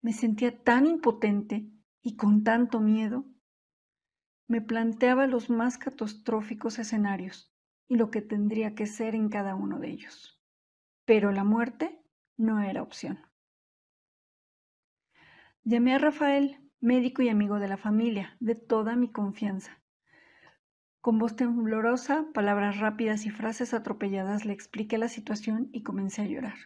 [0.00, 1.70] Me sentía tan impotente
[2.00, 3.26] y con tanto miedo
[4.46, 7.52] me planteaba los más catastróficos escenarios
[7.88, 10.40] y lo que tendría que ser en cada uno de ellos.
[11.04, 12.02] Pero la muerte
[12.36, 13.20] no era opción.
[15.62, 19.80] Llamé a Rafael, médico y amigo de la familia, de toda mi confianza.
[21.00, 26.26] Con voz temblorosa, palabras rápidas y frases atropelladas le expliqué la situación y comencé a
[26.26, 26.56] llorar.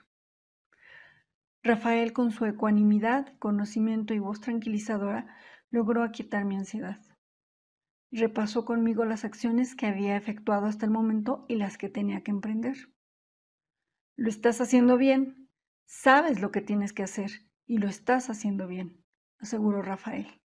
[1.62, 5.26] Rafael, con su ecuanimidad, conocimiento y voz tranquilizadora,
[5.70, 7.00] logró aquietar mi ansiedad.
[8.10, 12.30] Repasó conmigo las acciones que había efectuado hasta el momento y las que tenía que
[12.30, 12.76] emprender.
[14.16, 15.50] Lo estás haciendo bien,
[15.84, 17.30] sabes lo que tienes que hacer
[17.66, 19.04] y lo estás haciendo bien,
[19.38, 20.40] aseguró Rafael.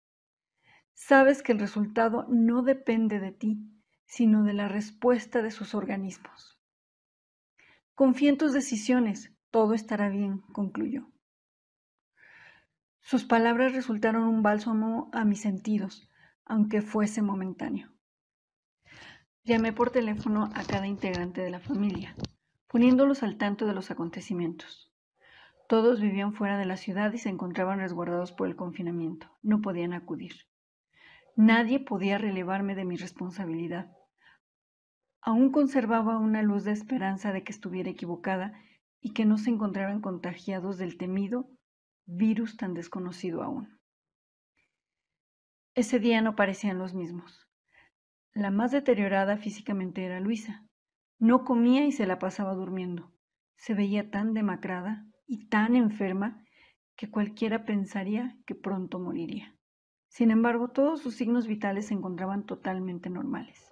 [0.93, 3.59] Sabes que el resultado no depende de ti,
[4.05, 6.59] sino de la respuesta de sus organismos.
[7.95, 11.11] Confía en tus decisiones, todo estará bien, concluyó.
[13.01, 16.10] Sus palabras resultaron un bálsamo a mis sentidos,
[16.51, 17.87] aunque fuese momentáneo.
[19.45, 22.13] Llamé por teléfono a cada integrante de la familia,
[22.67, 24.91] poniéndolos al tanto de los acontecimientos.
[25.69, 29.27] Todos vivían fuera de la ciudad y se encontraban resguardados por el confinamiento.
[29.41, 30.33] No podían acudir.
[31.37, 33.89] Nadie podía relevarme de mi responsabilidad.
[35.21, 38.61] Aún conservaba una luz de esperanza de que estuviera equivocada
[38.99, 41.49] y que no se encontraran contagiados del temido
[42.05, 43.80] virus tan desconocido aún.
[45.73, 47.47] Ese día no parecían los mismos.
[48.33, 50.65] La más deteriorada físicamente era Luisa.
[51.17, 53.13] No comía y se la pasaba durmiendo.
[53.55, 56.43] Se veía tan demacrada y tan enferma
[56.97, 59.55] que cualquiera pensaría que pronto moriría.
[60.09, 63.71] Sin embargo, todos sus signos vitales se encontraban totalmente normales.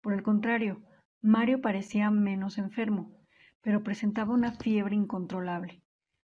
[0.00, 0.80] Por el contrario,
[1.20, 3.18] Mario parecía menos enfermo,
[3.62, 5.82] pero presentaba una fiebre incontrolable.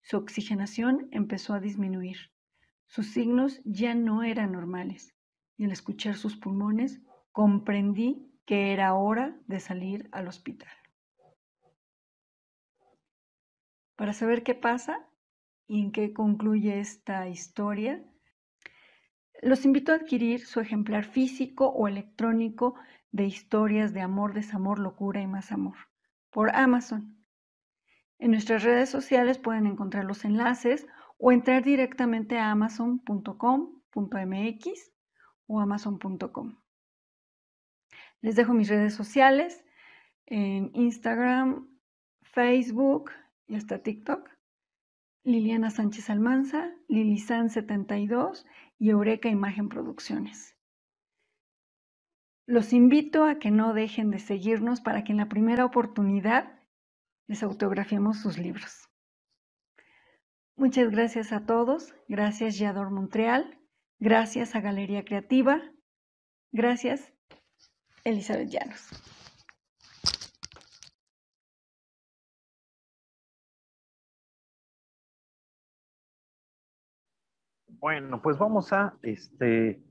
[0.03, 2.31] Su oxigenación empezó a disminuir.
[2.89, 5.15] Sus signos ya no eran normales,
[5.57, 6.99] y al escuchar sus pulmones
[7.31, 10.73] comprendí que era hora de salir al hospital.
[13.95, 15.07] Para saber qué pasa
[15.67, 18.03] y en qué concluye esta historia,
[19.43, 22.73] los invito a adquirir su ejemplar físico o electrónico
[23.11, 25.77] de historias de amor, desamor, locura y más amor
[26.31, 27.23] por Amazon.
[28.17, 30.87] En nuestras redes sociales pueden encontrar los enlaces
[31.19, 34.91] o entrar directamente a amazon.com.mx
[35.47, 36.55] o amazon.com.
[38.21, 39.63] Les dejo mis redes sociales
[40.25, 41.67] en Instagram,
[42.23, 43.11] Facebook
[43.47, 44.29] y hasta TikTok.
[45.23, 48.45] Liliana Sánchez Almanza, Lilisan72
[48.77, 50.55] y Eureka Imagen Producciones.
[52.47, 56.59] Los invito a que no dejen de seguirnos para que en la primera oportunidad
[57.27, 58.88] les autografiemos sus libros.
[60.60, 63.57] Muchas gracias a todos, gracias Yador Montreal,
[63.98, 65.61] gracias a Galería Creativa,
[66.52, 67.14] gracias
[68.03, 68.90] Elizabeth Llanos.
[77.68, 79.81] Bueno, pues vamos a, este,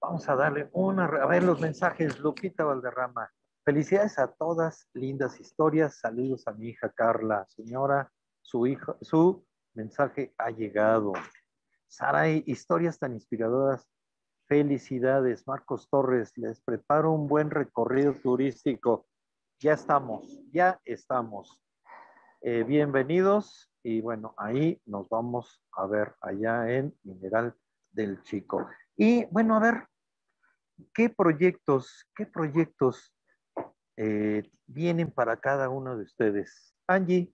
[0.00, 3.30] vamos a darle una, a ver los mensajes, Lupita Valderrama.
[3.62, 6.00] Felicidades a todas, lindas historias.
[6.00, 7.44] Saludos a mi hija Carla.
[7.50, 8.10] Señora,
[8.40, 9.46] su hija, su
[9.78, 11.12] mensaje ha llegado.
[11.86, 13.88] Saray, historias tan inspiradoras.
[14.48, 16.36] Felicidades, Marcos Torres.
[16.36, 19.06] Les preparo un buen recorrido turístico.
[19.60, 21.62] Ya estamos, ya estamos.
[22.40, 27.54] Eh, bienvenidos y bueno, ahí nos vamos a ver allá en Mineral
[27.92, 28.68] del Chico.
[28.96, 29.86] Y bueno, a ver,
[30.92, 33.14] ¿qué proyectos, qué proyectos
[33.96, 36.74] eh, vienen para cada uno de ustedes.
[36.88, 37.32] Angie.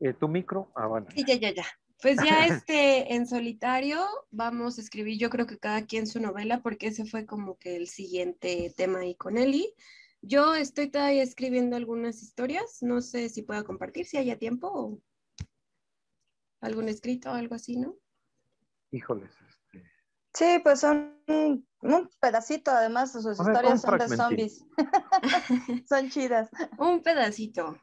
[0.00, 0.72] Eh, ¿Tu micro?
[0.74, 1.06] Ah, bueno.
[1.14, 1.64] Sí, ya, ya, ya.
[2.02, 6.62] Pues ya este, en solitario vamos a escribir, yo creo que cada quien su novela,
[6.62, 9.74] porque ese fue como que el siguiente tema ahí con Eli.
[10.22, 15.02] Yo estoy todavía escribiendo algunas historias, no sé si pueda compartir, si haya tiempo o
[16.60, 17.96] algún escrito o algo así, ¿no?
[18.90, 19.30] Híjoles,
[20.34, 21.66] Sí, pues son un,
[22.20, 24.64] pedacito, además, sus historias son de zombies.
[25.88, 26.48] son chidas.
[26.78, 27.76] Un pedacito.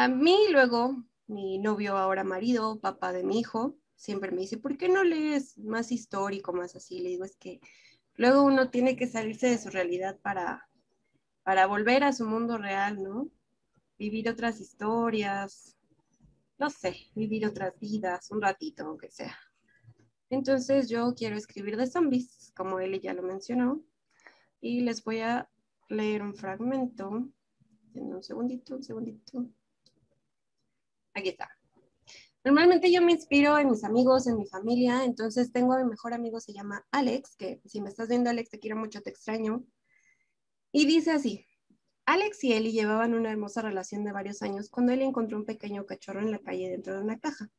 [0.00, 4.78] A mí luego, mi novio, ahora marido, papá de mi hijo, siempre me dice, ¿por
[4.78, 7.00] qué no lees más histórico, más así?
[7.00, 7.58] Le digo, es que
[8.14, 10.68] luego uno tiene que salirse de su realidad para,
[11.42, 13.28] para volver a su mundo real, ¿no?
[13.98, 15.76] Vivir otras historias,
[16.58, 19.36] no sé, vivir otras vidas, un ratito, aunque sea.
[20.30, 23.82] Entonces yo quiero escribir de zombies, como él ya lo mencionó,
[24.60, 25.50] y les voy a
[25.88, 27.28] leer un fragmento.
[27.94, 29.50] En un segundito, un segundito.
[32.44, 36.14] Normalmente yo me inspiro en mis amigos, en mi familia, entonces tengo a mi mejor
[36.14, 39.64] amigo, se llama Alex, que si me estás viendo Alex, te quiero mucho, te extraño.
[40.72, 41.46] Y dice así,
[42.06, 45.84] Alex y Eli llevaban una hermosa relación de varios años cuando él encontró un pequeño
[45.84, 47.50] cachorro en la calle dentro de una caja.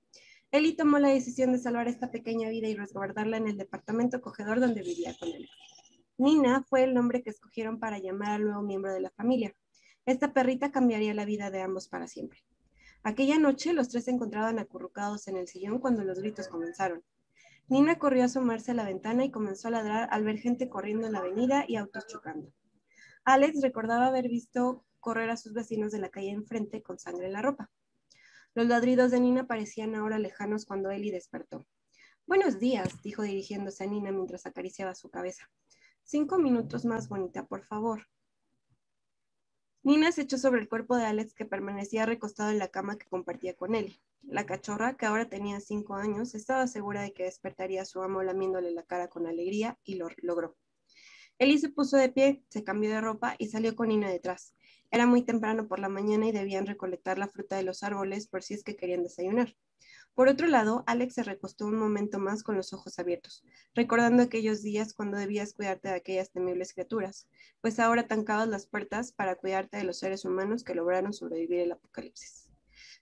[0.51, 4.59] Eli tomó la decisión de salvar esta pequeña vida y resguardarla en el departamento acogedor
[4.59, 5.47] donde vivía con él.
[6.17, 9.53] Nina fue el nombre que escogieron para llamar al nuevo miembro de la familia.
[10.07, 12.39] Esta perrita cambiaría la vida de ambos para siempre.
[13.03, 17.03] Aquella noche los tres se encontraban acurrucados en el sillón cuando los gritos comenzaron.
[17.67, 21.07] Nina corrió a asomarse a la ventana y comenzó a ladrar al ver gente corriendo
[21.07, 22.51] en la avenida y autos chocando.
[23.23, 27.33] Alex recordaba haber visto correr a sus vecinos de la calle enfrente con sangre en
[27.33, 27.69] la ropa.
[28.55, 31.67] Los ladridos de Nina parecían ahora lejanos cuando Ellie despertó.
[32.25, 35.49] Buenos días, dijo dirigiéndose a Nina mientras acariciaba su cabeza.
[36.03, 38.07] Cinco minutos más, bonita, por favor.
[39.81, 43.07] Nina se echó sobre el cuerpo de Alex que permanecía recostado en la cama que
[43.07, 44.01] compartía con él.
[44.23, 48.21] La cachorra, que ahora tenía cinco años, estaba segura de que despertaría a su amo
[48.21, 50.57] lamiéndole la cara con alegría y lo logró.
[51.37, 54.53] Ellie se puso de pie, se cambió de ropa y salió con Nina detrás.
[54.91, 58.43] Era muy temprano por la mañana y debían recolectar la fruta de los árboles por
[58.43, 59.55] si es que querían desayunar.
[60.19, 63.41] Por otro lado, Alex se recostó un momento más con los ojos abiertos,
[63.73, 67.29] recordando aquellos días cuando debías cuidarte de aquellas temibles criaturas,
[67.61, 71.71] pues ahora tancabas las puertas para cuidarte de los seres humanos que lograron sobrevivir el
[71.71, 72.49] apocalipsis.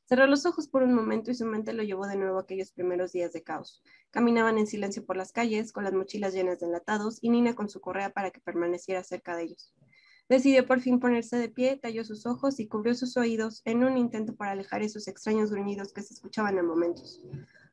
[0.05, 2.71] Cerró los ojos por un momento y su mente lo llevó de nuevo a aquellos
[2.71, 3.81] primeros días de caos.
[4.11, 7.67] Caminaban en silencio por las calles, con las mochilas llenas de enlatados y Nina con
[7.67, 9.73] su correa para que permaneciera cerca de ellos.
[10.29, 13.97] Decidió por fin ponerse de pie, talló sus ojos y cubrió sus oídos en un
[13.97, 17.21] intento para alejar esos extraños gruñidos que se escuchaban a momentos.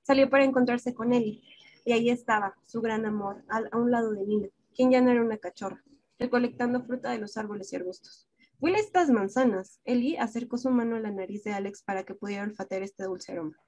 [0.02, 1.42] Salió para encontrarse con Ellie,
[1.84, 5.22] y ahí estaba, su gran amor, a un lado de Nina, quien ya no era
[5.22, 5.82] una cachorra,
[6.18, 8.28] recolectando fruta de los árboles y arbustos.
[8.60, 9.80] Huele estas manzanas.
[9.84, 13.32] Ellie acercó su mano a la nariz de Alex para que pudiera olfatear este dulce
[13.32, 13.58] aroma.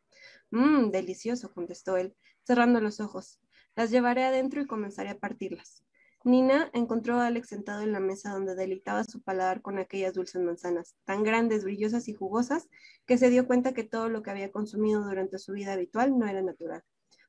[0.50, 2.14] Mmm, delicioso, contestó él,
[2.44, 3.40] cerrando los ojos.
[3.74, 5.84] Las llevaré adentro y comenzaré a partirlas.
[6.26, 10.42] Nina encontró a Alex sentado en la mesa donde deleitaba su paladar con aquellas dulces
[10.42, 12.68] manzanas, tan grandes, brillosas y jugosas,
[13.06, 16.26] que se dio cuenta que todo lo que había consumido durante su vida habitual no
[16.26, 16.82] era natural.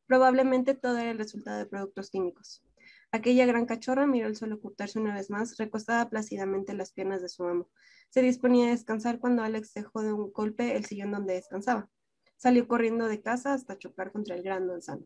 [0.08, 2.64] Probablemente todo era el resultado de productos químicos.
[3.12, 7.22] Aquella gran cachorra miró el sol ocultarse una vez más, recostada plácidamente en las piernas
[7.22, 7.70] de su amo.
[8.10, 11.88] Se disponía a descansar cuando Alex dejó de un golpe el sillón donde descansaba.
[12.36, 15.06] Salió corriendo de casa hasta chocar contra el gran manzano.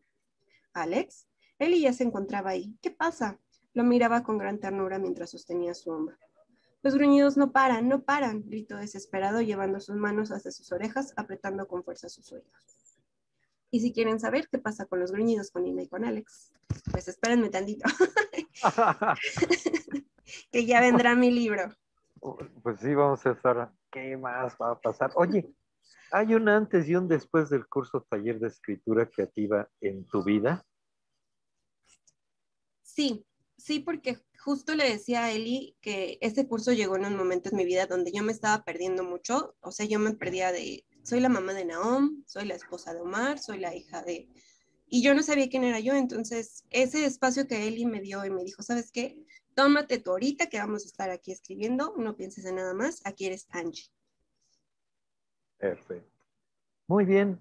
[0.71, 1.27] ¿Alex?
[1.59, 2.77] Él ya se encontraba ahí.
[2.81, 3.37] ¿Qué pasa?
[3.73, 6.17] Lo miraba con gran ternura mientras sostenía su hombro.
[6.83, 11.67] Los gruñidos no paran, no paran, gritó desesperado, llevando sus manos hacia sus orejas, apretando
[11.67, 12.97] con fuerza sus oídos.
[13.69, 16.51] Y si quieren saber qué pasa con los gruñidos con Ina y con Alex,
[16.91, 17.87] pues espérenme tantito.
[20.51, 21.73] que ya vendrá mi libro.
[22.63, 23.71] Pues sí, vamos a estar.
[23.91, 25.11] ¿Qué más va a pasar?
[25.15, 25.53] Oye,
[26.11, 30.65] ¿hay un antes y un después del curso taller de escritura creativa en tu vida?
[32.81, 33.25] Sí,
[33.61, 37.57] Sí, porque justo le decía a Eli que ese curso llegó en un momento en
[37.57, 39.55] mi vida donde yo me estaba perdiendo mucho.
[39.61, 43.01] O sea, yo me perdía de, soy la mamá de Naom, soy la esposa de
[43.01, 44.29] Omar, soy la hija de...
[44.87, 45.93] Y yo no sabía quién era yo.
[45.93, 49.15] Entonces, ese espacio que Eli me dio y me dijo, ¿sabes qué?
[49.53, 53.27] Tómate tú ahorita que vamos a estar aquí escribiendo, no pienses en nada más, aquí
[53.27, 53.91] eres Angie.
[55.57, 56.25] Perfecto.
[56.87, 57.39] Muy bien.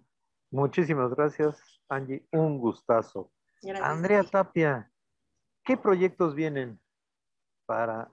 [0.51, 2.27] Muchísimas gracias, Angie.
[2.31, 3.33] Un gustazo.
[3.63, 3.89] Gracias.
[3.89, 4.90] Andrea Tapia,
[5.65, 6.81] ¿Qué proyectos vienen
[7.67, 8.11] para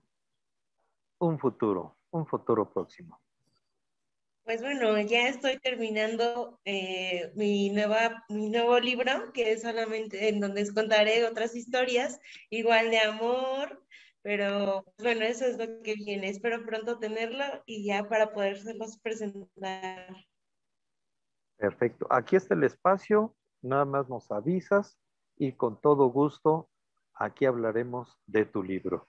[1.19, 3.19] un futuro, un futuro próximo?
[4.43, 10.39] Pues bueno, ya estoy terminando eh, mi, nueva, mi nuevo libro, que es solamente en
[10.39, 12.19] donde contaré otras historias,
[12.49, 13.83] igual de amor,
[14.21, 16.29] pero bueno, eso es lo que viene.
[16.29, 20.15] Espero pronto tenerlo y ya para podérselos presentar.
[21.57, 22.07] Perfecto.
[22.09, 24.97] Aquí está el espacio, nada más nos avisas
[25.37, 26.69] y con todo gusto
[27.19, 29.07] aquí hablaremos de tu libro.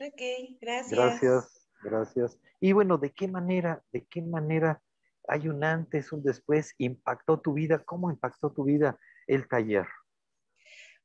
[0.00, 0.20] Ok,
[0.60, 0.90] gracias.
[0.90, 2.38] Gracias, gracias.
[2.60, 4.82] Y bueno, ¿de qué manera, de qué manera
[5.28, 7.82] hay un antes, un después, impactó tu vida?
[7.84, 9.86] ¿Cómo impactó tu vida el taller?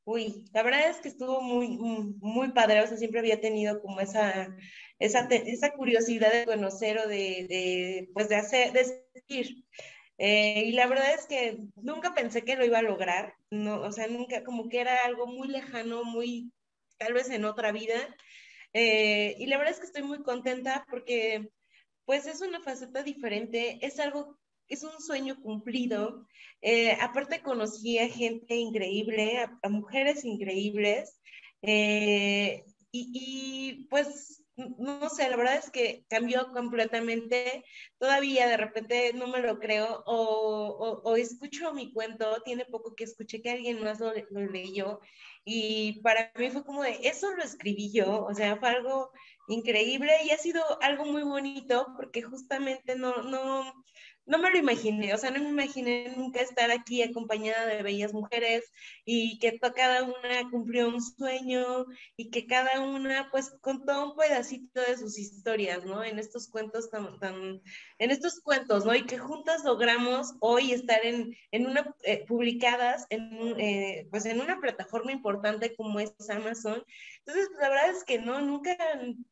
[0.04, 4.00] Uy, la verdad es que estuvo muy, muy padre, o sea, siempre había tenido como
[4.00, 4.56] esa,
[4.98, 9.64] esa, esa curiosidad de conocer o de, de, pues de hacer, de seguir.
[10.22, 13.90] Eh, y la verdad es que nunca pensé que lo iba a lograr, no, o
[13.90, 16.52] sea, nunca, como que era algo muy lejano, muy,
[16.98, 17.94] tal vez en otra vida.
[18.74, 21.48] Eh, y la verdad es que estoy muy contenta porque,
[22.04, 24.38] pues, es una faceta diferente, es algo,
[24.68, 26.26] es un sueño cumplido.
[26.60, 31.18] Eh, aparte conocí a gente increíble, a, mujeres increíbles.
[31.62, 34.39] y, y pues
[34.78, 37.64] no sé, la verdad es que cambió completamente.
[37.98, 43.04] Todavía de repente no me lo creo o, o, escucho mi cuento, tiene poco que
[43.04, 45.00] escuché que alguien más lo, leyó
[45.44, 49.10] Y para mí fue como de, eso lo escribí yo, o sea, fue algo
[49.48, 53.84] increíble y ha sido algo muy bonito porque justamente no, no,
[54.26, 58.12] no me lo imaginé, o sea, no me imaginé nunca estar aquí acompañada de bellas
[58.12, 58.64] mujeres
[59.04, 61.86] y que cada una cumplió un sueño
[62.16, 66.04] y que cada una pues contó un pedacito de sus historias, ¿no?
[66.04, 67.60] En estos cuentos tan, tan
[67.98, 68.94] en estos cuentos, ¿no?
[68.94, 74.40] Y que juntas logramos hoy estar en, en una, eh, publicadas en, eh, pues en
[74.40, 76.84] una plataforma importante como es Amazon.
[77.30, 78.76] Entonces, la verdad es que no, nunca,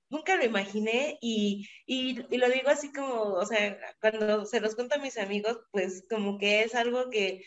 [0.08, 4.76] nunca lo imaginé y, y, y lo digo así como, o sea, cuando se los
[4.76, 7.44] cuento a mis amigos, pues como que es algo que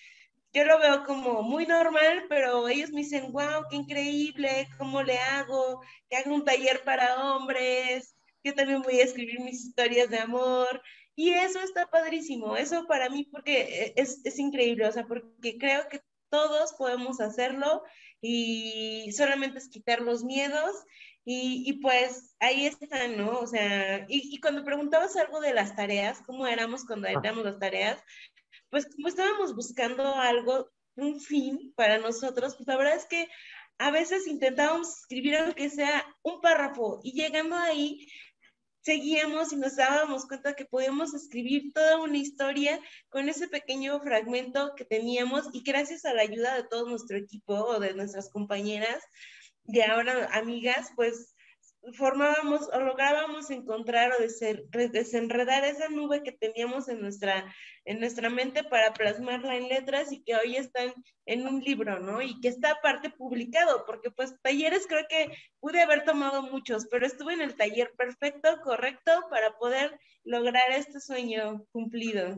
[0.52, 5.18] yo lo veo como muy normal, pero ellos me dicen, wow, qué increíble, ¿cómo le
[5.20, 5.82] hago?
[6.10, 10.82] Que hago un taller para hombres, yo también voy a escribir mis historias de amor.
[11.16, 15.88] Y eso está padrísimo, eso para mí porque es, es increíble, o sea, porque creo
[15.88, 17.84] que todos podemos hacerlo
[18.22, 20.76] y solamente es quitar los miedos
[21.24, 23.40] y, y, pues ahí están, ¿no?
[23.40, 27.60] O sea, y, y, cuando preguntabas algo de las tareas, cómo éramos cuando éramos las
[27.60, 28.04] tareas,
[28.70, 33.28] pues como estábamos buscando algo, un fin para nosotros, pues la verdad es que
[33.78, 38.08] a veces intentábamos escribir aunque sea un párrafo y llegando ahí
[38.82, 42.80] seguíamos y nos dábamos cuenta que podíamos escribir toda una historia
[43.10, 47.54] con ese pequeño fragmento que teníamos y gracias a la ayuda de todo nuestro equipo
[47.54, 49.04] o de nuestras compañeras,
[49.68, 51.31] y ahora amigas, pues
[51.94, 57.46] formábamos o lográbamos encontrar o desenredar esa nube que teníamos en nuestra,
[57.86, 60.94] en nuestra mente para plasmarla en letras y que hoy están
[61.26, 62.22] en un libro, ¿no?
[62.22, 67.06] Y que está aparte publicado, porque pues talleres creo que pude haber tomado muchos, pero
[67.06, 72.38] estuve en el taller perfecto, correcto, para poder lograr este sueño cumplido.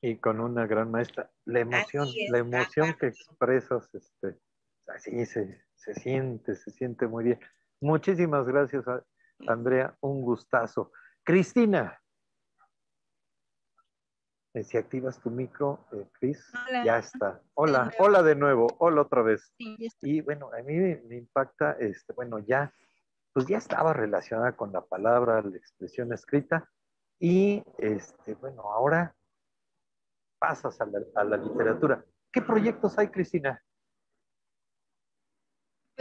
[0.00, 1.30] Y con una gran maestra.
[1.46, 4.38] La emoción, la emoción que expresas, este,
[4.86, 7.40] así se, se siente, se siente muy bien.
[7.84, 8.82] Muchísimas gracias,
[9.46, 10.90] Andrea, un gustazo.
[11.22, 12.00] Cristina,
[14.54, 16.50] eh, si activas tu micro, eh, Cris,
[16.82, 17.42] ya está.
[17.52, 19.52] Hola, hola de nuevo, hola otra vez.
[19.58, 22.72] y bueno, a mí me, impacta, este, bueno, ya,
[23.34, 26.66] pues ya estaba relacionada con la palabra, la expresión escrita,
[27.20, 29.14] y este, bueno, ahora
[30.38, 32.02] pasas a la, a la literatura.
[32.32, 33.62] ¿Qué proyectos hay, Cristina?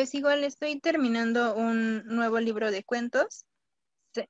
[0.04, 3.46] Pues igual estoy terminando un nuevo libro de cuentos.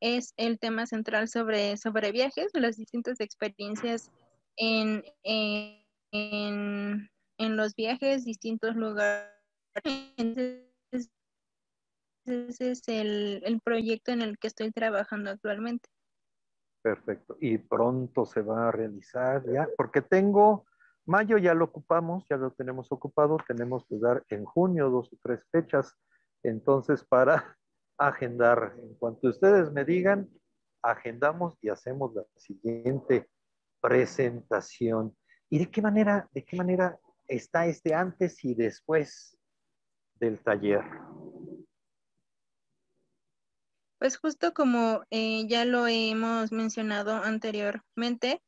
[0.01, 4.11] Es el tema central sobre, sobre viajes, las distintas experiencias
[4.55, 7.09] en, en,
[7.39, 9.31] los viajes, distintos lugares.
[10.15, 10.69] ese
[12.71, 15.89] es el, el proyecto en el que estoy trabajando actualmente.
[16.83, 17.35] Perfecto.
[17.41, 20.67] Y pronto se va a realizar ya, porque tengo
[21.05, 25.17] Mayo ya lo ocupamos, ya lo tenemos ocupado, tenemos que dar en junio dos o
[25.21, 25.93] tres fechas,
[26.43, 27.57] entonces para
[27.97, 30.29] agendar, en cuanto ustedes me digan,
[30.81, 33.29] agendamos y hacemos la siguiente
[33.81, 35.15] presentación.
[35.49, 36.97] ¿Y de qué manera, de qué manera
[37.27, 39.37] está este antes y después
[40.15, 40.83] del taller?
[43.99, 48.41] Pues justo como eh, ya lo hemos mencionado anteriormente,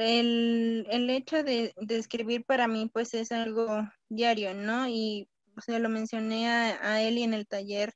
[0.00, 3.68] el, el hecho de, escribir para mí pues es algo
[4.08, 4.88] diario, ¿no?
[4.88, 5.28] Y
[5.64, 7.92] se lo mencioné a, a Eli en el taller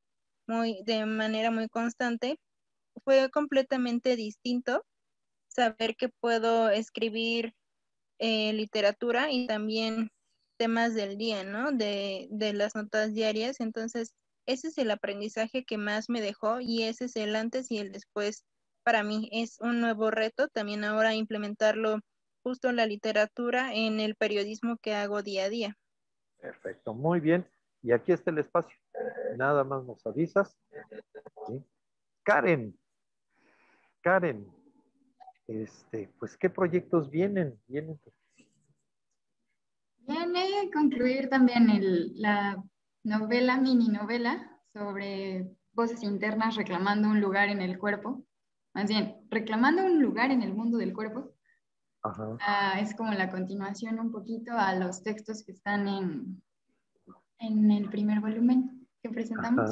[0.46, 2.38] muy, de manera muy constante.
[3.04, 4.84] Fue completamente distinto
[5.48, 7.54] saber que puedo escribir
[8.18, 10.10] eh, literatura y también
[10.58, 11.72] temas del día, ¿no?
[11.72, 13.60] De, de las notas diarias.
[13.60, 14.14] Entonces,
[14.46, 17.92] ese es el aprendizaje que más me dejó y ese es el antes y el
[17.92, 18.44] después
[18.89, 22.01] para mí es un nuevo reto también ahora implementarlo
[22.43, 25.77] justo la literatura en el periodismo que hago día a día.
[26.40, 27.47] Perfecto, muy bien.
[27.82, 28.78] Y aquí está el espacio.
[29.36, 30.56] Nada más nos avisas.
[32.23, 32.78] Karen,
[34.01, 34.51] Karen,
[35.47, 37.60] este, pues, ¿qué proyectos vienen?
[37.66, 38.01] Vienen.
[39.98, 42.65] Viene concluir también el, la
[43.02, 48.24] novela, mini novela sobre voces internas reclamando un lugar en el cuerpo
[48.78, 51.34] más bien, reclamando un lugar en el mundo del cuerpo.
[52.05, 56.40] Ah, es como la continuación un poquito a los textos que están en,
[57.40, 59.68] en el primer volumen que presentamos.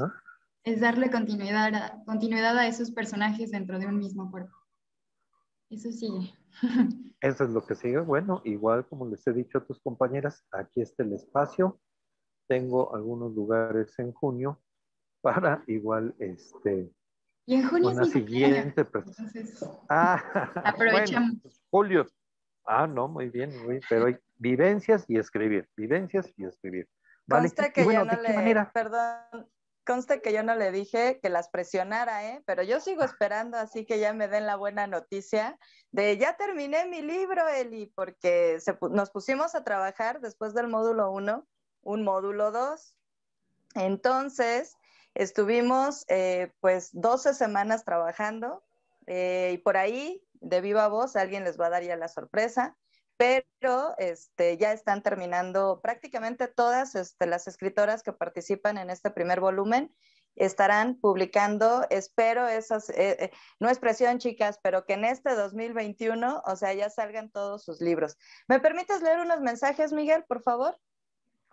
[0.65, 4.57] Es darle continuidad a, continuidad a esos personajes dentro de un mismo cuerpo.
[5.71, 6.35] Eso sigue.
[7.21, 8.01] Eso es lo que sigue.
[8.01, 11.79] Bueno, igual como les he dicho a tus compañeras, aquí está el espacio.
[12.49, 14.61] Tengo algunos lugares en junio
[15.21, 16.93] para igual este,
[17.47, 18.87] y en junio Una siguiente
[19.89, 20.23] ah,
[20.65, 21.39] aprovechamos.
[21.71, 22.07] julio.
[22.67, 23.83] Ah, no, muy bien, muy bien.
[23.89, 26.89] Pero hay vivencias y escribir, vivencias y escribir.
[27.29, 29.49] Conste que yo no le, perdón,
[29.85, 32.43] conste que yo no le dije que las presionara, ¿eh?
[32.47, 35.59] Pero yo sigo esperando, así que ya me den la buena noticia
[35.93, 38.59] de ya terminé mi libro, Eli, porque
[38.91, 41.47] nos pusimos a trabajar después del módulo 1,
[41.83, 42.97] un módulo 2.
[43.75, 44.77] Entonces,
[45.17, 48.63] estuvimos eh, pues 12 semanas trabajando
[49.07, 52.77] eh, y por ahí, de viva voz, alguien les va a dar ya la sorpresa
[53.17, 59.41] pero este, ya están terminando prácticamente todas este, las escritoras que participan en este primer
[59.41, 59.95] volumen
[60.35, 66.57] estarán publicando, espero esas, eh, no es presión chicas, pero que en este 2021, o
[66.57, 68.19] sea, ya salgan todos sus libros.
[68.47, 70.79] ¿Me permites leer unos mensajes, Miguel, por favor?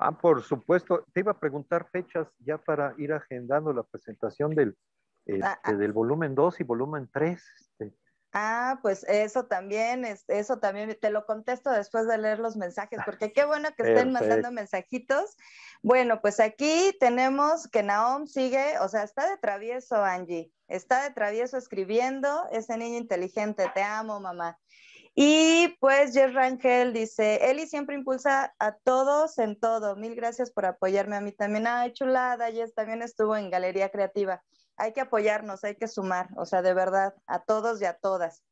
[0.06, 1.06] Ah, por supuesto.
[1.14, 4.78] Te iba a preguntar fechas ya para ir agendando la presentación del,
[5.42, 5.74] ah, este, ah.
[5.74, 7.42] del volumen 2 y volumen 3.
[8.34, 13.32] Ah, pues eso también, eso también te lo contesto después de leer los mensajes, porque
[13.32, 15.38] qué bueno que estén mandando mensajitos.
[15.84, 21.12] Bueno, pues aquí tenemos que Naom sigue, o sea, está de travieso, Angie, está de
[21.12, 24.58] travieso escribiendo, ese niño inteligente, te amo, mamá.
[25.16, 29.96] Y pues Jess Rangel dice, Eli siempre impulsa a todos en todo.
[29.96, 31.68] Mil gracias por apoyarme a mí también.
[31.68, 34.42] Ay, chulada, Jess también estuvo en Galería Creativa
[34.78, 38.44] hay que apoyarnos, hay que sumar, o sea, de verdad, a todos y a todas.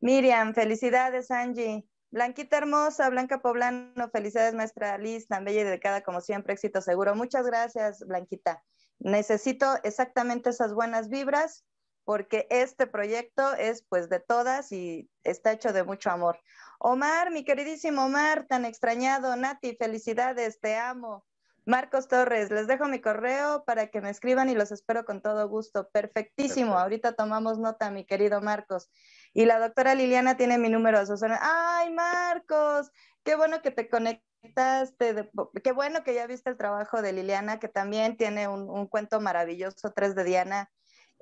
[0.00, 1.86] Miriam, felicidades, Angie.
[2.10, 7.16] Blanquita hermosa, Blanca Poblano, felicidades, maestra Liz, tan bella y dedicada como siempre, éxito seguro.
[7.16, 8.62] Muchas gracias, Blanquita.
[9.00, 11.64] Necesito exactamente esas buenas vibras
[12.04, 16.38] porque este proyecto es pues de todas y está hecho de mucho amor.
[16.78, 21.24] Omar, mi queridísimo Omar, tan extrañado, Nati, felicidades, te amo.
[21.66, 25.48] Marcos Torres, les dejo mi correo para que me escriban y los espero con todo
[25.48, 25.88] gusto.
[25.90, 26.78] Perfectísimo.
[26.78, 28.90] Ahorita tomamos nota, mi querido Marcos.
[29.32, 31.38] Y la doctora Liliana tiene mi número de asociación.
[31.40, 32.90] ¡Ay, Marcos!
[33.24, 35.30] Qué bueno que te conectaste.
[35.62, 39.90] qué bueno que ya viste el trabajo de Liliana, que también tiene un, cuento maravilloso,
[39.92, 40.70] Tres de Diana.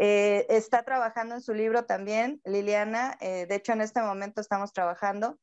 [0.04, 3.16] Eh, está trabajando en su libro también, Liliana.
[3.20, 5.38] Eh, de hecho, en este momento estamos trabajando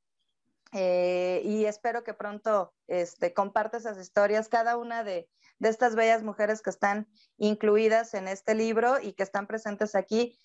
[0.73, 5.29] eh, y espero que pronto este, comparte esas historias, cada una de,
[5.61, 7.07] estas bellas mujeres que están
[7.37, 10.37] incluidas en este libro y que están presentes aquí,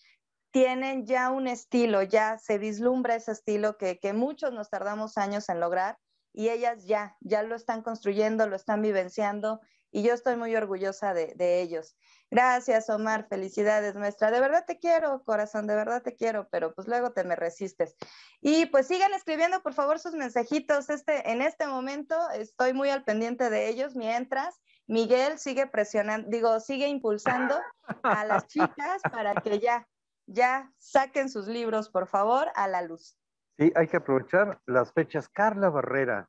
[0.53, 5.49] tienen ya un estilo, ya se vislumbra ese estilo que, que muchos nos tardamos años
[5.49, 5.99] en lograr
[6.33, 9.61] y ellas ya, ya lo están construyendo, lo están vivenciando
[9.95, 11.97] y yo estoy muy orgullosa de, ellos.
[12.29, 14.33] Gracias, Omar, felicidades, maestra.
[14.33, 17.95] De verdad te quiero, corazón, de verdad te quiero, pero pues luego te me resistes.
[18.41, 20.91] Y pues sigan escribiendo, por favor, sus mensajitos.
[20.91, 26.59] Este, en este momento estoy muy al pendiente de ellos mientras Miguel sigue presionando, digo,
[26.59, 27.57] sigue impulsando
[28.03, 29.87] a las chicas para que ya,
[30.27, 33.17] ya saquen sus libros, por favor, a la luz.
[33.59, 35.29] Sí, hay que aprovechar las fechas.
[35.29, 36.29] Carla Barrera.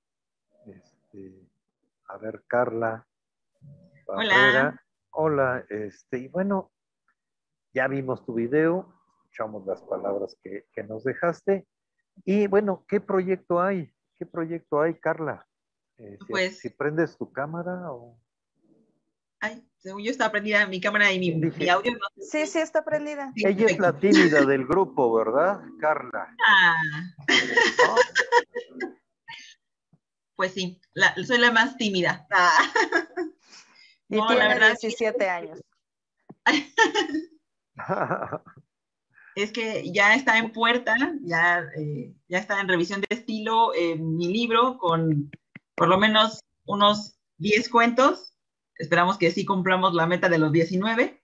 [0.67, 1.49] Este,
[2.09, 3.07] a ver, Carla.
[4.07, 4.79] Hola.
[5.11, 6.71] Hola, este, y bueno,
[7.73, 11.65] ya vimos tu video, escuchamos las palabras que, nos dejaste.
[12.25, 13.91] Y bueno, ¿qué proyecto hay?
[14.17, 15.47] ¿Qué proyecto hay, Carla?
[15.97, 18.19] Eh, pues, si, prendes tu cámara o...
[19.39, 21.93] Ay, según yo está prendida mi cámara y mi, audio.
[22.17, 23.31] Sí, sí, está prendida.
[23.35, 26.35] Ella es la tímida del grupo, ¿verdad, Carla?
[26.45, 26.75] Ah.
[30.35, 30.81] Pues sí,
[31.25, 32.27] soy la más tímida.
[32.31, 32.51] Ah.
[34.09, 35.61] Y tiene 17 años.
[39.35, 43.95] es que ya está en puerta, ya, eh, ya está en revisión de estilo eh,
[43.95, 45.31] mi libro con
[45.75, 48.33] por lo menos unos 10 cuentos.
[48.77, 51.21] Esperamos que sí cumplamos la meta de los 19.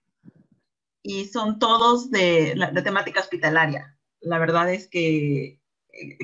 [1.03, 3.97] Y son todos de, de temática hospitalaria.
[4.19, 5.59] La verdad es que,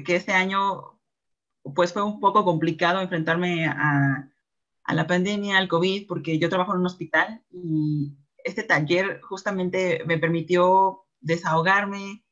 [0.06, 1.00] que este año
[1.76, 4.30] pues fue un poco complicado enfrentarme a,
[4.88, 10.02] a la pandemia, al COVID, porque yo trabajo en un hospital y este taller justamente
[10.06, 12.24] me permitió desahogarme,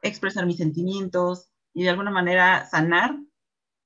[0.00, 3.18] expresar mis sentimientos y de alguna manera sanar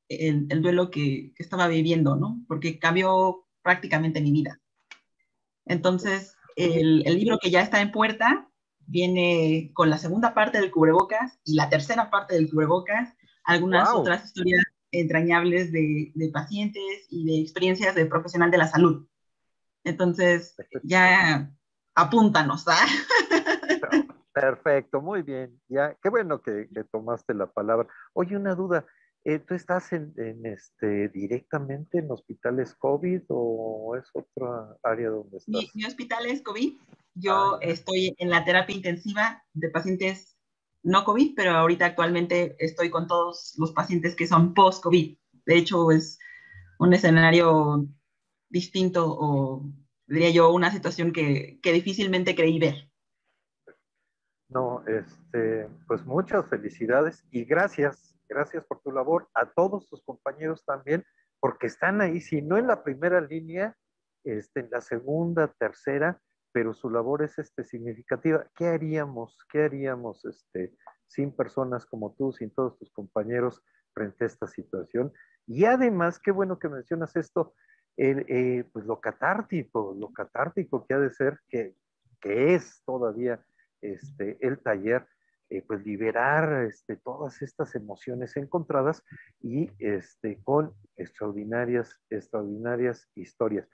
[0.09, 2.45] el, duelo que, estaba viviendo, ¿no?
[2.47, 4.61] Porque cambió prácticamente mi vida.
[5.65, 8.51] Entonces, el, libro que ya está en puerta
[8.81, 14.27] viene con la segunda parte del cubrebocas y la tercera parte del cubrebocas, algunas otras
[14.27, 14.63] historias
[15.01, 19.07] entrañables de, pacientes y de experiencias de profesional de la salud.
[19.85, 21.53] Entonces, ya
[21.95, 22.65] apúntanos.
[22.69, 22.87] ¿ah?
[24.33, 25.61] Perfecto, muy bien.
[25.69, 27.89] Ya, qué bueno que, tomaste la palabra.
[28.13, 28.85] Oye, una duda.
[29.27, 30.13] Eh, ¿Tú estás en,
[30.45, 35.75] este, directamente en hospitales COVID o es otra área donde estás?
[35.75, 36.75] Mi, hospital es COVID.
[37.15, 40.34] Yo ah, estoy en la terapia intensiva de pacientes
[40.85, 45.17] no COVID, pero ahorita actualmente estoy con todos los pacientes que son post-COVID.
[45.47, 46.19] De hecho, es
[46.79, 47.87] un escenario
[48.51, 49.65] distinto o,
[50.07, 52.91] diría yo, una situación que, que difícilmente creí ver.
[54.49, 60.65] No, este, pues muchas felicidades y gracias, gracias por tu labor, a todos tus compañeros
[60.65, 61.03] también,
[61.41, 63.75] porque están ahí, si no en la primera línea,
[64.23, 66.21] este, en la segunda, tercera,
[66.55, 68.47] pero su labor es este, significativa.
[68.55, 70.73] ¿Qué haríamos, qué haríamos este,
[71.09, 73.61] sin personas como tú, sin todos tus compañeros
[73.93, 75.13] frente a esta situación?
[75.49, 77.55] Y además, qué bueno que mencionas esto,
[77.97, 81.75] eh, pues lo catártico, lo catártico que ha de ser, que,
[82.21, 83.45] que es todavía
[83.81, 85.09] este, el taller,
[85.51, 89.03] eh, pues liberar este, todas estas emociones encontradas
[89.41, 93.69] y este, con extraordinarias, extraordinarias historias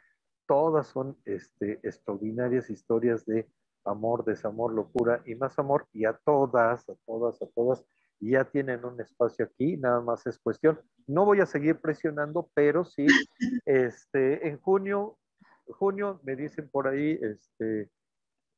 [0.51, 3.49] todas son este, extraordinarias historias de
[3.85, 7.85] amor, desamor, locura y más amor, y a todas, a todas, a todas,
[8.19, 10.81] ya tienen un espacio aquí, nada más es cuestión.
[11.07, 13.07] No voy a seguir presionando, pero sí,
[13.65, 15.17] este, en junio,
[15.67, 17.89] junio me dicen por ahí, este,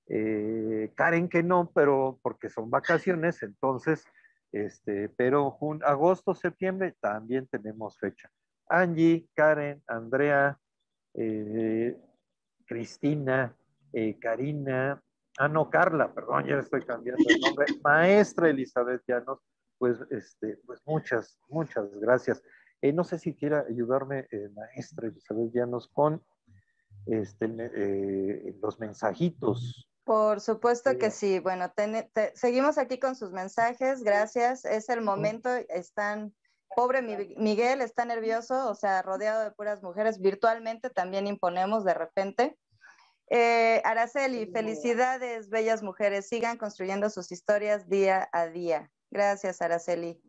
[0.08, 4.06] eh, Karen que no, pero porque son vacaciones, entonces,
[4.50, 8.30] este, pero agosto, septiembre también tenemos fecha.
[8.66, 10.58] Angie, Karen, Andrea,
[11.14, 11.98] eh,
[12.66, 13.56] Cristina,
[13.92, 15.02] eh, Karina,
[15.38, 19.40] ah, no, Carla, perdón, ya estoy cambiando el nombre, maestra Elizabeth Llanos,
[19.78, 22.42] pues, este, pues muchas, muchas gracias.
[22.80, 26.22] Eh, no sé si quiera ayudarme, maestra Elizabeth Llanos, con
[27.06, 29.88] este, los mensajitos.
[30.04, 31.38] Por supuesto que sí.
[31.38, 31.72] Bueno,
[32.34, 34.02] seguimos aquí con sus mensajes.
[34.02, 34.64] Gracias.
[34.64, 35.48] Es el momento.
[35.68, 36.34] Están
[36.74, 37.02] Pobre
[37.36, 42.58] Miguel está nervioso, o sea, rodeado de puras mujeres, virtualmente también imponemos de repente.
[43.30, 48.90] Eh, Araceli, felicidades, bellas mujeres, sigan construyendo sus historias día a día.
[49.10, 50.20] Gracias, Araceli.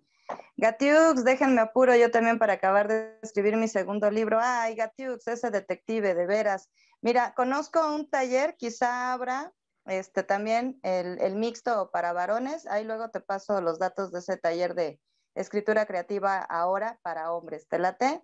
[0.58, 4.40] Gatiux, déjenme apuro yo también para acabar de escribir mi segundo libro.
[4.42, 6.70] Ay, Gatiux, ese detective, de veras.
[7.02, 9.52] Mira, conozco un taller, quizá habrá
[9.86, 12.66] este, también el, el mixto para varones.
[12.68, 15.00] Ahí luego te paso los datos de ese taller de,
[15.36, 17.68] escritura creativa ahora para hombres.
[17.68, 18.24] ¿Te late?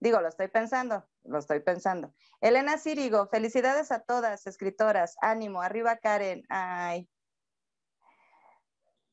[0.00, 2.14] Digo, lo estoy pensando, lo estoy pensando.
[2.40, 5.16] Elena Círigo, felicidades a todas, escritoras.
[5.20, 6.44] Ánimo, arriba Karen.
[6.48, 7.08] Ay.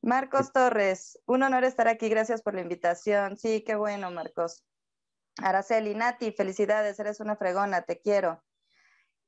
[0.02, 2.08] Marcos Torres, un honor estar aquí.
[2.08, 3.36] Gracias por la invitación.
[3.36, 4.64] Sí, qué bueno, Marcos.
[5.38, 8.42] Araceli, Nati, felicidades, eres una fregona, te quiero.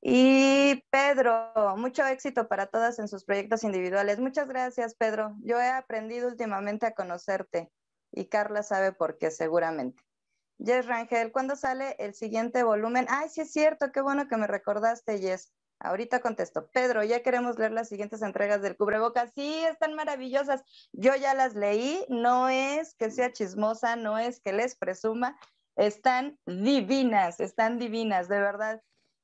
[0.02, 4.20] Y Pedro, mucho éxito para todas en sus proyectos individuales.
[4.20, 5.34] Muchas gracias, Pedro.
[5.40, 7.72] Yo he aprendido últimamente a conocerte
[8.14, 10.02] y Carla sabe por qué seguramente.
[10.58, 13.06] Jess Rangel, ¿cuándo sale el siguiente volumen?
[13.08, 15.52] Ay, sí es cierto, qué bueno que me recordaste, Jess.
[15.80, 16.70] Ahorita contesto.
[16.72, 19.32] Pedro, ya queremos leer las siguientes entregas del cubrebocas.
[19.34, 20.62] Sí, están maravillosas.
[20.92, 22.06] Yo ya las leí.
[22.08, 25.36] No es que sea chismosa, no es que les presuma.
[25.76, 28.82] Están divinas, están divinas, de verdad.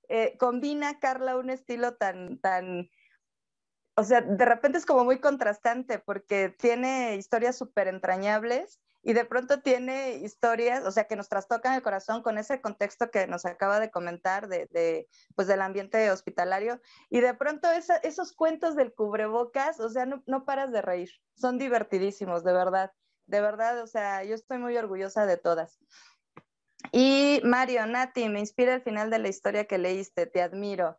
[0.08, 2.90] Eh, combina Carla un estilo tan, tan,
[4.00, 9.26] o sea, de repente es como muy contrastante porque tiene historias súper entrañables y de
[9.26, 13.44] pronto tiene historias, o sea, que nos trastocan el corazón con ese contexto que nos
[13.44, 19.78] acaba de comentar de, pues del ambiente hospitalario y de pronto esos cuentos del cubrebocas,
[19.80, 22.92] o sea, no, no paras de reír, son divertidísimos, de verdad,
[23.26, 25.78] de verdad, o sea, yo estoy muy orgullosa de todas.
[26.90, 30.98] Y Mario, Nati, me inspira el final de la historia que leíste, te admiro.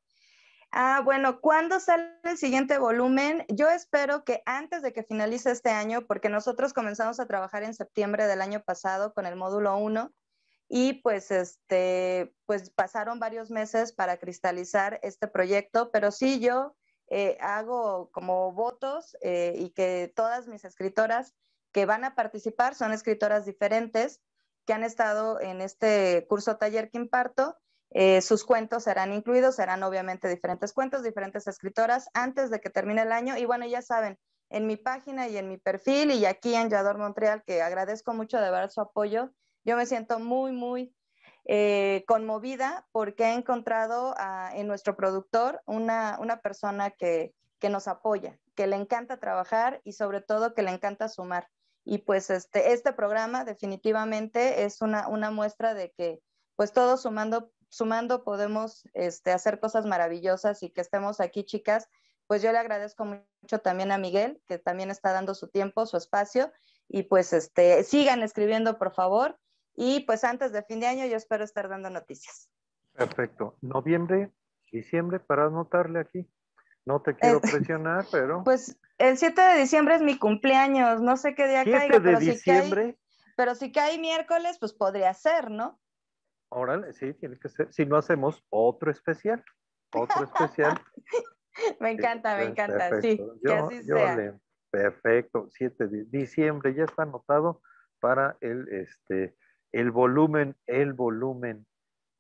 [0.74, 3.46] Ah, bueno, ¿cuándo sale el siguiente volumen?
[3.50, 7.74] Yo espero que antes de que finalice este año, porque nosotros comenzamos a trabajar en
[7.74, 10.14] septiembre del año pasado con el módulo 1
[10.70, 16.78] y pues este, pues pasaron varios meses para cristalizar este proyecto, pero sí yo
[17.10, 21.36] eh, hago como votos eh, y que todas mis escritoras
[21.74, 24.22] que van a participar son escritoras diferentes
[24.66, 27.58] que han estado en este curso taller que imparto
[27.94, 33.02] eh, sus cuentos serán incluidos, serán obviamente diferentes cuentos, diferentes escritoras antes de que termine
[33.02, 33.38] el año.
[33.38, 34.18] Y bueno, ya saben,
[34.50, 38.40] en mi página y en mi perfil y aquí en Yador Montreal, que agradezco mucho
[38.40, 39.32] de ver su apoyo,
[39.66, 40.96] yo me siento muy, muy
[41.46, 44.16] eh, conmovida porque he encontrado
[44.54, 47.34] en nuestro productor una, persona que,
[47.70, 51.48] nos apoya, que le encanta trabajar y sobre todo que le encanta sumar.
[51.84, 56.20] Y pues este, este programa definitivamente es una, una muestra de que
[56.56, 61.88] pues todos sumando sumando podemos este, hacer cosas maravillosas y que estemos aquí, chicas.
[62.28, 65.98] Pues yo le agradezco mucho también a Miguel, que también está dando su tiempo, su
[65.98, 66.52] espacio,
[66.88, 69.40] y pues este, sigan escribiendo, por favor.
[69.74, 72.50] Y pues antes de fin de año yo espero estar dando noticias.
[72.94, 73.58] Perfecto.
[73.62, 74.32] Noviembre,
[74.72, 76.30] diciembre, para anotarle aquí.
[76.86, 78.44] No te quiero presionar, pero...
[78.44, 82.86] Pues el 7 de diciembre es mi cumpleaños, no sé qué día caiga, pero, diciembre?
[82.86, 85.80] Si cae, pero si cae miércoles, pues podría ser, ¿no?
[86.54, 87.72] Órale, sí, tiene que ser.
[87.72, 89.44] Si no hacemos otro especial,
[89.94, 90.78] otro especial.
[91.80, 94.38] me encanta, me encanta, sí, que así sea.
[94.70, 97.62] perfecto, 7 de diciembre, ya está anotado
[98.02, 99.38] para el, este,
[99.72, 101.66] el volumen, el volumen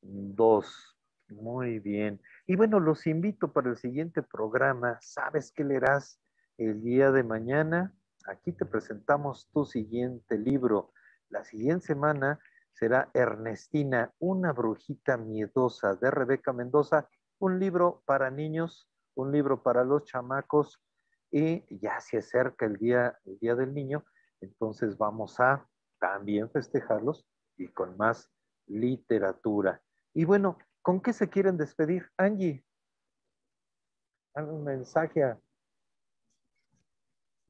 [0.01, 0.97] 2.
[1.31, 2.21] Muy bien.
[2.47, 4.97] Y bueno, los invito para el siguiente programa.
[5.01, 6.21] ¿Sabes qué leerás
[6.57, 7.93] el día de mañana?
[8.27, 10.93] Aquí te presentamos tu siguiente libro.
[11.29, 12.39] La siguiente semana
[12.73, 19.84] será Ernestina, una brujita miedosa de Rebeca Mendoza, un libro para niños, un libro para
[19.84, 20.81] los chamacos
[21.31, 24.06] y ya se acerca el día, el día del niño,
[24.41, 25.68] entonces vamos a
[25.99, 27.26] también festejarlos
[27.57, 28.30] y con más
[28.68, 29.81] literatura.
[30.14, 32.10] Y bueno, ¿con qué se quieren despedir?
[32.18, 32.65] Angie,
[34.35, 35.38] un mensaje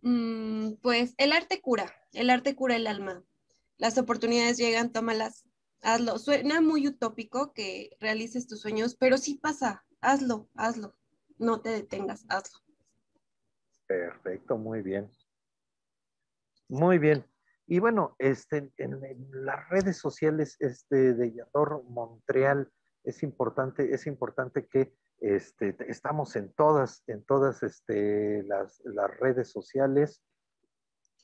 [0.02, 3.24] mm, pues el arte cura, el arte cura el alma.
[3.82, 5.44] Las oportunidades llegan, tómalas,
[5.82, 6.20] hazlo.
[6.20, 10.96] Suena muy utópico que realices tus sueños, pero sí pasa, hazlo, hazlo.
[11.40, 12.60] No te detengas, hazlo.
[13.88, 15.10] Perfecto, muy bien.
[16.70, 17.26] Muy bien.
[17.66, 19.02] Y bueno, este, en,
[19.32, 22.72] las redes sociales este, de Yador Montreal
[23.04, 28.80] es importante, es importante que este, estamos en todas, en todas este, las,
[29.20, 30.22] redes sociales.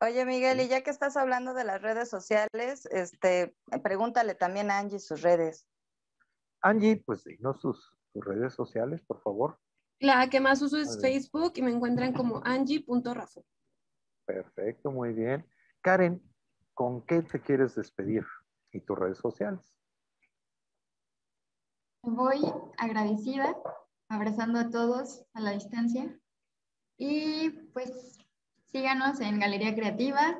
[0.00, 4.78] Oye, Miguel, y ya que estás hablando de las redes sociales, este, pregúntale también a
[4.78, 5.66] Angie sus redes.
[6.60, 9.60] Angie, pues dinos sus, redes sociales, por favor.
[10.00, 13.44] La que más uso es Facebook y me encuentran como angie.rafo.
[14.24, 15.46] Perfecto, muy bien.
[15.80, 16.22] Karen,
[16.74, 18.24] ¿con qué te quieres despedir
[18.72, 19.74] y tus redes sociales?
[22.02, 22.40] Voy
[22.76, 23.56] agradecida,
[24.08, 26.18] abrazando a todos a la distancia.
[26.98, 28.18] Y pues
[28.66, 30.38] síganos en Galería Creativa.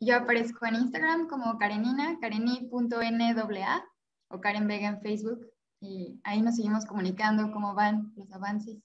[0.00, 3.84] Yo aparezco en Instagram como Karenina, kareni.nwa
[4.28, 5.50] o Karen Vega en Facebook
[5.80, 8.78] y ahí nos seguimos comunicando cómo van los avances.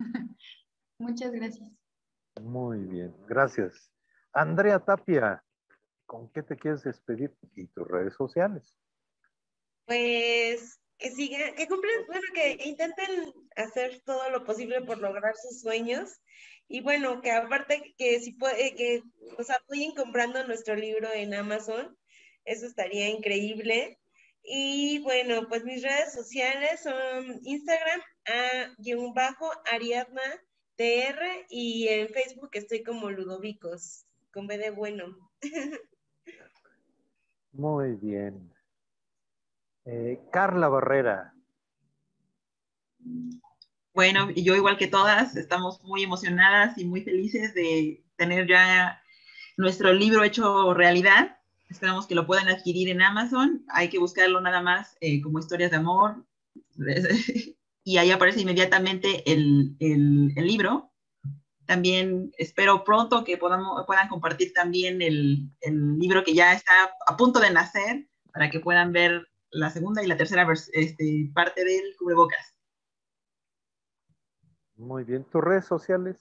[0.98, 1.70] Muchas gracias.
[2.40, 3.90] Muy bien, gracias.
[4.32, 5.42] Andrea Tapia,
[6.06, 8.78] ¿con qué te quieres despedir y tus redes sociales?
[9.86, 15.60] Pues que sigan, que cumplen, bueno, que intenten hacer todo lo posible por lograr sus
[15.60, 16.20] sueños
[16.68, 19.02] y bueno, que aparte que si puede, que
[19.38, 21.96] nos apoyen comprando nuestro libro en Amazon,
[22.44, 23.98] eso estaría increíble.
[24.42, 30.22] Y bueno, pues mis redes sociales son Instagram, a guion bajo, Ariadna
[30.76, 35.16] TR, y en Facebook estoy como Ludovicos, con B de bueno.
[37.52, 38.55] Muy bien.
[39.86, 41.32] Eh, Carla Barrera.
[43.94, 49.00] Bueno, yo igual que todas, estamos muy emocionadas y muy felices de tener ya
[49.56, 51.38] nuestro libro hecho realidad.
[51.70, 53.64] Esperamos que lo puedan adquirir en Amazon.
[53.68, 56.26] Hay que buscarlo nada más eh, como historias de amor.
[57.84, 60.90] y ahí aparece inmediatamente el, el, libro.
[61.64, 67.16] También espero pronto que podamos, puedan compartir también el, el, libro que ya está a
[67.16, 71.96] punto de nacer para que puedan ver la segunda y la tercera este, parte del
[71.98, 72.54] cubrebocas.
[74.76, 75.24] Muy bien.
[75.24, 76.16] ¿Tus redes sociales?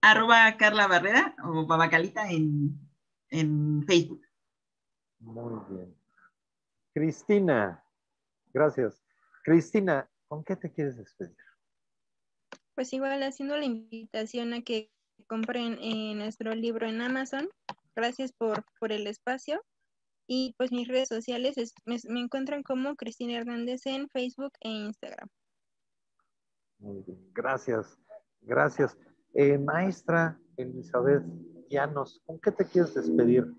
[0.00, 2.78] Arroba Carla Barrera o Babacalita en,
[3.30, 4.22] en Facebook.
[5.20, 5.96] Muy bien.
[6.94, 7.84] Cristina,
[8.52, 9.02] gracias.
[9.42, 11.36] Cristina, ¿con qué te quieres despedir?
[12.74, 14.90] Pues igual haciendo la invitación a que
[15.26, 17.48] compren eh, nuestro libro en Amazon.
[17.94, 19.62] Gracias por, por el espacio.
[20.26, 25.28] Y pues mis redes sociales me, encuentran como Cristina Hernández en Facebook e Instagram.
[26.78, 27.98] Muy bien, gracias,
[28.42, 28.96] gracias.
[29.34, 31.24] Eh, maestra Elizabeth
[31.68, 33.52] Llanos, ¿con qué te quieres despedir?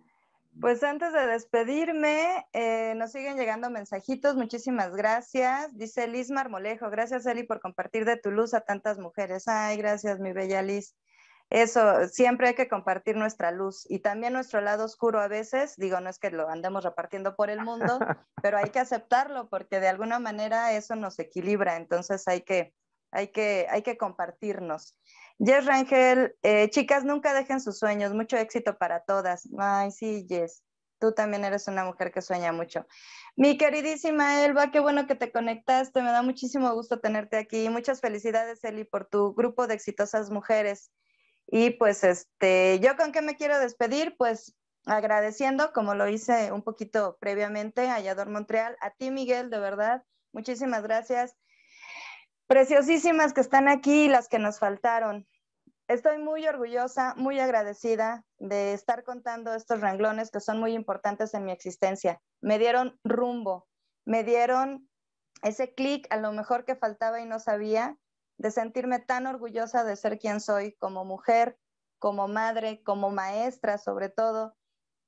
[0.62, 4.38] Pues antes de despedirme, eh, nos siguen llegando mensajitos.
[4.38, 5.76] Muchísimas gracias.
[5.76, 6.90] Dice Liz Marmolejo.
[6.90, 9.50] Gracias, Eli, por compartir de tu luz a tantas mujeres.
[9.50, 10.96] Ay, gracias, mi bella Liz.
[11.50, 15.76] Eso, siempre hay que compartir nuestra luz y también nuestro lado oscuro a veces.
[15.78, 18.00] Digo, no es que lo andemos repartiendo por el mundo,
[18.42, 21.76] pero hay que aceptarlo porque de alguna manera eso nos equilibra.
[21.78, 22.74] Entonces hay que,
[23.12, 24.98] hay que, hay que compartirnos.
[25.38, 29.48] Jess Rangel, eh, chicas, nunca dejen sus sueños, mucho éxito para todas.
[29.60, 30.64] Ay, sí, Jess,
[31.00, 32.88] tú también eres una mujer que sueña mucho.
[33.36, 37.70] Mi queridísima Elba, qué bueno que te conectaste, me da muchísimo gusto tenerte aquí.
[37.70, 40.90] Muchas felicidades, Eli, por tu grupo de exitosas mujeres.
[41.57, 46.64] Y pues, este, yo con qué me quiero despedir, pues agradeciendo, como lo hice un
[46.64, 50.03] poquito previamente a Yador Montreal, a ti, Miguel, de verdad,
[50.34, 51.38] muchísimas gracias
[52.48, 55.26] preciosísimas que están aquí las que nos faltaron.
[55.88, 61.45] Estoy muy orgullosa, muy agradecida de estar contando estos renglones que son muy importantes en
[61.45, 62.19] mi existencia.
[62.41, 63.65] Me dieron rumbo,
[64.03, 64.90] me dieron
[65.41, 67.98] ese clic a lo mejor que faltaba y no sabía,
[68.38, 71.57] de sentirme tan orgullosa de ser quien soy como mujer,
[71.99, 74.56] como madre, como maestra sobre todo.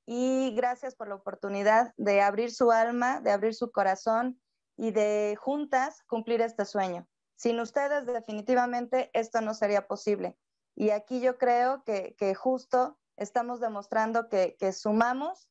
[0.06, 4.40] Y gracias por la oportunidad de abrir su alma, de abrir su corazón
[4.76, 7.06] y de juntas cumplir este sueño.
[7.36, 10.36] Sin ustedes definitivamente esto no sería posible.
[10.74, 15.50] Y aquí yo creo que, justo estamos demostrando que, que sumamos,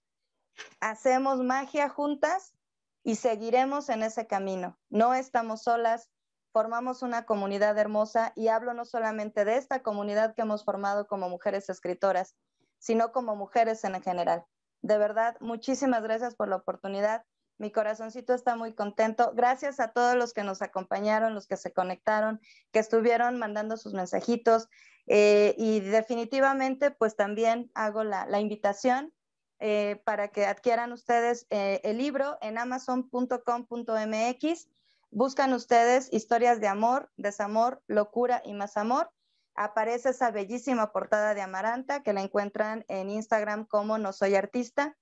[0.79, 2.55] hacemos magia juntas
[3.03, 4.77] y seguiremos en ese camino.
[4.89, 6.09] No estamos solas,
[6.57, 11.29] formamos una comunidad hermosa y hablo no solamente de esta comunidad que hemos formado como
[11.29, 12.33] mujeres escritoras,
[12.79, 14.43] sino como mujeres en general.
[14.81, 17.23] De verdad, muchísimas gracias por la oportunidad.
[17.59, 19.33] Mi corazoncito está muy contento.
[19.35, 23.93] Gracias a todos los que nos acompañaron, los que se conectaron, que estuvieron mandando sus
[23.93, 24.67] mensajitos.
[25.05, 29.13] Eh, y definitivamente, pues también hago la, invitación
[29.59, 34.69] eh, para que adquieran ustedes eh, el libro en amazon.com.mx.
[35.11, 39.11] Buscan ustedes historias de amor, desamor, locura y más amor.
[39.55, 44.95] Aparece esa bellísima portada de Amaranta que la encuentran en Instagram como No Soy Artista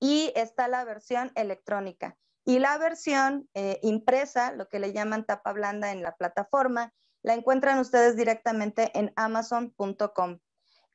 [0.00, 2.16] y está la versión electrónica.
[2.44, 6.92] Y la versión eh, impresa, lo que le llaman tapa blanda en la plataforma,
[7.22, 10.38] la encuentran ustedes directamente en amazon.com.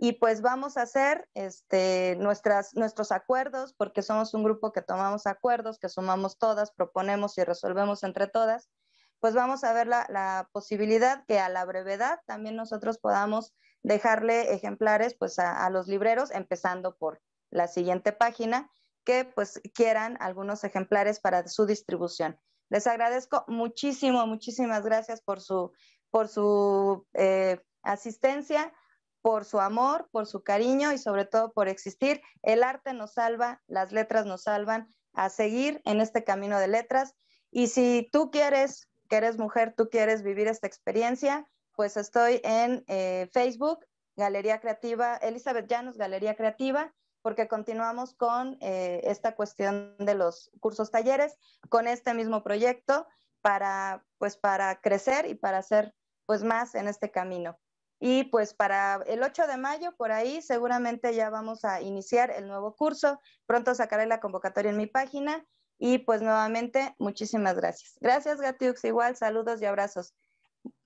[0.04, 5.28] Y pues vamos a hacer este, nuestras, nuestros acuerdos, porque somos un grupo que tomamos
[5.28, 8.72] acuerdos, que sumamos todas, proponemos y resolvemos entre todas.
[9.20, 13.54] Pues vamos a ver la, posibilidad que a la brevedad también nosotros podamos
[13.84, 17.22] dejarle ejemplares pues a los libreros, empezando por
[17.52, 18.72] la siguiente página
[19.04, 22.40] que pues quieran algunos ejemplares para su distribución.
[22.70, 25.74] Les agradezco muchísimo, muchísimas gracias por su,
[26.10, 28.74] por su eh, asistencia,
[29.22, 32.22] por su amor, por su cariño y sobre todo por existir.
[32.42, 37.16] El arte nos salva, las letras nos salvan a seguir en este camino de letras.
[37.52, 42.84] Y si tú quieres, que eres mujer, tú quieres vivir esta experiencia, pues estoy en
[42.88, 43.86] eh, Facebook,
[44.16, 50.92] Galería Creativa, Elizabeth Llanos, Galería Creativa, porque continuamos con eh, esta cuestión de los cursos
[50.92, 51.38] talleres,
[51.70, 53.08] con este mismo proyecto
[53.42, 55.94] para, pues, para crecer y para hacer
[56.26, 57.60] pues, más en este camino.
[58.04, 62.48] Y pues para el 8 de mayo, por ahí, seguramente ya vamos a iniciar el
[62.48, 63.22] nuevo curso.
[63.46, 65.46] Pronto sacaré la convocatoria en mi página.
[65.78, 68.00] Y pues nuevamente, muchísimas gracias.
[68.02, 68.84] Gracias, Gatiux.
[68.86, 70.16] Igual, saludos y abrazos.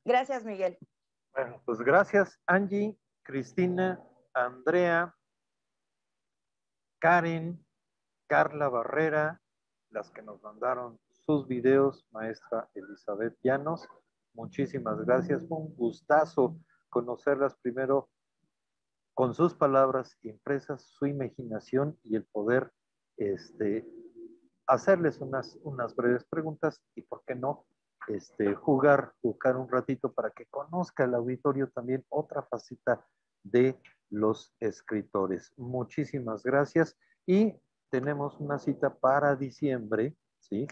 [0.03, 0.77] Gracias, Miguel.
[1.33, 3.97] Bueno, pues gracias, Angie, Cristina,
[4.33, 5.15] Andrea,
[6.99, 7.65] Karen,
[8.27, 9.41] Carla Barrera,
[9.89, 13.87] las que nos mandaron sus videos, maestra Elizabeth Llanos.
[14.33, 15.45] Muchísimas gracias.
[15.47, 16.59] Un gustazo
[16.95, 18.07] conocerlas primero
[19.13, 22.71] con sus palabras impresas, su imaginación y el poder
[23.17, 23.85] este,
[24.65, 27.65] hacerles unas, unas breves preguntas y, ¿por qué no?
[28.07, 33.05] Este, jugar, jugar un ratito para que conozca el auditorio también otra faceta
[33.43, 33.77] de
[34.09, 35.51] los escritores.
[35.57, 37.59] Muchísimas gracias y
[37.89, 40.65] tenemos una cita para diciembre, ¿sí?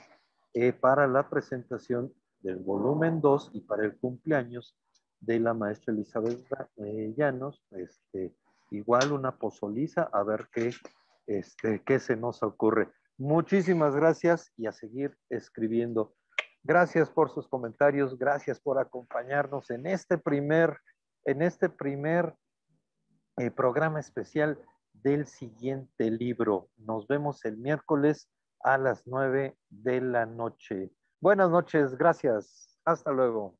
[0.53, 4.77] Eh, para la presentación del volumen 2 y para el cumpleaños
[5.25, 6.45] de la maestra Elizabeth
[6.77, 8.35] eh, Llanos, este,
[8.71, 10.71] igual una pozoliza, a ver qué,
[11.27, 12.89] este, qué se nos ocurre.
[13.17, 16.13] Muchísimas gracias y a seguir escribiendo.
[16.63, 20.77] Gracias por sus comentarios, gracias por acompañarnos en este primer,
[21.25, 22.35] en este primer
[23.37, 24.59] el programa especial
[24.91, 26.69] del siguiente libro.
[26.77, 28.29] Nos vemos el miércoles
[28.61, 30.91] a las nueve de la noche.
[31.19, 32.79] Buenas noches, gracias.
[32.85, 33.57] Hasta luego.